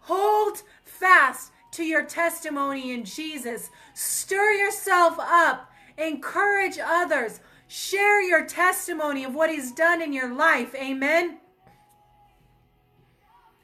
Hold 0.00 0.62
fast 0.84 1.51
to 1.72 1.84
your 1.84 2.04
testimony 2.04 2.92
in 2.92 3.04
Jesus. 3.04 3.70
Stir 3.94 4.52
yourself 4.52 5.18
up. 5.18 5.70
Encourage 5.98 6.78
others. 6.78 7.40
Share 7.68 8.22
your 8.22 8.44
testimony 8.46 9.24
of 9.24 9.34
what 9.34 9.50
He's 9.50 9.72
done 9.72 10.00
in 10.00 10.12
your 10.12 10.34
life. 10.34 10.74
Amen. 10.74 11.38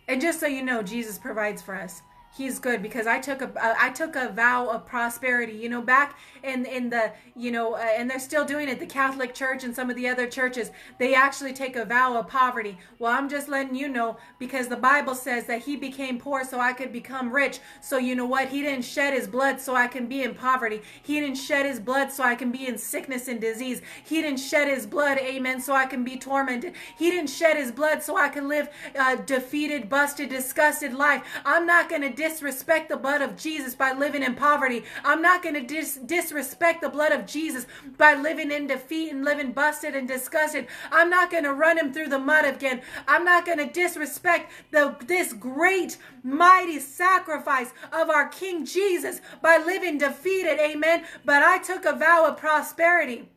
And 0.07 0.21
just 0.21 0.41
so 0.41 0.47
you 0.47 0.63
know, 0.63 0.83
Jesus 0.83 1.19
provides 1.19 1.61
for 1.61 1.75
us 1.75 2.03
he's 2.39 2.59
good 2.59 2.83
because 2.83 3.07
I 3.07 3.19
took 3.19 3.43
a 3.43 3.51
I 3.57 3.91
took 3.91 4.17
a 4.17 4.31
vow 4.31 4.69
of 4.69 4.87
prosperity. 4.87 5.55
You 5.55 5.69
know, 5.69 5.83
back 5.83 6.17
in 6.43 6.65
in 6.67 6.91
the 6.91 7.13
you 7.39 7.53
know, 7.53 7.75
uh, 7.75 7.87
and 7.97 8.11
they're 8.11 8.19
still 8.19 8.45
doing 8.45 8.69
it. 8.69 8.81
The 8.81 8.87
Catholic 8.87 9.35
Church 9.35 9.63
and 9.65 9.75
some 9.75 9.91
of 9.91 9.97
the 9.97 10.09
other 10.09 10.27
churches, 10.27 10.71
they 10.99 11.15
actually 11.15 11.53
take 11.53 11.77
a 11.77 11.85
vow 11.85 12.17
of 12.17 12.29
poverty. 12.29 12.77
Well, 12.99 13.13
I'm 13.13 13.29
just 13.29 13.49
letting 13.49 13.77
you 13.77 13.89
know 13.89 14.17
because 14.39 14.69
the 14.69 14.77
Bible 14.77 15.15
says 15.15 15.47
that 15.47 15.63
he 15.63 15.77
became 15.77 16.19
poor 16.19 16.45
so 16.45 16.59
I 16.59 16.73
could 16.73 16.93
become 16.93 17.31
rich. 17.31 17.61
So 17.81 17.99
you 17.99 18.15
know 18.17 18.27
what? 18.27 18.49
He 18.49 18.63
didn't 18.63 18.85
shed 18.85 19.15
his 19.15 19.29
blood 19.29 19.61
so 19.61 19.75
I 19.75 19.87
can 19.87 20.07
be 20.07 20.23
in 20.23 20.35
poverty. 20.35 20.83
He 21.03 21.21
didn't 21.21 21.37
shed 21.37 21.67
his 21.67 21.79
blood 21.79 22.11
so 22.11 22.25
I 22.25 22.35
can 22.35 22.51
be 22.51 22.67
in 22.67 22.77
sickness 22.77 23.29
and 23.29 23.41
disease. 23.41 23.83
He 24.05 24.21
didn't 24.21 24.41
shed 24.41 24.69
his 24.69 24.87
blood, 24.87 25.19
amen, 25.19 25.61
so 25.61 25.75
I 25.75 25.87
can 25.87 26.03
be 26.05 26.17
tormented. 26.17 26.75
He 26.99 27.11
didn't 27.11 27.31
shed 27.31 27.57
his 27.57 27.71
blood 27.71 28.03
so 28.03 28.17
I 28.17 28.29
can 28.29 28.49
live 28.49 28.69
a 28.95 29.17
defeated, 29.17 29.89
busted, 29.89 30.29
disgusted 30.29 30.93
life. 30.93 31.23
I'm 31.45 31.67
not 31.67 31.89
going 31.89 32.03
to 32.03 32.11
disrespect 32.11 32.89
the 32.89 32.97
blood 32.97 33.23
of 33.23 33.37
Jesus 33.37 33.75
by 33.75 33.93
living 33.93 34.23
in 34.23 34.35
poverty. 34.35 34.85
I'm 35.05 35.23
not 35.23 35.43
going 35.43 35.55
to 35.55 35.63
dis- 35.63 35.97
disrespect 35.97 36.28
the 36.31 36.91
blood 36.93 37.13
of 37.13 37.27
Jesus 37.27 37.67
by 37.97 38.15
living 38.15 38.51
in 38.51 38.67
defeat 38.67 39.11
and 39.11 39.25
living 39.25 39.53
busted 39.53 39.95
and 39.95 40.07
disgusted. 40.07 40.67
I'm 40.91 41.11
not 41.11 41.31
going 41.31 41.45
to 41.45 41.53
run 41.53 41.79
him 41.79 41.93
through 41.93 42.09
the 42.09 42.19
mud 42.19 42.45
again. 42.45 42.83
I'm 43.07 43.25
not 43.25 43.47
going 43.47 43.59
to 43.59 43.67
disrespect 43.67 44.51
the 44.71 44.97
this 45.07 45.33
great 45.33 45.97
mighty 46.23 46.79
sacrifice 46.79 47.73
of 47.93 48.11
our 48.11 48.29
King 48.29 48.65
Jesus 48.65 49.21
by 49.43 49.59
living 49.59 49.99
defeated. 49.99 50.59
Amen. 50.61 51.05
But 51.25 51.43
I 51.43 51.59
took 51.59 51.85
a 51.85 51.93
vow 51.93 52.27
of 52.27 52.37
prosperity. 52.37 53.29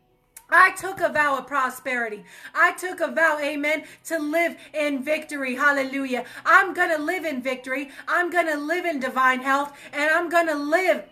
I 0.52 0.72
took 0.72 1.00
a 1.00 1.08
vow 1.08 1.38
of 1.38 1.48
prosperity. 1.48 2.26
I 2.54 2.74
took 2.74 3.00
a 3.00 3.10
vow, 3.10 3.40
amen, 3.42 3.86
to 4.06 4.20
live 4.20 4.58
in 4.74 5.02
victory. 5.02 5.56
Hallelujah. 5.56 6.26
I'm 6.46 6.74
going 6.74 6.96
to 6.96 7.02
live 7.02 7.24
in 7.24 7.42
victory. 7.42 7.90
I'm 8.08 8.30
going 8.30 8.48
to 8.48 8.58
live 8.58 8.86
in 8.86 9.00
divine 9.00 9.40
health 9.40 9.72
and 9.94 10.12
I'm 10.12 10.30
going 10.30 10.48
to 10.48 10.56
live 10.56 11.06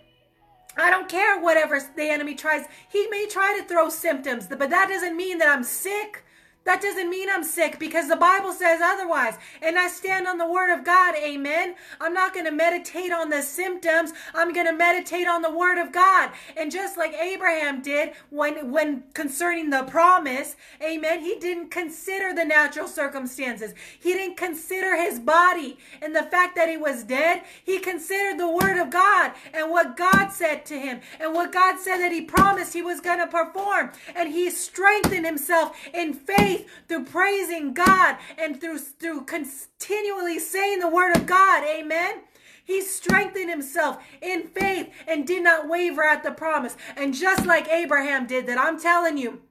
I 0.80 0.90
don't 0.90 1.10
care 1.10 1.40
whatever 1.40 1.80
the 1.96 2.10
enemy 2.10 2.36
tries. 2.36 2.66
He 2.88 3.08
may 3.10 3.28
try 3.28 3.58
to 3.60 3.68
throw 3.68 3.90
symptoms, 3.90 4.48
but 4.48 4.70
that 4.70 4.90
doesn't 4.90 5.18
mean 5.18 5.38
that 5.40 5.50
I'm 5.50 5.64
sick. 5.64 6.24
That 6.66 6.82
doesn't 6.82 7.10
mean 7.10 7.30
I'm 7.32 7.44
sick 7.44 7.80
because 7.80 8.08
the 8.08 8.16
Bible 8.16 8.52
says 8.54 8.80
otherwise. 8.82 9.38
And 9.62 9.80
I 9.80 9.88
stand 9.88 10.28
on 10.28 10.38
the 10.38 10.48
word 10.48 10.72
of 10.72 10.86
God. 10.86 11.16
Amen. 11.16 11.76
I'm 12.00 12.14
not 12.14 12.34
going 12.34 12.46
to 12.46 12.52
meditate 12.52 13.12
on 13.12 13.30
the 13.30 13.42
symptoms. 13.42 14.14
I'm 14.36 14.54
going 14.54 14.68
to 14.68 14.74
meditate 14.74 15.28
on 15.28 15.42
the 15.42 15.52
word 15.52 15.80
of 15.82 15.92
God. 15.92 16.32
And 16.56 16.72
just 16.72 16.98
like 16.98 17.14
Abraham 17.14 17.82
did 17.82 18.12
when 18.30 18.72
when 18.72 19.04
concerning 19.14 19.70
the 19.70 19.84
promise, 19.84 20.58
amen, 20.84 21.22
he 21.22 21.38
didn't 21.40 21.70
consider 21.72 22.36
the 22.36 22.46
natural 22.46 22.88
circumstances. 22.88 23.74
He 24.00 24.14
didn't 24.14 24.38
consider 24.38 24.96
his 24.96 25.20
body 25.20 25.78
and 26.02 26.16
the 26.16 26.24
fact 26.24 26.56
that 26.56 26.70
he 26.70 26.78
was 26.78 27.04
dead. 27.04 27.44
He 27.64 27.80
considered 27.80 28.38
the 28.38 28.52
word 28.52 28.80
of 28.80 28.92
God 28.92 29.32
and 29.54 29.72
what 29.72 29.98
God 29.98 30.30
said 30.30 30.66
to 30.68 30.78
him 30.78 31.00
and 31.20 31.34
what 31.34 31.52
God 31.52 31.80
said 31.80 31.98
that 31.98 32.12
he 32.12 32.22
promised 32.22 32.74
he 32.74 32.82
was 32.82 33.02
going 33.02 33.20
to 33.20 33.28
perform. 33.28 33.92
And 34.16 34.32
he 34.32 34.50
strengthened 34.52 35.26
himself 35.26 35.76
in 35.94 36.14
faith 36.14 36.59
faith 36.60 36.70
through 36.88 37.06
praising 37.06 37.74
God 37.74 38.18
and 38.38 38.60
through, 38.60 38.80
through 38.80 39.26
continually 39.26 40.40
saying 40.40 40.80
the 40.80 40.90
word 40.90 41.16
of 41.16 41.26
God. 41.26 41.64
Amen. 41.64 42.22
He 42.64 42.82
strengthened 42.82 43.50
himself 43.50 43.98
in 44.22 44.48
faith 44.48 44.90
and 45.08 45.26
did 45.26 45.44
not 45.44 45.68
waver 45.68 46.04
at 46.04 46.24
the 46.24 46.32
promise. 46.32 46.78
And 46.96 47.14
just 47.14 47.46
like 47.46 47.68
Abraham 47.68 48.28
did, 48.28 48.46
that 48.48 48.60
I'm 48.60 48.80
telling 48.80 49.18
you, 49.18 49.42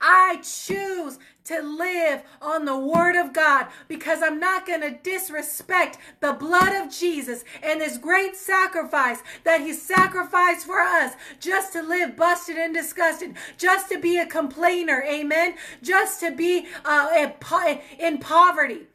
I 0.00 0.40
choose 0.42 1.18
to 1.44 1.60
live 1.60 2.22
on 2.40 2.64
the 2.64 2.76
word 2.76 3.16
of 3.16 3.32
God 3.32 3.66
because 3.86 4.22
I'm 4.22 4.40
not 4.40 4.66
going 4.66 4.80
to 4.80 4.98
disrespect 5.02 5.98
the 6.20 6.32
blood 6.32 6.74
of 6.74 6.92
Jesus 6.92 7.44
and 7.62 7.80
this 7.80 7.98
great 7.98 8.34
sacrifice 8.34 9.18
that 9.44 9.60
he 9.60 9.72
sacrificed 9.72 10.66
for 10.66 10.80
us 10.80 11.14
just 11.40 11.72
to 11.74 11.82
live 11.82 12.16
busted 12.16 12.56
and 12.56 12.74
disgusted, 12.74 13.34
just 13.58 13.90
to 13.90 13.98
be 13.98 14.16
a 14.16 14.26
complainer. 14.26 15.04
Amen. 15.06 15.54
Just 15.82 16.20
to 16.20 16.30
be 16.30 16.66
uh, 16.84 17.28
in 17.98 18.18
poverty. 18.18 18.86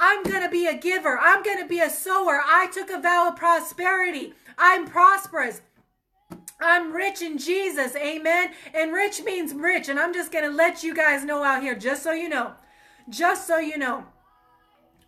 I'm 0.00 0.22
going 0.22 0.42
to 0.42 0.48
be 0.48 0.66
a 0.66 0.78
giver. 0.78 1.18
I'm 1.20 1.42
going 1.42 1.58
to 1.58 1.66
be 1.66 1.80
a 1.80 1.90
sower. 1.90 2.40
I 2.44 2.68
took 2.72 2.88
a 2.88 3.00
vow 3.00 3.28
of 3.28 3.36
prosperity. 3.36 4.32
I'm 4.56 4.86
prosperous. 4.86 5.60
I'm 6.60 6.92
rich 6.92 7.22
in 7.22 7.38
Jesus. 7.38 7.94
Amen. 7.94 8.50
And 8.74 8.92
rich 8.92 9.22
means 9.22 9.54
rich. 9.54 9.88
And 9.88 9.98
I'm 9.98 10.12
just 10.12 10.32
going 10.32 10.44
to 10.44 10.50
let 10.50 10.82
you 10.82 10.94
guys 10.94 11.24
know 11.24 11.44
out 11.44 11.62
here, 11.62 11.74
just 11.74 12.02
so 12.02 12.12
you 12.12 12.28
know, 12.28 12.52
just 13.08 13.46
so 13.46 13.58
you 13.58 13.78
know, 13.78 14.04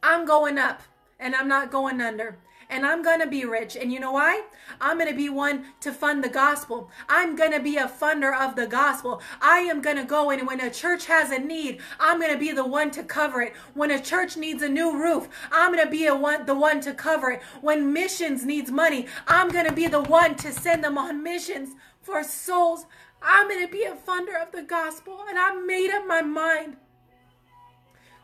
I'm 0.02 0.24
going 0.24 0.58
up 0.58 0.82
and 1.18 1.34
I'm 1.34 1.48
not 1.48 1.70
going 1.70 2.00
under 2.00 2.38
and 2.70 2.86
I'm 2.86 3.02
going 3.02 3.20
to 3.20 3.26
be 3.26 3.44
rich. 3.44 3.76
And 3.76 3.92
you 3.92 4.00
know 4.00 4.12
why? 4.12 4.44
I'm 4.80 4.96
going 4.96 5.10
to 5.10 5.16
be 5.16 5.28
one 5.28 5.64
to 5.80 5.92
fund 5.92 6.24
the 6.24 6.28
gospel. 6.28 6.90
I'm 7.08 7.36
going 7.36 7.52
to 7.52 7.60
be 7.60 7.76
a 7.76 7.88
funder 7.88 8.34
of 8.34 8.56
the 8.56 8.66
gospel. 8.66 9.20
I 9.42 9.58
am 9.58 9.82
going 9.82 9.96
to 9.96 10.04
go 10.04 10.30
and 10.30 10.46
when 10.46 10.60
a 10.60 10.70
church 10.70 11.06
has 11.06 11.30
a 11.30 11.38
need, 11.38 11.80
I'm 11.98 12.20
going 12.20 12.32
to 12.32 12.38
be 12.38 12.52
the 12.52 12.64
one 12.64 12.90
to 12.92 13.02
cover 13.02 13.42
it. 13.42 13.54
When 13.74 13.90
a 13.90 14.00
church 14.00 14.36
needs 14.36 14.62
a 14.62 14.68
new 14.68 14.96
roof, 14.96 15.28
I'm 15.50 15.74
going 15.74 15.84
to 15.84 15.90
be 15.90 16.08
one, 16.10 16.46
the 16.46 16.54
one 16.54 16.80
to 16.82 16.94
cover 16.94 17.32
it. 17.32 17.42
When 17.60 17.92
missions 17.92 18.46
needs 18.46 18.70
money, 18.70 19.06
I'm 19.26 19.48
going 19.48 19.66
to 19.66 19.74
be 19.74 19.88
the 19.88 20.02
one 20.02 20.36
to 20.36 20.52
send 20.52 20.84
them 20.84 20.96
on 20.96 21.22
missions 21.22 21.74
for 22.00 22.22
souls. 22.22 22.86
I'm 23.20 23.48
going 23.48 23.66
to 23.66 23.70
be 23.70 23.82
a 23.82 23.94
funder 23.94 24.40
of 24.40 24.52
the 24.52 24.62
gospel 24.62 25.24
and 25.28 25.38
I 25.38 25.54
made 25.54 25.90
up 25.90 26.06
my 26.06 26.22
mind. 26.22 26.76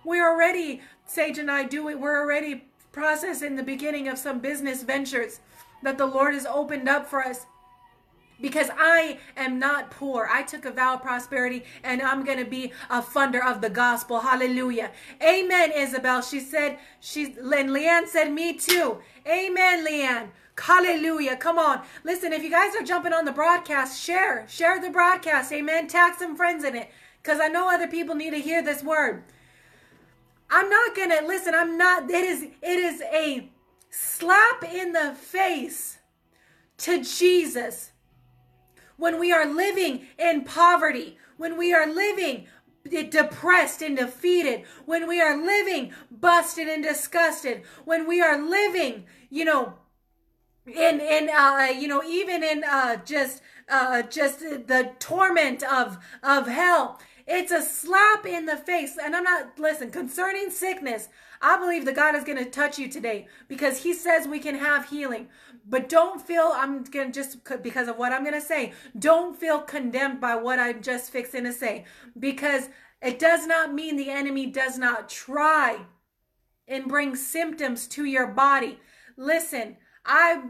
We're 0.05 0.31
already, 0.31 0.83
Sage 1.05 1.39
and 1.39 1.51
I 1.51 1.65
do 1.65 1.89
it, 1.89 1.99
we're 1.99 2.21
already 2.21 2.66
process 2.97 3.43
in 3.43 3.57
the 3.57 3.63
beginning 3.63 4.09
of 4.09 4.17
some 4.17 4.41
business 4.41 4.83
ventures 4.83 5.41
that 5.83 5.99
the 5.99 6.07
Lord 6.07 6.33
has 6.33 6.47
opened 6.47 6.89
up 6.89 7.07
for 7.07 7.23
us. 7.23 7.45
Because 8.41 8.69
I 8.77 9.19
am 9.37 9.59
not 9.59 9.91
poor. 9.91 10.29
I 10.33 10.43
took 10.43 10.65
a 10.65 10.71
vow 10.71 10.95
of 10.95 11.03
prosperity 11.03 11.65
and 11.85 12.01
I'm 12.01 12.25
going 12.25 12.39
to 12.39 12.45
be 12.47 12.73
a 12.89 13.03
funder 13.03 13.45
of 13.45 13.61
the 13.61 13.69
gospel. 13.69 14.21
Hallelujah. 14.21 14.91
Amen, 15.23 15.73
Isabel. 15.73 16.23
She 16.23 16.41
said, 16.41 16.79
she's, 17.01 17.37
and 17.37 17.71
Leanne 17.71 18.09
said, 18.09 18.33
me 18.33 18.55
too. 18.55 18.99
Amen, 19.27 19.87
Leanne. 19.87 20.29
Hallelujah. 20.59 21.37
Come 21.37 21.59
on. 21.59 21.83
Listen, 22.03 22.33
if 22.33 22.43
you 22.43 22.51
guys 22.51 22.75
are 22.75 22.83
jumping 22.83 23.13
on 23.13 23.27
the 23.27 23.33
broadcast, 23.33 24.03
share. 24.03 24.47
Share 24.49 24.81
the 24.81 24.91
broadcast. 24.91 25.53
Amen. 25.53 25.87
Tag 25.87 26.15
some 26.19 26.35
friends 26.35 26.65
in 26.65 26.75
it. 26.75 26.91
Because 27.23 27.41
I 27.41 27.49
know 27.49 27.69
other 27.69 27.89
people 27.89 28.15
need 28.15 28.31
to 28.31 28.41
hear 28.41 28.63
this 28.63 28.83
word. 28.83 29.23
I'm 30.51 30.71
not 30.71 30.97
gonna 30.97 31.27
listen, 31.27 31.55
I'm 31.55 31.77
not 31.77 32.11
it 32.11 32.25
is 32.25 32.43
it 32.43 32.55
is 32.63 33.03
a 33.03 33.51
slap 33.91 34.65
in 34.65 34.93
the 34.93 35.15
face 35.15 35.99
to 36.79 37.03
Jesus. 37.03 37.93
When 38.97 39.19
we 39.19 39.33
are 39.33 39.47
living 39.47 40.07
in 40.19 40.45
poverty, 40.45 41.19
when 41.37 41.59
we 41.59 41.75
are 41.75 41.87
living 41.87 42.47
depressed 42.89 43.83
and 43.83 43.97
defeated, 43.97 44.65
when 44.87 45.09
we 45.09 45.21
are 45.21 45.37
living 45.37 45.93
busted 46.11 46.69
and 46.69 46.83
disgusted, 46.83 47.63
when 47.85 48.07
we 48.07 48.23
are 48.23 48.41
living, 48.41 49.05
you 49.29 49.45
know, 49.45 49.75
in 50.67 51.01
in 51.01 51.29
uh 51.31 51.69
you 51.79 51.87
know 51.89 52.03
even 52.03 52.43
in 52.43 52.65
uh 52.65 52.97
just 53.05 53.41
uh 53.69 54.03
just 54.03 54.41
the 54.41 54.91
torment 54.99 55.63
of 55.63 55.99
of 56.23 56.49
hell 56.49 56.99
it's 57.27 57.51
a 57.51 57.63
slap 57.63 58.25
in 58.25 58.47
the 58.47 58.57
face. 58.57 58.97
And 59.03 59.17
I'm 59.17 59.25
not, 59.25 59.59
listen, 59.59 59.91
concerning 59.91 60.51
sickness, 60.51 61.09
I 61.43 61.59
believe 61.59 61.85
that 61.85 61.97
God 61.97 62.15
is 62.15 62.25
going 62.25 62.39
to 62.39 62.49
touch 62.51 62.79
you 62.79 62.89
today 62.89 63.27
because 63.49 63.83
He 63.83 63.93
says 63.93 64.29
we 64.29 64.39
can 64.39 64.57
have 64.57 64.89
healing. 64.89 65.29
But 65.69 65.89
don't 65.89 66.21
feel, 66.21 66.53
I'm 66.55 66.85
going 66.85 67.11
to 67.11 67.13
just, 67.13 67.39
because 67.63 67.89
of 67.89 67.97
what 67.97 68.13
I'm 68.13 68.23
going 68.23 68.35
to 68.35 68.41
say, 68.41 68.73
don't 68.99 69.39
feel 69.39 69.61
condemned 69.61 70.21
by 70.21 70.37
what 70.37 70.61
I'm 70.61 70.83
just 70.83 71.11
fixing 71.11 71.45
to 71.45 71.53
say 71.53 71.85
because 72.19 72.69
it 73.03 73.19
does 73.19 73.47
not 73.47 73.75
mean 73.75 73.97
the 73.97 74.11
enemy 74.11 74.47
does 74.47 74.79
not 74.79 75.09
try 75.09 75.79
and 76.69 76.87
bring 76.87 77.15
symptoms 77.15 77.87
to 77.89 78.05
your 78.05 78.27
body. 78.27 78.79
Listen, 79.17 79.77
I 80.05 80.43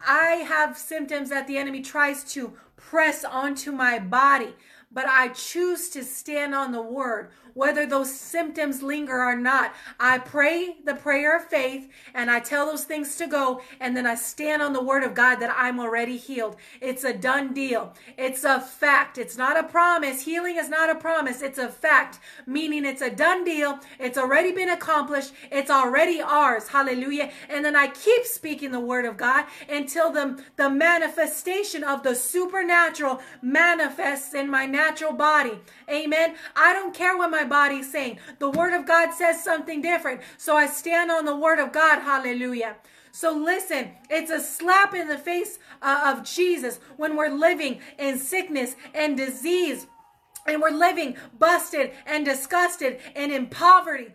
I 0.00 0.46
have 0.48 0.78
symptoms 0.78 1.28
that 1.28 1.46
the 1.46 1.58
enemy 1.58 1.82
tries 1.82 2.24
to 2.32 2.54
press 2.76 3.24
onto 3.24 3.70
my 3.72 3.98
body 3.98 4.54
but 4.90 5.06
I 5.08 5.28
choose 5.28 5.88
to 5.90 6.04
stand 6.04 6.54
on 6.54 6.72
the 6.72 6.82
word 6.82 7.30
whether 7.54 7.86
those 7.86 8.12
symptoms 8.12 8.82
linger 8.82 9.22
or 9.22 9.36
not. 9.36 9.74
I 9.98 10.18
pray 10.18 10.76
the 10.84 10.94
prayer 10.94 11.36
of 11.36 11.44
faith 11.44 11.88
and 12.14 12.30
I 12.30 12.40
tell 12.40 12.66
those 12.66 12.84
things 12.84 13.16
to 13.16 13.26
go, 13.26 13.62
and 13.80 13.96
then 13.96 14.06
I 14.06 14.14
stand 14.14 14.62
on 14.62 14.72
the 14.72 14.82
word 14.82 15.04
of 15.04 15.14
God 15.14 15.36
that 15.36 15.54
I'm 15.56 15.80
already 15.80 16.16
healed. 16.16 16.56
It's 16.80 17.04
a 17.04 17.12
done 17.12 17.52
deal. 17.52 17.94
It's 18.16 18.44
a 18.44 18.60
fact. 18.60 19.18
It's 19.18 19.36
not 19.36 19.58
a 19.58 19.64
promise. 19.64 20.22
Healing 20.22 20.56
is 20.56 20.68
not 20.68 20.90
a 20.90 20.94
promise. 20.94 21.42
It's 21.42 21.58
a 21.58 21.68
fact, 21.68 22.18
meaning 22.46 22.84
it's 22.84 23.02
a 23.02 23.10
done 23.10 23.44
deal. 23.44 23.80
It's 23.98 24.18
already 24.18 24.52
been 24.52 24.70
accomplished. 24.70 25.32
It's 25.50 25.70
already 25.70 26.20
ours. 26.20 26.68
Hallelujah. 26.68 27.30
And 27.48 27.64
then 27.64 27.76
I 27.76 27.88
keep 27.88 28.24
speaking 28.24 28.72
the 28.72 28.80
word 28.80 29.04
of 29.04 29.16
God 29.16 29.46
until 29.68 30.10
the, 30.12 30.42
the 30.56 30.70
manifestation 30.70 31.84
of 31.84 32.02
the 32.02 32.14
supernatural 32.14 33.20
manifests 33.42 34.34
in 34.34 34.50
my 34.50 34.66
natural 34.66 35.12
body. 35.12 35.58
Amen. 35.88 36.34
I 36.56 36.72
don't 36.72 36.94
care 36.94 37.16
what 37.16 37.30
my 37.30 37.39
body's 37.44 37.90
saying. 37.90 38.18
The 38.38 38.50
word 38.50 38.72
of 38.74 38.86
God 38.86 39.12
says 39.12 39.42
something 39.42 39.82
different. 39.82 40.20
So 40.36 40.56
I 40.56 40.66
stand 40.66 41.10
on 41.10 41.24
the 41.24 41.36
word 41.36 41.58
of 41.58 41.72
God. 41.72 42.00
Hallelujah. 42.00 42.76
So 43.12 43.32
listen, 43.32 43.92
it's 44.08 44.30
a 44.30 44.40
slap 44.40 44.94
in 44.94 45.08
the 45.08 45.18
face 45.18 45.58
uh, 45.82 46.14
of 46.16 46.24
Jesus 46.24 46.78
when 46.96 47.16
we're 47.16 47.30
living 47.30 47.80
in 47.98 48.18
sickness 48.18 48.76
and 48.94 49.16
disease 49.16 49.86
and 50.46 50.62
we're 50.62 50.70
living 50.70 51.16
busted 51.38 51.92
and 52.06 52.24
disgusted 52.24 53.00
and 53.14 53.32
in 53.32 53.48
poverty. 53.48 54.08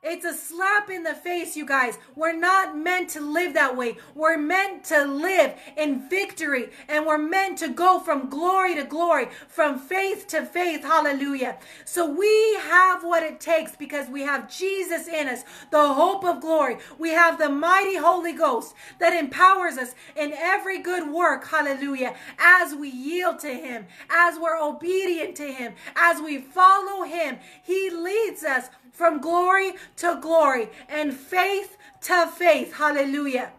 It's 0.00 0.24
a 0.24 0.32
slap 0.32 0.90
in 0.90 1.02
the 1.02 1.12
face, 1.12 1.56
you 1.56 1.66
guys. 1.66 1.98
We're 2.14 2.38
not 2.38 2.78
meant 2.78 3.10
to 3.10 3.20
live 3.20 3.54
that 3.54 3.76
way. 3.76 3.96
We're 4.14 4.38
meant 4.38 4.84
to 4.84 5.04
live 5.04 5.54
in 5.76 6.08
victory 6.08 6.70
and 6.88 7.04
we're 7.04 7.18
meant 7.18 7.58
to 7.58 7.68
go 7.68 7.98
from 7.98 8.30
glory 8.30 8.76
to 8.76 8.84
glory, 8.84 9.26
from 9.48 9.76
faith 9.76 10.28
to 10.28 10.46
faith. 10.46 10.84
Hallelujah. 10.84 11.58
So 11.84 12.08
we 12.08 12.54
have 12.60 13.02
what 13.02 13.24
it 13.24 13.40
takes 13.40 13.74
because 13.74 14.08
we 14.08 14.22
have 14.22 14.48
Jesus 14.48 15.08
in 15.08 15.26
us, 15.26 15.42
the 15.72 15.92
hope 15.92 16.24
of 16.24 16.40
glory. 16.40 16.78
We 16.96 17.10
have 17.10 17.36
the 17.36 17.48
mighty 17.48 17.96
Holy 17.96 18.32
Ghost 18.32 18.74
that 19.00 19.12
empowers 19.12 19.78
us 19.78 19.96
in 20.14 20.32
every 20.32 20.78
good 20.78 21.12
work. 21.12 21.48
Hallelujah. 21.48 22.14
As 22.38 22.72
we 22.72 22.88
yield 22.88 23.40
to 23.40 23.52
Him, 23.52 23.86
as 24.08 24.38
we're 24.38 24.62
obedient 24.62 25.34
to 25.38 25.52
Him, 25.52 25.74
as 25.96 26.22
we 26.22 26.38
follow 26.38 27.02
Him, 27.02 27.38
He 27.64 27.90
leads 27.90 28.44
us 28.44 28.70
from 28.98 29.20
glory 29.20 29.74
to 29.96 30.18
glory 30.20 30.68
and 30.88 31.14
faith 31.14 31.76
to 32.00 32.26
faith. 32.26 32.74
Hallelujah. 32.74 33.52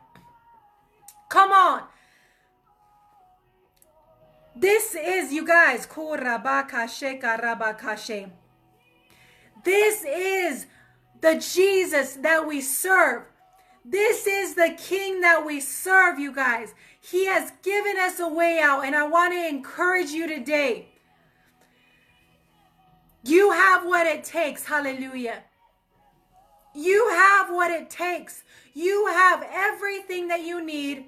Come 1.30 1.54
on. 1.54 1.84
This 4.54 4.94
is, 4.96 5.32
you 5.32 5.48
guys, 5.48 5.88
this 9.64 10.04
is 10.06 10.66
the 11.22 11.36
Jesus 11.36 12.16
that 12.16 12.46
we 12.46 12.60
serve. 12.60 13.24
This 13.86 14.28
is 14.28 14.56
the 14.56 14.76
King 14.78 15.22
that 15.22 15.46
we 15.46 15.62
serve, 15.62 16.20
you 16.20 16.34
guys. 16.34 16.74
He 17.00 17.28
has 17.28 17.54
given 17.64 17.98
us 17.98 18.20
a 18.20 18.28
way 18.28 18.60
out, 18.62 18.84
and 18.86 18.94
I 18.94 19.08
want 19.08 19.32
to 19.34 19.48
encourage 19.48 20.10
you 20.10 20.28
today 20.28 20.89
you 23.24 23.52
have 23.52 23.86
what 23.86 24.08
it 24.08 24.24
takes. 24.24 24.66
Hallelujah. 24.66 25.44
You 26.74 27.10
have 27.10 27.50
what 27.50 27.72
it 27.72 27.90
takes. 27.90 28.44
You 28.74 29.08
have 29.08 29.46
everything 29.52 30.28
that 30.30 30.42
you 30.42 30.64
need 30.64 31.06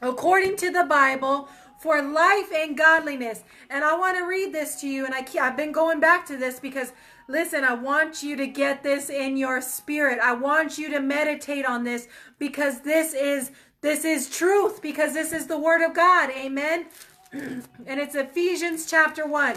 according 0.00 0.56
to 0.56 0.70
the 0.70 0.84
Bible 0.84 1.48
for 1.80 2.00
life 2.00 2.52
and 2.54 2.76
godliness. 2.76 3.42
And 3.68 3.84
I 3.84 3.96
want 3.96 4.16
to 4.16 4.24
read 4.24 4.52
this 4.52 4.80
to 4.80 4.88
you. 4.88 5.04
And 5.04 5.14
I, 5.14 5.26
I've 5.40 5.56
been 5.56 5.72
going 5.72 6.00
back 6.00 6.26
to 6.26 6.36
this 6.36 6.58
because, 6.60 6.92
listen, 7.28 7.64
I 7.64 7.74
want 7.74 8.22
you 8.22 8.36
to 8.36 8.46
get 8.46 8.82
this 8.82 9.10
in 9.10 9.36
your 9.36 9.60
spirit. 9.60 10.18
I 10.22 10.32
want 10.34 10.78
you 10.78 10.90
to 10.90 11.00
meditate 11.00 11.66
on 11.66 11.84
this 11.84 12.08
because 12.38 12.80
this 12.80 13.14
is 13.14 13.50
this 13.80 14.04
is 14.04 14.30
truth 14.30 14.80
because 14.80 15.12
this 15.12 15.32
is 15.32 15.48
the 15.48 15.58
word 15.58 15.84
of 15.84 15.92
God. 15.92 16.30
Amen. 16.30 16.86
and 17.32 17.64
it's 17.86 18.14
Ephesians 18.14 18.88
chapter 18.88 19.26
1. 19.26 19.56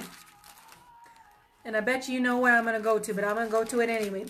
And 1.66 1.76
I 1.76 1.80
bet 1.80 2.08
you 2.08 2.20
know 2.20 2.38
where 2.38 2.56
I'm 2.56 2.64
going 2.64 2.78
to 2.78 2.84
go 2.84 3.00
to, 3.00 3.14
but 3.14 3.24
I'm 3.24 3.36
going 3.36 3.48
to 3.48 3.52
go 3.52 3.64
to 3.64 3.80
it 3.80 3.90
anyway. 3.90 4.26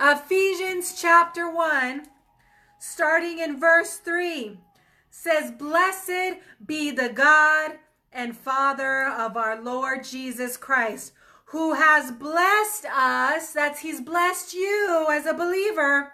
Ephesians 0.00 1.00
chapter 1.00 1.48
1, 1.48 2.08
starting 2.80 3.38
in 3.38 3.60
verse 3.60 3.98
3, 3.98 4.58
says, 5.08 5.52
Blessed 5.52 6.40
be 6.66 6.90
the 6.90 7.10
God 7.10 7.78
and 8.12 8.36
Father 8.36 9.06
of 9.06 9.36
our 9.36 9.62
Lord 9.62 10.02
Jesus 10.02 10.56
Christ, 10.56 11.12
who 11.46 11.74
has 11.74 12.10
blessed 12.10 12.86
us, 12.86 13.52
that's 13.52 13.80
He's 13.80 14.00
blessed 14.00 14.52
you 14.52 15.06
as 15.08 15.26
a 15.26 15.32
believer, 15.32 16.10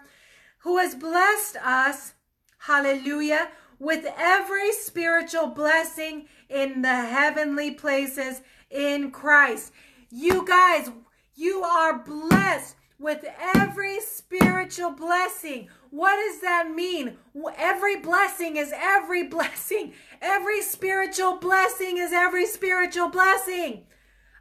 who 0.59 0.77
has 0.77 0.93
blessed 0.93 1.55
us, 1.57 2.13
hallelujah, 2.59 3.49
with 3.79 4.05
every 4.15 4.71
spiritual 4.73 5.47
blessing 5.47 6.27
in 6.49 6.83
the 6.83 6.87
heavenly 6.87 7.71
places 7.71 8.41
in 8.71 9.11
Christ. 9.11 9.71
You 10.09 10.45
guys, 10.45 10.89
you 11.35 11.63
are 11.63 11.99
blessed 11.99 12.75
with 12.99 13.25
every 13.55 13.99
spiritual 13.99 14.91
blessing. 14.91 15.67
What 15.89 16.15
does 16.15 16.41
that 16.41 16.71
mean? 16.73 17.17
Every 17.57 17.97
blessing 17.97 18.57
is 18.57 18.71
every 18.75 19.23
blessing. 19.27 19.93
Every 20.21 20.61
spiritual 20.61 21.37
blessing 21.37 21.97
is 21.97 22.13
every 22.13 22.45
spiritual 22.45 23.09
blessing. 23.09 23.83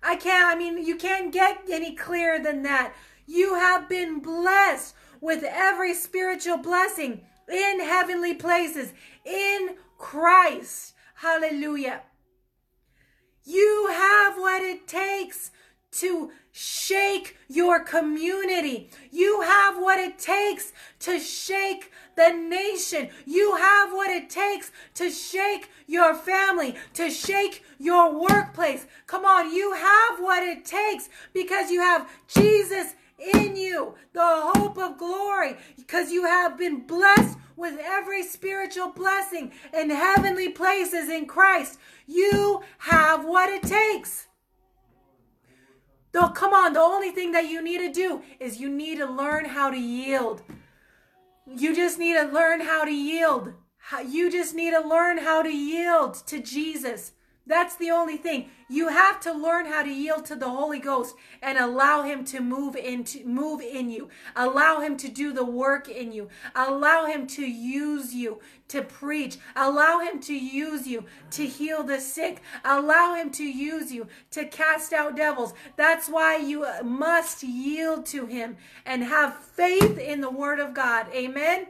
I 0.03 0.17
can't, 0.17 0.47
I 0.47 0.59
mean, 0.59 0.85
you 0.85 0.97
can't 0.97 1.33
get 1.33 1.63
any 1.71 1.95
clearer 1.95 2.39
than 2.39 2.63
that. 2.63 2.95
You 3.27 3.55
have 3.55 3.89
been 3.89 4.21
blessed 4.21 4.95
with 5.21 5.43
every 5.45 5.95
spiritual 5.95 6.57
blessing 6.57 7.23
in 7.53 7.81
heavenly 7.81 8.35
places 8.35 8.93
in 9.25 9.77
Christ. 9.99 10.95
Hallelujah. 11.17 12.03
You 13.45 13.89
have 13.91 14.37
what 14.37 14.63
it 14.63 14.87
takes 14.87 15.51
to 15.93 16.31
shake 16.53 17.37
your 17.49 17.81
community. 17.81 18.91
You 19.11 19.43
have 19.43 19.77
what 19.77 19.99
it 19.99 20.19
takes 20.19 20.73
to 21.01 21.19
shake 21.19 21.91
the 22.17 22.31
nation. 22.31 23.09
You 23.27 23.57
have 23.57 23.93
what 23.93 24.11
it 24.11 24.31
takes 24.31 24.71
to 24.95 25.11
shake 25.11 25.71
your 25.87 26.15
family, 26.15 26.77
to 26.95 27.11
shake 27.11 27.65
your 27.79 28.19
workplace. 28.19 28.87
Come 29.07 29.25
on, 29.25 29.53
you 29.53 29.73
have 29.73 30.21
what 30.21 30.43
it 30.43 30.65
takes 30.65 31.09
because 31.33 31.71
you 31.71 31.81
have 31.81 32.09
Jesus 32.29 32.95
in 33.35 33.57
you, 33.57 33.95
the 34.13 34.53
hope 34.55 34.79
of 34.79 34.97
glory, 34.97 35.57
because 35.77 36.11
you 36.11 36.25
have 36.25 36.57
been 36.57 36.87
blessed 36.87 37.37
with 37.61 37.79
every 37.79 38.23
spiritual 38.23 38.89
blessing 38.89 39.53
in 39.73 39.91
heavenly 39.91 40.49
places 40.49 41.09
in 41.09 41.27
Christ. 41.27 41.79
You 42.07 42.63
have 42.79 43.25
what 43.25 43.51
it 43.51 43.63
takes. 43.63 44.27
Though, 46.13 46.29
come 46.29 46.53
on, 46.53 46.73
the 46.73 46.81
only 46.81 47.11
thing 47.11 47.33
that 47.33 47.49
you 47.49 47.63
need 47.63 47.79
to 47.79 47.93
do 47.93 48.23
is 48.41 48.59
you 48.59 48.69
need 48.69 48.99
to 48.99 49.07
learn 49.07 49.45
how 49.45 49.71
to 49.71 49.79
yield. 49.79 50.43
You 51.47 51.75
just 51.75 51.99
need 51.99 52.15
to 52.15 52.25
learn 52.25 52.61
how 52.61 52.85
to 52.85 52.91
yield. 52.93 53.53
You 54.09 54.31
just 54.31 54.55
need 54.55 54.73
to 54.73 54.81
learn 54.81 55.19
how 55.19 55.43
to 55.43 55.51
yield 55.51 56.15
to 56.27 56.41
Jesus. 56.41 57.13
That's 57.47 57.77
the 57.77 57.91
only 57.91 58.17
thing. 58.17 58.51
You 58.71 58.87
have 58.87 59.19
to 59.23 59.33
learn 59.33 59.67
how 59.67 59.83
to 59.83 59.91
yield 59.91 60.25
to 60.27 60.37
the 60.37 60.49
Holy 60.49 60.79
Ghost 60.79 61.17
and 61.43 61.59
allow 61.59 62.03
him 62.03 62.25
to 62.27 62.39
move 62.39 62.77
into 62.77 63.25
move 63.25 63.61
in 63.61 63.91
you. 63.91 64.09
Allow 64.37 64.81
him 64.81 64.97
to 64.99 65.09
do 65.09 65.33
the 65.33 65.45
work 65.45 65.89
in 65.89 66.13
you. 66.13 66.29
Allow 66.55 67.07
him 67.07 67.27
to 67.27 67.43
use 67.45 68.15
you 68.15 68.39
to 68.69 68.83
preach. 68.83 69.39
Allow 69.57 69.99
him 69.99 70.21
to 70.21 70.35
use 70.35 70.87
you 70.87 71.05
to 71.33 71.45
heal 71.45 71.83
the 71.83 72.01
sick. 72.01 72.43
Allow 72.65 73.17
him 73.17 73.33
to 73.33 73.43
use 73.43 73.91
you 73.91 74.07
to 74.31 74.45
cast 74.45 74.93
out 74.93 75.17
devils. 75.17 75.53
That's 75.75 76.09
why 76.09 76.37
you 76.37 76.63
uh, 76.63 76.85
must 76.85 77.43
yield 77.43 78.07
to 78.07 78.27
him 78.27 78.57
and 78.87 79.03
have 79.03 79.35
faith 79.35 79.99
in 79.99 80.21
the 80.21 80.31
word 80.31 80.61
of 80.61 80.75
God. 80.75 81.09
Amen. 81.13 81.67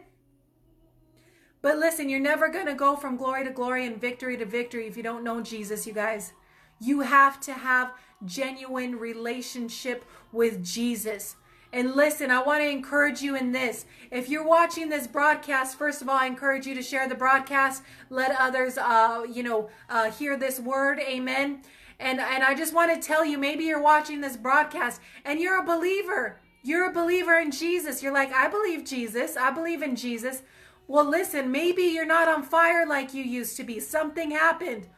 But 1.62 1.78
listen, 1.78 2.10
you're 2.10 2.20
never 2.20 2.50
going 2.50 2.66
to 2.66 2.74
go 2.74 2.94
from 2.94 3.16
glory 3.16 3.44
to 3.44 3.50
glory 3.50 3.86
and 3.86 3.98
victory 3.98 4.36
to 4.36 4.44
victory 4.44 4.86
if 4.86 4.98
you 4.98 5.02
don't 5.02 5.24
know 5.24 5.40
Jesus, 5.40 5.86
you 5.86 5.94
guys. 5.94 6.34
You 6.80 7.00
have 7.00 7.38
to 7.42 7.52
have 7.52 7.92
genuine 8.24 8.96
relationship 8.96 10.04
with 10.32 10.64
Jesus. 10.64 11.36
And 11.72 11.94
listen, 11.94 12.30
I 12.32 12.42
want 12.42 12.62
to 12.62 12.68
encourage 12.68 13.22
you 13.22 13.36
in 13.36 13.52
this. 13.52 13.84
If 14.10 14.28
you're 14.28 14.46
watching 14.46 14.88
this 14.88 15.06
broadcast, 15.06 15.78
first 15.78 16.02
of 16.02 16.08
all, 16.08 16.16
I 16.16 16.26
encourage 16.26 16.66
you 16.66 16.74
to 16.74 16.82
share 16.82 17.08
the 17.08 17.14
broadcast. 17.14 17.84
Let 18.08 18.34
others, 18.40 18.76
uh, 18.76 19.24
you 19.32 19.44
know, 19.44 19.70
uh, 19.88 20.10
hear 20.10 20.36
this 20.36 20.58
word. 20.58 20.98
Amen. 20.98 21.62
And 22.00 22.18
and 22.18 22.42
I 22.42 22.54
just 22.54 22.74
want 22.74 22.92
to 22.94 23.06
tell 23.06 23.24
you, 23.24 23.38
maybe 23.38 23.64
you're 23.64 23.82
watching 23.82 24.20
this 24.20 24.36
broadcast 24.36 25.00
and 25.24 25.38
you're 25.38 25.60
a 25.60 25.64
believer. 25.64 26.40
You're 26.62 26.90
a 26.90 26.92
believer 26.92 27.38
in 27.38 27.52
Jesus. 27.52 28.02
You're 28.02 28.12
like, 28.12 28.32
I 28.32 28.48
believe 28.48 28.84
Jesus. 28.84 29.36
I 29.36 29.50
believe 29.50 29.82
in 29.82 29.96
Jesus. 29.96 30.42
Well, 30.88 31.04
listen, 31.04 31.52
maybe 31.52 31.82
you're 31.82 32.04
not 32.04 32.26
on 32.26 32.42
fire 32.42 32.86
like 32.86 33.14
you 33.14 33.22
used 33.22 33.56
to 33.58 33.64
be. 33.64 33.78
Something 33.78 34.32
happened. 34.32 34.88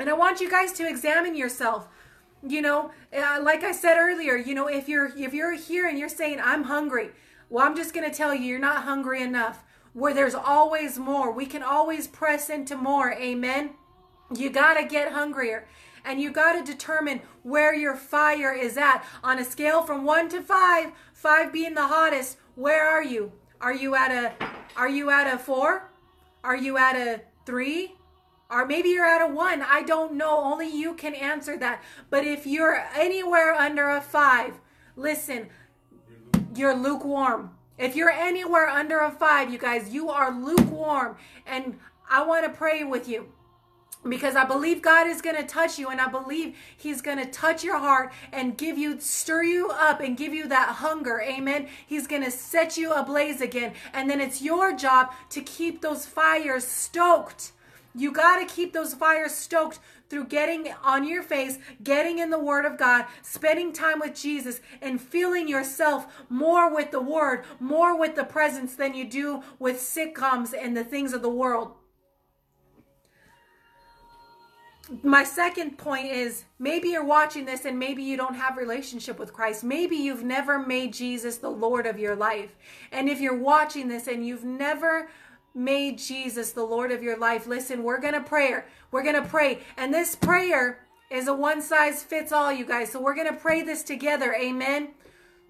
And 0.00 0.08
I 0.08 0.14
want 0.14 0.40
you 0.40 0.50
guys 0.50 0.72
to 0.72 0.88
examine 0.88 1.36
yourself. 1.36 1.86
You 2.42 2.62
know, 2.62 2.90
uh, 3.14 3.40
like 3.42 3.62
I 3.62 3.72
said 3.72 3.98
earlier, 3.98 4.34
you 4.34 4.54
know, 4.54 4.66
if 4.66 4.88
you're 4.88 5.12
if 5.14 5.34
you're 5.34 5.54
here 5.54 5.86
and 5.86 5.98
you're 5.98 6.08
saying 6.08 6.40
I'm 6.42 6.64
hungry, 6.64 7.10
well, 7.50 7.66
I'm 7.66 7.76
just 7.76 7.92
going 7.92 8.10
to 8.10 8.16
tell 8.16 8.34
you 8.34 8.44
you're 8.44 8.58
not 8.58 8.84
hungry 8.84 9.22
enough. 9.22 9.62
Where 9.92 10.14
there's 10.14 10.34
always 10.34 10.98
more. 10.98 11.30
We 11.30 11.44
can 11.44 11.62
always 11.62 12.06
press 12.06 12.48
into 12.48 12.76
more. 12.76 13.12
Amen. 13.12 13.70
You 14.34 14.48
got 14.48 14.74
to 14.74 14.86
get 14.86 15.12
hungrier 15.12 15.68
and 16.02 16.18
you 16.18 16.30
got 16.30 16.52
to 16.52 16.72
determine 16.72 17.20
where 17.42 17.74
your 17.74 17.94
fire 17.94 18.54
is 18.54 18.78
at 18.78 19.04
on 19.22 19.38
a 19.38 19.44
scale 19.44 19.82
from 19.82 20.04
1 20.04 20.30
to 20.30 20.40
5, 20.40 20.92
5 21.12 21.52
being 21.52 21.74
the 21.74 21.88
hottest. 21.88 22.38
Where 22.54 22.88
are 22.88 23.02
you? 23.02 23.32
Are 23.60 23.74
you 23.74 23.94
at 23.94 24.10
a 24.10 24.32
are 24.76 24.88
you 24.88 25.10
at 25.10 25.34
a 25.34 25.38
4? 25.38 25.90
Are 26.42 26.56
you 26.56 26.78
at 26.78 26.96
a 26.96 27.20
3? 27.44 27.96
Or 28.50 28.66
maybe 28.66 28.88
you're 28.88 29.06
at 29.06 29.22
a 29.22 29.32
one. 29.32 29.62
I 29.62 29.82
don't 29.82 30.14
know. 30.14 30.38
Only 30.38 30.68
you 30.68 30.94
can 30.94 31.14
answer 31.14 31.56
that. 31.58 31.82
But 32.10 32.26
if 32.26 32.46
you're 32.46 32.84
anywhere 32.94 33.54
under 33.54 33.88
a 33.88 34.00
five, 34.00 34.58
listen, 34.96 35.48
you're 36.54 36.74
lukewarm. 36.74 37.52
If 37.78 37.96
you're 37.96 38.10
anywhere 38.10 38.68
under 38.68 38.98
a 38.98 39.10
five, 39.10 39.50
you 39.50 39.58
guys, 39.58 39.90
you 39.90 40.10
are 40.10 40.30
lukewarm. 40.30 41.16
And 41.46 41.78
I 42.10 42.24
want 42.24 42.44
to 42.44 42.50
pray 42.50 42.84
with 42.84 43.08
you 43.08 43.32
because 44.08 44.34
I 44.34 44.44
believe 44.44 44.80
God 44.80 45.06
is 45.06 45.20
going 45.20 45.36
to 45.36 45.46
touch 45.46 45.78
you 45.78 45.88
and 45.88 46.00
I 46.00 46.08
believe 46.08 46.56
he's 46.76 47.02
going 47.02 47.18
to 47.18 47.26
touch 47.26 47.62
your 47.62 47.78
heart 47.78 48.12
and 48.32 48.56
give 48.56 48.78
you 48.78 48.98
stir 48.98 49.42
you 49.42 49.70
up 49.70 50.00
and 50.00 50.16
give 50.16 50.32
you 50.32 50.48
that 50.48 50.76
hunger 50.76 51.20
amen 51.20 51.68
he's 51.86 52.06
going 52.06 52.24
to 52.24 52.30
set 52.30 52.78
you 52.78 52.92
ablaze 52.92 53.42
again 53.42 53.74
and 53.92 54.08
then 54.08 54.18
it's 54.18 54.40
your 54.40 54.74
job 54.74 55.12
to 55.28 55.42
keep 55.42 55.82
those 55.82 56.06
fires 56.06 56.66
stoked 56.66 57.52
you 57.94 58.12
got 58.12 58.38
to 58.38 58.54
keep 58.54 58.72
those 58.72 58.94
fires 58.94 59.34
stoked 59.34 59.78
through 60.08 60.26
getting 60.26 60.72
on 60.84 61.06
your 61.06 61.22
face, 61.22 61.58
getting 61.82 62.18
in 62.18 62.30
the 62.30 62.38
Word 62.38 62.64
of 62.64 62.76
God, 62.76 63.06
spending 63.22 63.72
time 63.72 64.00
with 64.00 64.14
Jesus, 64.14 64.60
and 64.82 65.00
feeling 65.00 65.48
yourself 65.48 66.06
more 66.28 66.72
with 66.74 66.90
the 66.90 67.00
Word, 67.00 67.44
more 67.58 67.98
with 67.98 68.16
the 68.16 68.24
presence 68.24 68.74
than 68.74 68.94
you 68.94 69.04
do 69.04 69.42
with 69.58 69.76
sitcoms 69.76 70.52
and 70.58 70.76
the 70.76 70.84
things 70.84 71.12
of 71.12 71.22
the 71.22 71.28
world. 71.28 71.74
my 75.02 75.22
second 75.22 75.78
point 75.78 76.06
is 76.06 76.44
maybe 76.58 76.88
you're 76.88 77.04
watching 77.04 77.44
this 77.44 77.64
and 77.64 77.78
maybe 77.78 78.02
you 78.02 78.16
don't 78.16 78.34
have 78.34 78.56
relationship 78.56 79.18
with 79.18 79.32
Christ. 79.32 79.62
Maybe 79.62 79.96
you've 79.96 80.24
never 80.24 80.58
made 80.58 80.92
Jesus 80.92 81.36
the 81.36 81.50
Lord 81.50 81.86
of 81.86 81.98
your 81.98 82.16
life. 82.16 82.56
And 82.90 83.08
if 83.08 83.20
you're 83.20 83.38
watching 83.38 83.88
this 83.88 84.08
and 84.08 84.26
you've 84.26 84.44
never 84.44 85.08
made 85.54 85.98
Jesus 85.98 86.52
the 86.52 86.64
Lord 86.64 86.92
of 86.92 87.02
your 87.02 87.18
life, 87.18 87.46
listen, 87.46 87.82
we're 87.82 88.00
going 88.00 88.14
to 88.14 88.20
pray. 88.20 88.62
We're 88.90 89.02
going 89.02 89.20
to 89.20 89.28
pray. 89.28 89.60
And 89.76 89.92
this 89.92 90.16
prayer 90.16 90.86
is 91.10 91.26
a 91.28 91.34
one 91.34 91.60
size 91.60 92.02
fits 92.02 92.32
all, 92.32 92.52
you 92.52 92.64
guys. 92.64 92.92
So 92.92 93.00
we're 93.00 93.14
going 93.14 93.28
to 93.28 93.40
pray 93.40 93.62
this 93.62 93.82
together. 93.82 94.34
Amen. 94.34 94.90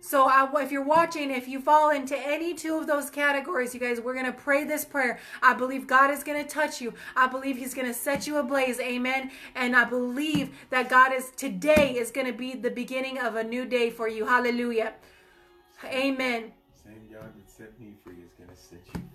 So 0.02 0.24
I, 0.24 0.48
if 0.62 0.72
you're 0.72 0.82
watching, 0.82 1.30
if 1.30 1.46
you 1.46 1.60
fall 1.60 1.90
into 1.90 2.16
any 2.16 2.54
two 2.54 2.78
of 2.78 2.86
those 2.86 3.10
categories, 3.10 3.74
you 3.74 3.80
guys, 3.80 4.00
we're 4.00 4.14
going 4.14 4.26
to 4.26 4.32
pray 4.32 4.64
this 4.64 4.84
prayer. 4.84 5.20
I 5.42 5.52
believe 5.52 5.86
God 5.86 6.10
is 6.10 6.24
going 6.24 6.42
to 6.42 6.48
touch 6.48 6.80
you. 6.80 6.94
I 7.14 7.26
believe 7.26 7.58
he's 7.58 7.74
going 7.74 7.86
to 7.86 7.94
set 7.94 8.26
you 8.26 8.38
ablaze. 8.38 8.80
Amen. 8.80 9.30
And 9.54 9.76
I 9.76 9.84
believe 9.84 10.56
that 10.70 10.88
God 10.88 11.12
is 11.12 11.30
today 11.36 11.96
is 11.96 12.10
going 12.10 12.26
to 12.26 12.32
be 12.32 12.54
the 12.54 12.70
beginning 12.70 13.18
of 13.18 13.36
a 13.36 13.44
new 13.44 13.66
day 13.66 13.90
for 13.90 14.08
you. 14.08 14.24
Hallelujah. 14.24 14.94
Amen. 15.84 16.52
Same 16.82 17.06
God 17.12 17.34
that 17.36 17.50
set 17.50 17.78
me 17.78 17.92
free 18.02 18.16
is 18.24 18.32
going 18.38 18.48
to 18.48 18.56
set 18.56 18.80
you. 18.94 19.09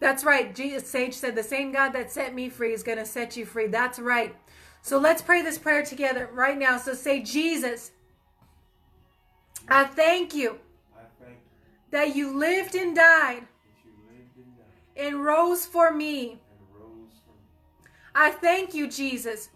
That's 0.00 0.24
right. 0.24 0.54
Jesus, 0.54 0.88
Sage 0.88 1.14
said, 1.14 1.34
the 1.34 1.42
same 1.42 1.72
God 1.72 1.90
that 1.90 2.10
set 2.10 2.34
me 2.34 2.48
free 2.48 2.72
is 2.72 2.82
going 2.82 2.98
to 2.98 3.04
set 3.04 3.36
you 3.36 3.44
free. 3.44 3.66
That's 3.66 3.98
right. 3.98 4.34
So 4.80 4.98
let's 4.98 5.20
pray 5.20 5.42
this 5.42 5.58
prayer 5.58 5.82
together 5.82 6.30
right 6.32 6.56
now. 6.56 6.78
So 6.78 6.94
say, 6.94 7.20
Jesus, 7.20 7.90
I 9.68 9.84
thank 9.84 10.34
you 10.34 10.58
that 11.90 12.14
you 12.14 12.36
lived 12.36 12.74
and 12.74 12.94
died 12.94 13.46
and 14.96 15.24
rose 15.24 15.66
for 15.66 15.92
me. 15.92 16.38
I 18.14 18.30
thank 18.30 18.74
you, 18.74 18.88
Jesus, 18.88 19.50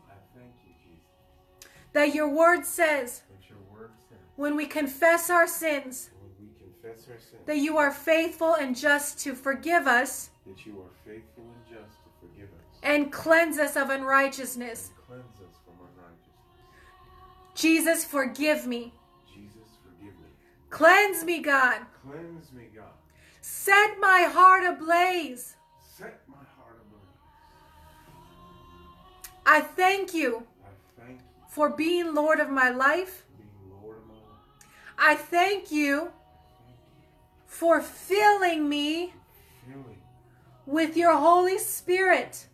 that 1.92 2.14
your 2.14 2.28
word 2.28 2.64
says 2.66 3.22
when 4.36 4.56
we 4.56 4.66
confess 4.66 5.30
our 5.30 5.46
sins, 5.46 6.10
that 7.46 7.58
you 7.58 7.76
are 7.76 7.90
faithful 7.90 8.54
and 8.54 8.76
just 8.76 9.18
to 9.20 9.34
forgive 9.34 9.86
us. 9.86 10.30
That 10.46 10.66
you 10.66 10.80
are 10.80 10.90
faithful 11.04 11.44
and 11.44 11.64
just 11.66 11.96
to 12.02 12.10
forgive 12.20 12.48
us. 12.48 12.78
And 12.82 13.12
cleanse 13.12 13.58
us 13.58 13.76
of 13.76 13.90
unrighteousness. 13.90 14.90
Cleanse 15.06 15.36
us 15.36 15.56
from 15.64 15.74
unrighteousness. 15.86 17.54
Jesus, 17.54 18.04
forgive 18.04 18.66
me. 18.66 18.92
Cleanse 20.72 21.22
me, 21.22 21.40
God. 21.40 21.82
Cleanse 22.02 22.50
me, 22.50 22.68
God. 22.74 22.86
Set 23.42 24.00
my 24.00 24.22
heart 24.22 24.64
ablaze. 24.64 25.56
Set 25.78 26.22
my 26.26 26.36
heart 26.56 26.80
ablaze. 26.80 27.18
I 29.44 29.60
thank 29.60 30.14
you. 30.14 30.46
I 30.64 30.70
thank 30.98 31.20
you 31.20 31.26
for 31.46 31.68
being 31.68 32.14
Lord 32.14 32.40
of 32.40 32.48
my 32.48 32.70
life. 32.70 33.26
Being 33.36 33.50
Lord 33.82 33.98
of 33.98 34.06
my 34.06 34.14
life. 34.14 34.22
I 34.98 35.14
thank 35.14 35.70
you 35.70 36.10
for 37.44 37.82
filling 37.82 38.66
me 38.66 39.12
filling 39.66 40.01
with 40.66 40.96
your 40.96 41.16
Holy 41.16 41.58
Spirit. 41.58 42.46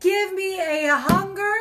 Give 0.00 0.34
me 0.34 0.58
a 0.58 0.96
hunger, 0.96 1.54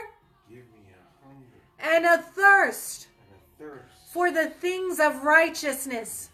Give 0.49 0.65
me 0.74 0.89
a 0.89 1.26
hunger 1.26 1.45
and 1.80 2.05
a 2.05 2.17
thirst 2.17 3.07
and 3.30 3.69
a 3.69 3.72
thirst 3.72 4.13
for 4.13 4.32
the 4.32 4.47
things 4.47 4.99
of 4.99 5.24
righteousness. 5.24 6.30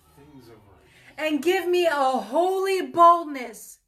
And 1.18 1.42
give 1.42 1.68
me 1.68 1.88
a 1.88 1.92
holy 1.92 2.84
boldness. 2.84 3.80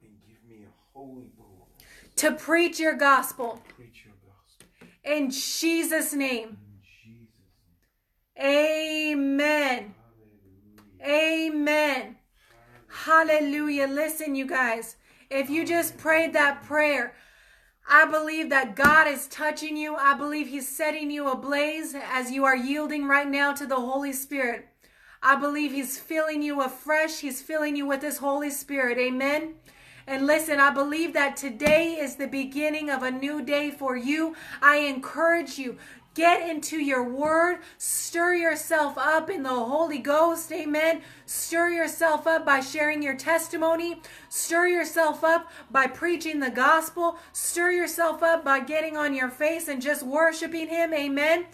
And 0.00 0.12
give 0.26 0.38
me 0.48 0.64
a 0.64 0.98
holy 0.98 1.26
boldness. 1.36 1.84
To 2.16 2.32
preach 2.32 2.78
your 2.78 2.94
gospel. 2.94 3.60
Preach 3.76 4.04
your 4.04 4.14
gospel. 4.24 4.66
In 5.04 5.30
Jesus' 5.30 6.12
name. 6.12 6.48
In 6.48 6.80
Jesus' 7.04 7.28
name. 8.36 9.16
Amen. 9.18 9.94
Hallelujah. 11.00 11.50
Amen. 11.50 12.16
Hallelujah. 12.90 13.86
Listen, 13.86 14.34
you 14.34 14.46
guys. 14.46 14.96
If 15.30 15.48
you 15.48 15.64
just 15.64 15.96
prayed 15.96 16.32
that 16.32 16.64
prayer, 16.64 17.14
I 17.88 18.04
believe 18.04 18.50
that 18.50 18.74
God 18.74 19.06
is 19.06 19.28
touching 19.28 19.76
you. 19.76 19.94
I 19.94 20.14
believe 20.14 20.48
He's 20.48 20.68
setting 20.68 21.10
you 21.10 21.28
ablaze 21.28 21.94
as 21.94 22.30
you 22.30 22.44
are 22.44 22.56
yielding 22.56 23.06
right 23.06 23.28
now 23.28 23.52
to 23.54 23.66
the 23.66 23.76
Holy 23.76 24.12
Spirit. 24.12 24.68
I 25.22 25.36
believe 25.36 25.72
He's 25.72 25.98
filling 25.98 26.42
you 26.42 26.62
afresh. 26.62 27.20
He's 27.20 27.40
filling 27.40 27.76
you 27.76 27.86
with 27.86 28.02
His 28.02 28.18
Holy 28.18 28.50
Spirit. 28.50 28.98
Amen. 28.98 29.54
And 30.06 30.26
listen, 30.26 30.58
I 30.58 30.70
believe 30.70 31.12
that 31.12 31.36
today 31.36 31.92
is 31.92 32.16
the 32.16 32.26
beginning 32.26 32.90
of 32.90 33.04
a 33.04 33.10
new 33.12 33.42
day 33.42 33.70
for 33.70 33.96
you. 33.96 34.34
I 34.60 34.78
encourage 34.78 35.58
you. 35.58 35.78
Get 36.20 36.50
into 36.50 36.76
your 36.76 37.02
word. 37.02 37.60
Stir 37.78 38.34
yourself 38.34 38.98
up 38.98 39.30
in 39.30 39.42
the 39.42 39.48
Holy 39.48 39.96
Ghost. 39.96 40.52
Amen. 40.52 41.00
Stir 41.24 41.70
yourself 41.70 42.26
up 42.26 42.44
by 42.44 42.60
sharing 42.60 43.02
your 43.02 43.16
testimony. 43.16 44.02
Stir 44.28 44.66
yourself 44.66 45.24
up 45.24 45.50
by 45.70 45.86
preaching 45.86 46.40
the 46.40 46.50
gospel. 46.50 47.16
Stir 47.32 47.70
yourself 47.70 48.22
up 48.22 48.44
by 48.44 48.60
getting 48.60 48.98
on 48.98 49.14
your 49.14 49.30
face 49.30 49.66
and 49.66 49.80
just 49.80 50.02
worshiping 50.02 50.68
Him. 50.68 50.92
Amen. 50.92 51.46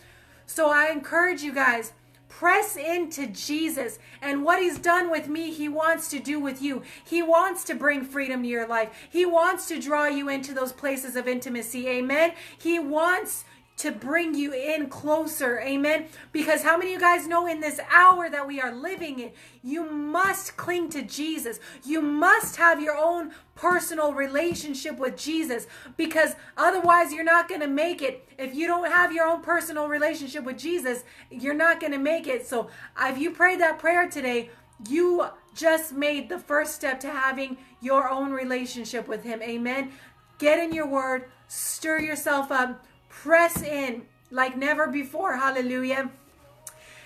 So 0.46 0.68
I 0.68 0.90
encourage 0.90 1.42
you 1.42 1.54
guys. 1.54 1.92
Press 2.28 2.76
into 2.76 3.28
Jesus 3.28 4.00
and 4.20 4.44
what 4.44 4.60
He's 4.60 4.78
done 4.78 5.12
with 5.12 5.28
me, 5.28 5.52
He 5.52 5.68
wants 5.68 6.08
to 6.08 6.18
do 6.18 6.40
with 6.40 6.60
you. 6.60 6.82
He 7.04 7.22
wants 7.22 7.62
to 7.66 7.76
bring 7.76 8.04
freedom 8.04 8.42
to 8.42 8.48
your 8.48 8.66
life. 8.66 8.90
He 9.08 9.24
wants 9.24 9.68
to 9.68 9.80
draw 9.80 10.08
you 10.08 10.28
into 10.28 10.52
those 10.52 10.72
places 10.72 11.14
of 11.14 11.28
intimacy. 11.28 11.86
Amen. 11.86 12.32
He 12.58 12.80
wants 12.80 13.44
to 13.78 13.92
bring 13.92 14.34
you 14.34 14.52
in 14.52 14.88
closer. 14.88 15.60
Amen. 15.60 16.06
Because 16.32 16.62
how 16.62 16.78
many 16.78 16.94
of 16.94 16.94
you 16.94 17.00
guys 17.00 17.26
know 17.26 17.46
in 17.46 17.60
this 17.60 17.78
hour 17.90 18.30
that 18.30 18.46
we 18.46 18.60
are 18.60 18.74
living 18.74 19.18
in, 19.18 19.32
you 19.62 19.88
must 19.90 20.56
cling 20.56 20.88
to 20.90 21.02
Jesus. 21.02 21.60
You 21.84 22.00
must 22.00 22.56
have 22.56 22.80
your 22.80 22.96
own 22.96 23.32
personal 23.54 24.12
relationship 24.14 24.98
with 24.98 25.16
Jesus 25.16 25.66
because 25.96 26.36
otherwise 26.56 27.12
you're 27.12 27.24
not 27.24 27.48
going 27.48 27.60
to 27.60 27.66
make 27.66 28.00
it. 28.00 28.26
If 28.38 28.54
you 28.54 28.66
don't 28.66 28.90
have 28.90 29.12
your 29.12 29.26
own 29.26 29.42
personal 29.42 29.88
relationship 29.88 30.44
with 30.44 30.58
Jesus, 30.58 31.04
you're 31.30 31.54
not 31.54 31.80
going 31.80 31.92
to 31.92 31.98
make 31.98 32.26
it. 32.26 32.46
So 32.46 32.68
if 33.00 33.18
you 33.18 33.30
prayed 33.30 33.60
that 33.60 33.78
prayer 33.78 34.08
today, 34.08 34.50
you 34.88 35.26
just 35.54 35.92
made 35.92 36.28
the 36.28 36.38
first 36.38 36.74
step 36.74 37.00
to 37.00 37.10
having 37.10 37.56
your 37.80 38.08
own 38.08 38.32
relationship 38.32 39.08
with 39.08 39.24
Him. 39.24 39.42
Amen. 39.42 39.92
Get 40.38 40.58
in 40.58 40.72
your 40.72 40.86
word, 40.86 41.30
stir 41.48 42.00
yourself 42.00 42.52
up 42.52 42.84
press 43.22 43.62
in 43.62 44.02
like 44.30 44.56
never 44.56 44.86
before. 44.86 45.36
Hallelujah. 45.36 46.10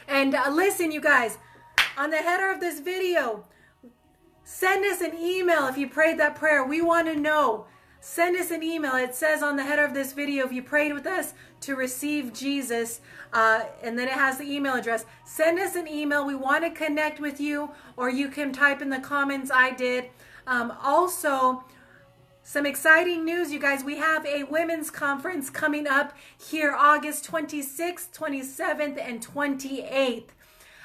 And 0.08 0.34
uh, 0.34 0.50
listen, 0.50 0.90
you 0.90 1.00
guys, 1.00 1.38
on 1.96 2.10
the 2.10 2.18
header 2.18 2.50
of 2.50 2.60
this 2.60 2.80
video, 2.80 3.44
send 4.44 4.84
us 4.84 5.00
an 5.00 5.16
email 5.16 5.66
if 5.66 5.78
you 5.78 5.88
prayed 5.88 6.18
that 6.18 6.34
prayer. 6.34 6.64
We 6.64 6.80
want 6.80 7.06
to 7.06 7.16
know. 7.16 7.66
Send 8.00 8.36
us 8.36 8.50
an 8.50 8.62
email. 8.62 8.94
It 8.96 9.14
says 9.14 9.42
on 9.42 9.56
the 9.56 9.62
header 9.62 9.84
of 9.84 9.92
this 9.92 10.12
video 10.12 10.46
if 10.46 10.52
you 10.52 10.62
prayed 10.62 10.94
with 10.94 11.06
us 11.06 11.34
to 11.60 11.76
receive 11.76 12.32
Jesus, 12.32 13.00
uh, 13.34 13.64
and 13.82 13.98
then 13.98 14.08
it 14.08 14.14
has 14.14 14.38
the 14.38 14.50
email 14.50 14.74
address. 14.74 15.04
Send 15.24 15.58
us 15.58 15.76
an 15.76 15.86
email. 15.86 16.26
We 16.26 16.34
want 16.34 16.64
to 16.64 16.70
connect 16.70 17.20
with 17.20 17.40
you, 17.40 17.70
or 17.96 18.08
you 18.08 18.28
can 18.28 18.52
type 18.52 18.80
in 18.80 18.88
the 18.88 19.00
comments 19.00 19.50
I 19.54 19.72
did. 19.72 20.06
Um, 20.46 20.72
also, 20.82 21.64
some 22.42 22.66
exciting 22.66 23.24
news, 23.24 23.52
you 23.52 23.58
guys. 23.58 23.84
We 23.84 23.96
have 23.96 24.26
a 24.26 24.44
women's 24.44 24.90
conference 24.90 25.50
coming 25.50 25.86
up 25.86 26.12
here 26.36 26.72
August 26.72 27.30
26th, 27.30 28.12
27th, 28.12 28.98
and 29.00 29.24
28th. 29.24 30.28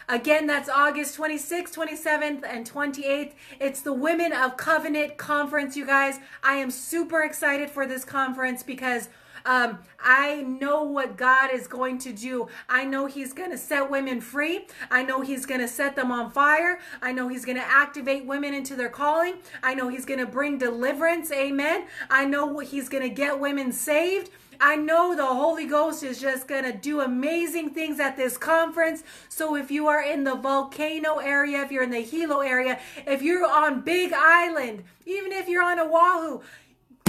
Again, 0.07 0.45
that's 0.45 0.69
August 0.69 1.17
26th, 1.17 1.73
27th, 1.73 2.43
and 2.47 2.69
28th. 2.69 3.33
It's 3.59 3.81
the 3.81 3.93
Women 3.93 4.33
of 4.33 4.55
Covenant 4.55 5.17
Conference, 5.17 5.75
you 5.75 5.85
guys. 5.85 6.19
I 6.43 6.55
am 6.55 6.69
super 6.69 7.23
excited 7.23 7.71
for 7.71 7.87
this 7.87 8.05
conference 8.05 8.61
because 8.61 9.09
um, 9.45 9.79
I 9.99 10.41
know 10.41 10.83
what 10.83 11.17
God 11.17 11.51
is 11.53 11.67
going 11.67 11.99
to 11.99 12.11
do. 12.11 12.47
I 12.67 12.85
know 12.85 13.05
He's 13.05 13.33
going 13.33 13.51
to 13.51 13.57
set 13.57 13.89
women 13.89 14.21
free. 14.21 14.67
I 14.89 15.03
know 15.03 15.21
He's 15.21 15.45
going 15.45 15.61
to 15.61 15.67
set 15.67 15.95
them 15.95 16.11
on 16.11 16.31
fire. 16.31 16.79
I 17.01 17.11
know 17.11 17.27
He's 17.27 17.45
going 17.45 17.57
to 17.57 17.65
activate 17.65 18.25
women 18.25 18.53
into 18.53 18.75
their 18.75 18.89
calling. 18.89 19.35
I 19.63 19.73
know 19.73 19.87
He's 19.87 20.05
going 20.05 20.19
to 20.19 20.25
bring 20.25 20.57
deliverance. 20.57 21.31
Amen. 21.31 21.85
I 22.09 22.25
know 22.25 22.59
He's 22.59 22.89
going 22.89 23.03
to 23.03 23.09
get 23.09 23.39
women 23.39 23.71
saved. 23.71 24.31
I 24.59 24.75
know 24.75 25.15
the 25.15 25.25
Holy 25.25 25.65
Ghost 25.65 26.03
is 26.03 26.19
just 26.19 26.47
going 26.47 26.63
to 26.63 26.71
do 26.71 27.01
amazing 27.01 27.71
things 27.71 27.99
at 27.99 28.15
this 28.15 28.37
conference. 28.37 29.03
So 29.29 29.55
if 29.55 29.71
you 29.71 29.87
are 29.87 30.01
in 30.01 30.23
the 30.23 30.35
volcano 30.35 31.17
area, 31.17 31.61
if 31.61 31.71
you're 31.71 31.83
in 31.83 31.91
the 31.91 32.01
Hilo 32.01 32.39
area, 32.39 32.79
if 33.05 33.21
you're 33.21 33.45
on 33.45 33.81
Big 33.81 34.13
Island, 34.13 34.83
even 35.05 35.31
if 35.31 35.47
you're 35.47 35.63
on 35.63 35.79
Oahu, 35.79 36.41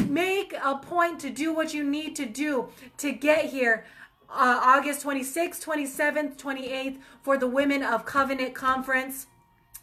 make 0.09 0.55
a 0.63 0.77
point 0.77 1.21
to 1.21 1.31
do 1.31 1.53
what 1.53 1.75
you 1.75 1.85
need 1.85 2.17
to 2.17 2.27
do 2.27 2.69
to 2.99 3.13
get 3.13 3.47
here. 3.47 3.85
Uh, 4.29 4.61
August 4.63 5.05
26th, 5.05 5.65
27th, 5.65 6.37
28th 6.37 6.99
for 7.23 7.37
the 7.39 7.47
Women 7.47 7.83
of 7.83 8.05
Covenant 8.05 8.55
Conference. 8.55 9.27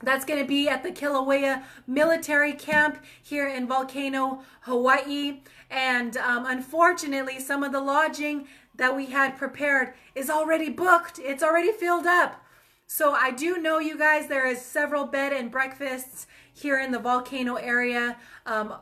That's 0.02 0.26
going 0.26 0.40
to 0.40 0.46
be 0.46 0.68
at 0.68 0.84
the 0.84 0.92
Kilauea 0.92 1.64
Military 1.88 2.54
Camp 2.54 3.02
here 3.22 3.48
in 3.48 3.68
Volcano, 3.68 4.44
Hawaii. 4.62 5.42
And 5.70 6.18
um, 6.18 6.46
unfortunately, 6.46 7.40
some 7.40 7.64
of 7.64 7.72
the 7.72 7.80
lodging 7.80 8.48
that 8.76 8.96
we 8.96 9.08
had 9.08 9.38
prepared 9.38 9.94
is 10.14 10.30
already 10.30 10.70
booked. 10.70 11.20
It's 11.20 11.44
already 11.44 11.72
filled 11.72 12.06
up. 12.06 12.44
So 12.86 13.14
I 13.14 13.32
do 13.32 13.58
know 13.58 13.80
you 13.80 13.98
guys, 13.98 14.28
there 14.28 14.46
is 14.46 14.62
several 14.62 15.06
bed 15.06 15.32
and 15.32 15.50
breakfasts 15.50 16.28
here 16.54 16.80
in 16.80 16.92
the 16.92 17.00
Volcano 17.00 17.56
area. 17.56 18.18
Um, 18.46 18.76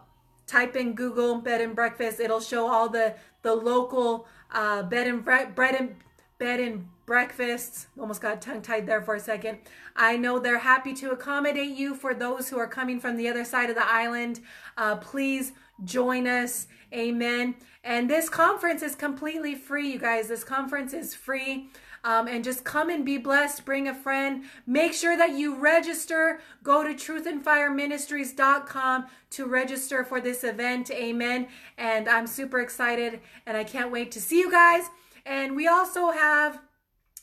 type 0.52 0.76
in 0.76 0.93
Google 0.93 1.36
bed 1.39 1.62
and 1.62 1.74
breakfast. 1.74 2.20
It'll 2.20 2.41
show 2.41 2.68
all 2.68 2.89
the, 2.89 3.16
the 3.41 3.56
local 3.56 4.28
uh, 4.52 4.84
bed 4.84 5.08
and 5.08 5.24
bre- 5.24 5.52
bread 5.56 5.76
and 5.76 5.95
bed 6.38 6.60
and 6.60 6.88
breakfasts. 7.06 7.88
Almost 7.99 8.22
got 8.22 8.41
tongue 8.41 8.62
tied 8.62 8.86
there 8.86 9.02
for 9.02 9.16
a 9.16 9.20
second. 9.20 9.60
I 9.95 10.18
know 10.18 10.39
they're 10.39 10.60
happy 10.60 10.93
to 10.95 11.12
accommodate 11.12 11.76
you 11.76 11.95
for 11.95 12.14
those 12.14 12.49
who 12.49 12.58
are 12.58 12.68
coming 12.68 12.99
from 12.99 13.16
the 13.16 13.30
other 13.30 13.45
side 13.45 13.70
of 13.70 13.76
the 13.76 13.88
island. 13.88 14.41
Uh, 14.78 14.97
please 14.97 15.54
join 15.84 16.28
us. 16.28 16.68
Amen. 16.93 17.56
And 17.84 18.10
this 18.10 18.28
conference 18.30 18.82
is 18.82 18.95
completely 18.95 19.56
free, 19.56 19.91
you 19.91 19.99
guys. 19.99 20.28
This 20.28 20.43
conference 20.43 20.93
is 20.93 21.16
free. 21.16 21.70
Um, 22.04 22.28
and 22.28 22.43
just 22.43 22.64
come 22.64 22.89
and 22.89 23.06
be 23.06 23.20
blessed. 23.20 23.64
Bring 23.64 23.88
a 23.88 23.93
friend. 23.93 24.45
Make 24.66 24.93
sure 24.93 25.16
that 25.16 25.38
you 25.38 25.56
register. 25.56 26.39
Go 26.64 26.84
to 26.84 26.95
truthandfireministries.com 26.95 29.06
to 29.32 29.45
register 29.45 30.04
for 30.04 30.20
this 30.20 30.43
event. 30.43 30.89
Amen. 30.91 31.47
And 31.78 32.10
I'm 32.10 32.26
super 32.26 32.60
excited 32.60 33.20
and 33.45 33.56
I 33.56 33.64
can't 33.64 33.91
wait 33.91 34.12
to 34.12 34.22
see 34.22 34.39
you 34.39 34.52
guys. 34.52 34.89
And 35.26 35.56
we 35.56 35.68
also 35.68 36.12
have, 36.12 36.60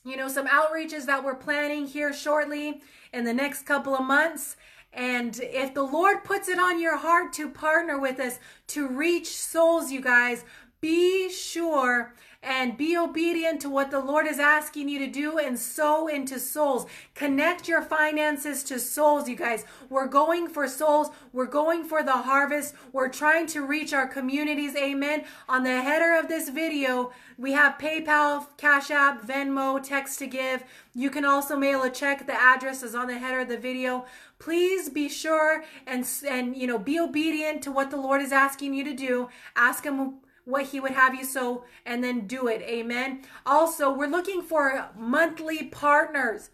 you 0.05 0.17
know, 0.17 0.29
some 0.29 0.47
outreaches 0.47 1.07
that 1.07 1.25
we're 1.25 1.35
planning 1.35 1.87
here 1.87 2.13
shortly 2.13 2.81
in 3.13 3.25
the 3.25 3.35
next 3.35 3.65
couple 3.65 3.97
of 3.97 4.05
months. 4.05 4.57
And 4.93 5.39
if 5.43 5.75
the 5.75 5.83
Lord 5.83 6.25
puts 6.25 6.49
it 6.49 6.59
on 6.59 6.81
your 6.81 6.97
heart 6.97 7.33
to 7.35 7.51
partner 7.51 7.99
with 7.99 8.21
us 8.21 8.39
to 8.69 8.89
reach 8.89 9.29
souls, 9.29 9.91
you 9.91 10.01
guys, 10.01 10.45
be 10.81 11.29
sure 11.29 12.15
and 12.43 12.77
be 12.77 12.97
obedient 12.97 13.61
to 13.61 13.69
what 13.69 13.91
the 13.91 13.99
Lord 13.99 14.27
is 14.27 14.39
asking 14.39 14.89
you 14.89 14.99
to 15.01 15.09
do 15.09 15.39
and 15.39 15.59
sow 15.59 16.07
into 16.07 16.39
souls. 16.39 16.87
Connect 17.15 17.67
your 17.67 17.83
finances 17.83 18.63
to 18.65 18.79
souls, 18.79 19.29
you 19.29 19.35
guys. 19.35 19.65
We're 19.91 20.07
going 20.07 20.49
for 20.49 20.69
souls. 20.69 21.11
We're 21.33 21.47
going 21.47 21.85
for 21.85 22.03
the 22.03 22.13
harvest. 22.13 22.75
We're 22.93 23.09
trying 23.09 23.49
to 23.49 23.67
reach 23.67 23.93
our 23.93 24.07
communities. 24.07 24.77
Amen. 24.77 25.25
On 25.49 25.65
the 25.65 25.83
header 25.83 26.17
of 26.17 26.29
this 26.29 26.49
video, 26.49 27.13
we 27.37 27.53
have 27.53 27.79
PayPal, 27.79 28.47
Cash 28.57 28.91
App, 28.91 29.27
Venmo, 29.27 29.83
text 29.83 30.21
to 30.21 30.27
give. 30.27 30.63
You 30.95 31.11
can 31.11 31.25
also 31.25 31.57
mail 31.57 31.83
a 31.83 31.91
check. 31.91 32.27
The 32.27 32.41
address 32.41 32.83
is 32.85 32.95
on 32.95 33.09
the 33.09 33.19
header 33.19 33.41
of 33.41 33.49
the 33.49 33.59
video. 33.59 34.07
Please 34.39 34.89
be 34.89 35.09
sure 35.09 35.65
and 35.87 36.09
and 36.29 36.57
you 36.57 36.69
know 36.69 36.79
be 36.79 36.99
obedient 37.01 37.63
to 37.63 37.73
what 37.73 37.91
the 37.91 37.97
Lord 37.97 38.23
is 38.23 38.31
asking 38.31 38.75
you 38.75 38.85
to 38.85 38.95
do. 38.95 39.29
Ask 39.57 39.85
him 39.85 40.21
what 40.49 40.69
he 40.69 40.81
would 40.81 40.93
have 40.93 41.15
you 41.15 41.25
sow 41.25 41.63
and 41.85 42.03
then 42.03 42.27
do 42.27 42.49
it. 42.49 42.63
Amen. 42.63 43.21
Also, 43.45 43.93
we're 43.93 44.09
looking 44.09 44.41
for 44.41 44.89
monthly 44.97 45.65
partners. 45.65 46.49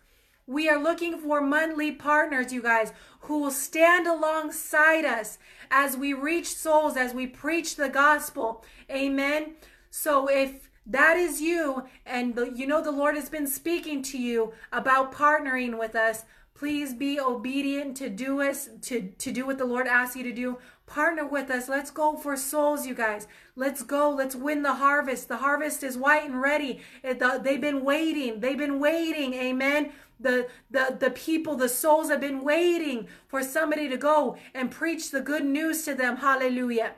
We 0.48 0.68
are 0.68 0.82
looking 0.82 1.16
for 1.16 1.40
monthly 1.40 1.92
partners, 1.92 2.52
you 2.52 2.60
guys, 2.60 2.92
who 3.20 3.38
will 3.38 3.52
stand 3.52 4.08
alongside 4.08 5.04
us 5.04 5.38
as 5.70 5.96
we 5.96 6.12
reach 6.12 6.56
souls, 6.56 6.96
as 6.96 7.14
we 7.14 7.28
preach 7.28 7.76
the 7.76 7.88
gospel. 7.88 8.64
Amen. 8.90 9.54
So 9.90 10.26
if 10.28 10.68
that 10.84 11.16
is 11.16 11.40
you 11.40 11.84
and 12.04 12.34
the, 12.34 12.50
you 12.50 12.66
know 12.66 12.82
the 12.82 12.90
Lord 12.90 13.14
has 13.14 13.28
been 13.28 13.46
speaking 13.46 14.02
to 14.02 14.18
you 14.18 14.52
about 14.72 15.12
partnering 15.12 15.78
with 15.78 15.94
us, 15.94 16.24
please 16.54 16.94
be 16.94 17.18
obedient 17.20 17.96
to 17.98 18.08
do 18.08 18.40
us 18.40 18.68
to 18.82 19.12
to 19.18 19.32
do 19.32 19.46
what 19.46 19.58
the 19.58 19.64
Lord 19.64 19.86
asks 19.86 20.16
you 20.16 20.22
to 20.24 20.32
do. 20.32 20.58
Partner 20.86 21.26
with 21.26 21.50
us. 21.50 21.68
Let's 21.68 21.90
go 21.90 22.16
for 22.16 22.36
souls, 22.36 22.86
you 22.86 22.94
guys. 22.94 23.26
Let's 23.56 23.82
go. 23.82 24.10
Let's 24.10 24.36
win 24.36 24.62
the 24.62 24.74
harvest. 24.74 25.28
The 25.28 25.38
harvest 25.38 25.82
is 25.82 25.96
white 25.96 26.24
and 26.24 26.40
ready. 26.40 26.80
They've 27.02 27.60
been 27.60 27.84
waiting. 27.84 28.40
They've 28.40 28.58
been 28.58 28.78
waiting. 28.78 29.34
Amen. 29.34 29.92
The, 30.20 30.46
the, 30.70 30.96
the 31.00 31.10
people, 31.10 31.56
the 31.56 31.68
souls 31.68 32.08
have 32.10 32.20
been 32.20 32.44
waiting 32.44 33.08
for 33.26 33.42
somebody 33.42 33.88
to 33.88 33.96
go 33.96 34.36
and 34.54 34.70
preach 34.70 35.10
the 35.10 35.20
good 35.20 35.44
news 35.44 35.84
to 35.86 35.94
them. 35.94 36.18
Hallelujah. 36.18 36.92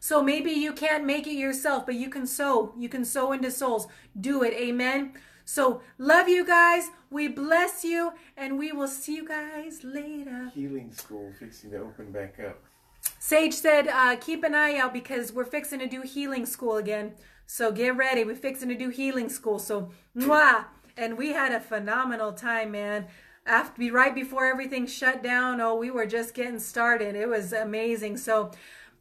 So 0.00 0.22
maybe 0.22 0.50
you 0.50 0.72
can't 0.72 1.04
make 1.04 1.26
it 1.26 1.34
yourself, 1.34 1.86
but 1.86 1.94
you 1.94 2.08
can 2.08 2.26
sow. 2.26 2.74
You 2.78 2.88
can 2.88 3.04
sow 3.04 3.32
into 3.32 3.50
souls. 3.50 3.86
Do 4.20 4.42
it. 4.42 4.54
Amen. 4.54 5.12
So 5.44 5.82
love 5.98 6.28
you 6.28 6.44
guys. 6.44 6.88
We 7.10 7.28
bless 7.28 7.84
you, 7.84 8.12
and 8.36 8.58
we 8.58 8.72
will 8.72 8.88
see 8.88 9.14
you 9.16 9.28
guys 9.28 9.84
later. 9.84 10.50
Healing 10.52 10.92
school 10.92 11.32
fixing 11.38 11.70
to 11.70 11.78
open 11.78 12.10
back 12.10 12.40
up. 12.40 12.64
Sage 13.18 13.54
said, 13.54 13.88
uh, 13.88 14.16
keep 14.16 14.44
an 14.44 14.54
eye 14.54 14.76
out 14.76 14.92
because 14.92 15.32
we're 15.32 15.44
fixing 15.44 15.80
to 15.80 15.86
do 15.86 16.02
healing 16.02 16.46
school 16.46 16.76
again. 16.76 17.14
So 17.46 17.72
get 17.72 17.96
ready. 17.96 18.24
We're 18.24 18.36
fixing 18.36 18.68
to 18.68 18.74
do 18.74 18.88
healing 18.88 19.28
school. 19.28 19.58
So, 19.58 19.90
mwah. 20.16 20.66
And 20.96 21.18
we 21.18 21.32
had 21.32 21.52
a 21.52 21.60
phenomenal 21.60 22.32
time, 22.32 22.70
man. 22.70 23.06
After 23.44 23.78
be 23.78 23.90
right 23.90 24.14
before 24.14 24.46
everything 24.46 24.86
shut 24.86 25.22
down, 25.22 25.60
oh, 25.60 25.76
we 25.76 25.90
were 25.90 26.06
just 26.06 26.34
getting 26.34 26.58
started. 26.58 27.14
It 27.14 27.28
was 27.28 27.52
amazing. 27.52 28.16
So 28.16 28.50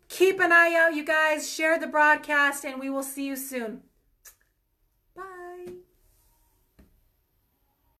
keep 0.09 0.39
an 0.39 0.51
eye 0.51 0.75
out, 0.77 0.93
you 0.93 1.05
guys. 1.05 1.49
Share 1.49 1.79
the 1.79 1.87
broadcast, 1.87 2.65
and 2.65 2.79
we 2.79 2.89
will 2.89 3.03
see 3.03 3.25
you 3.25 3.35
soon. 3.35 3.81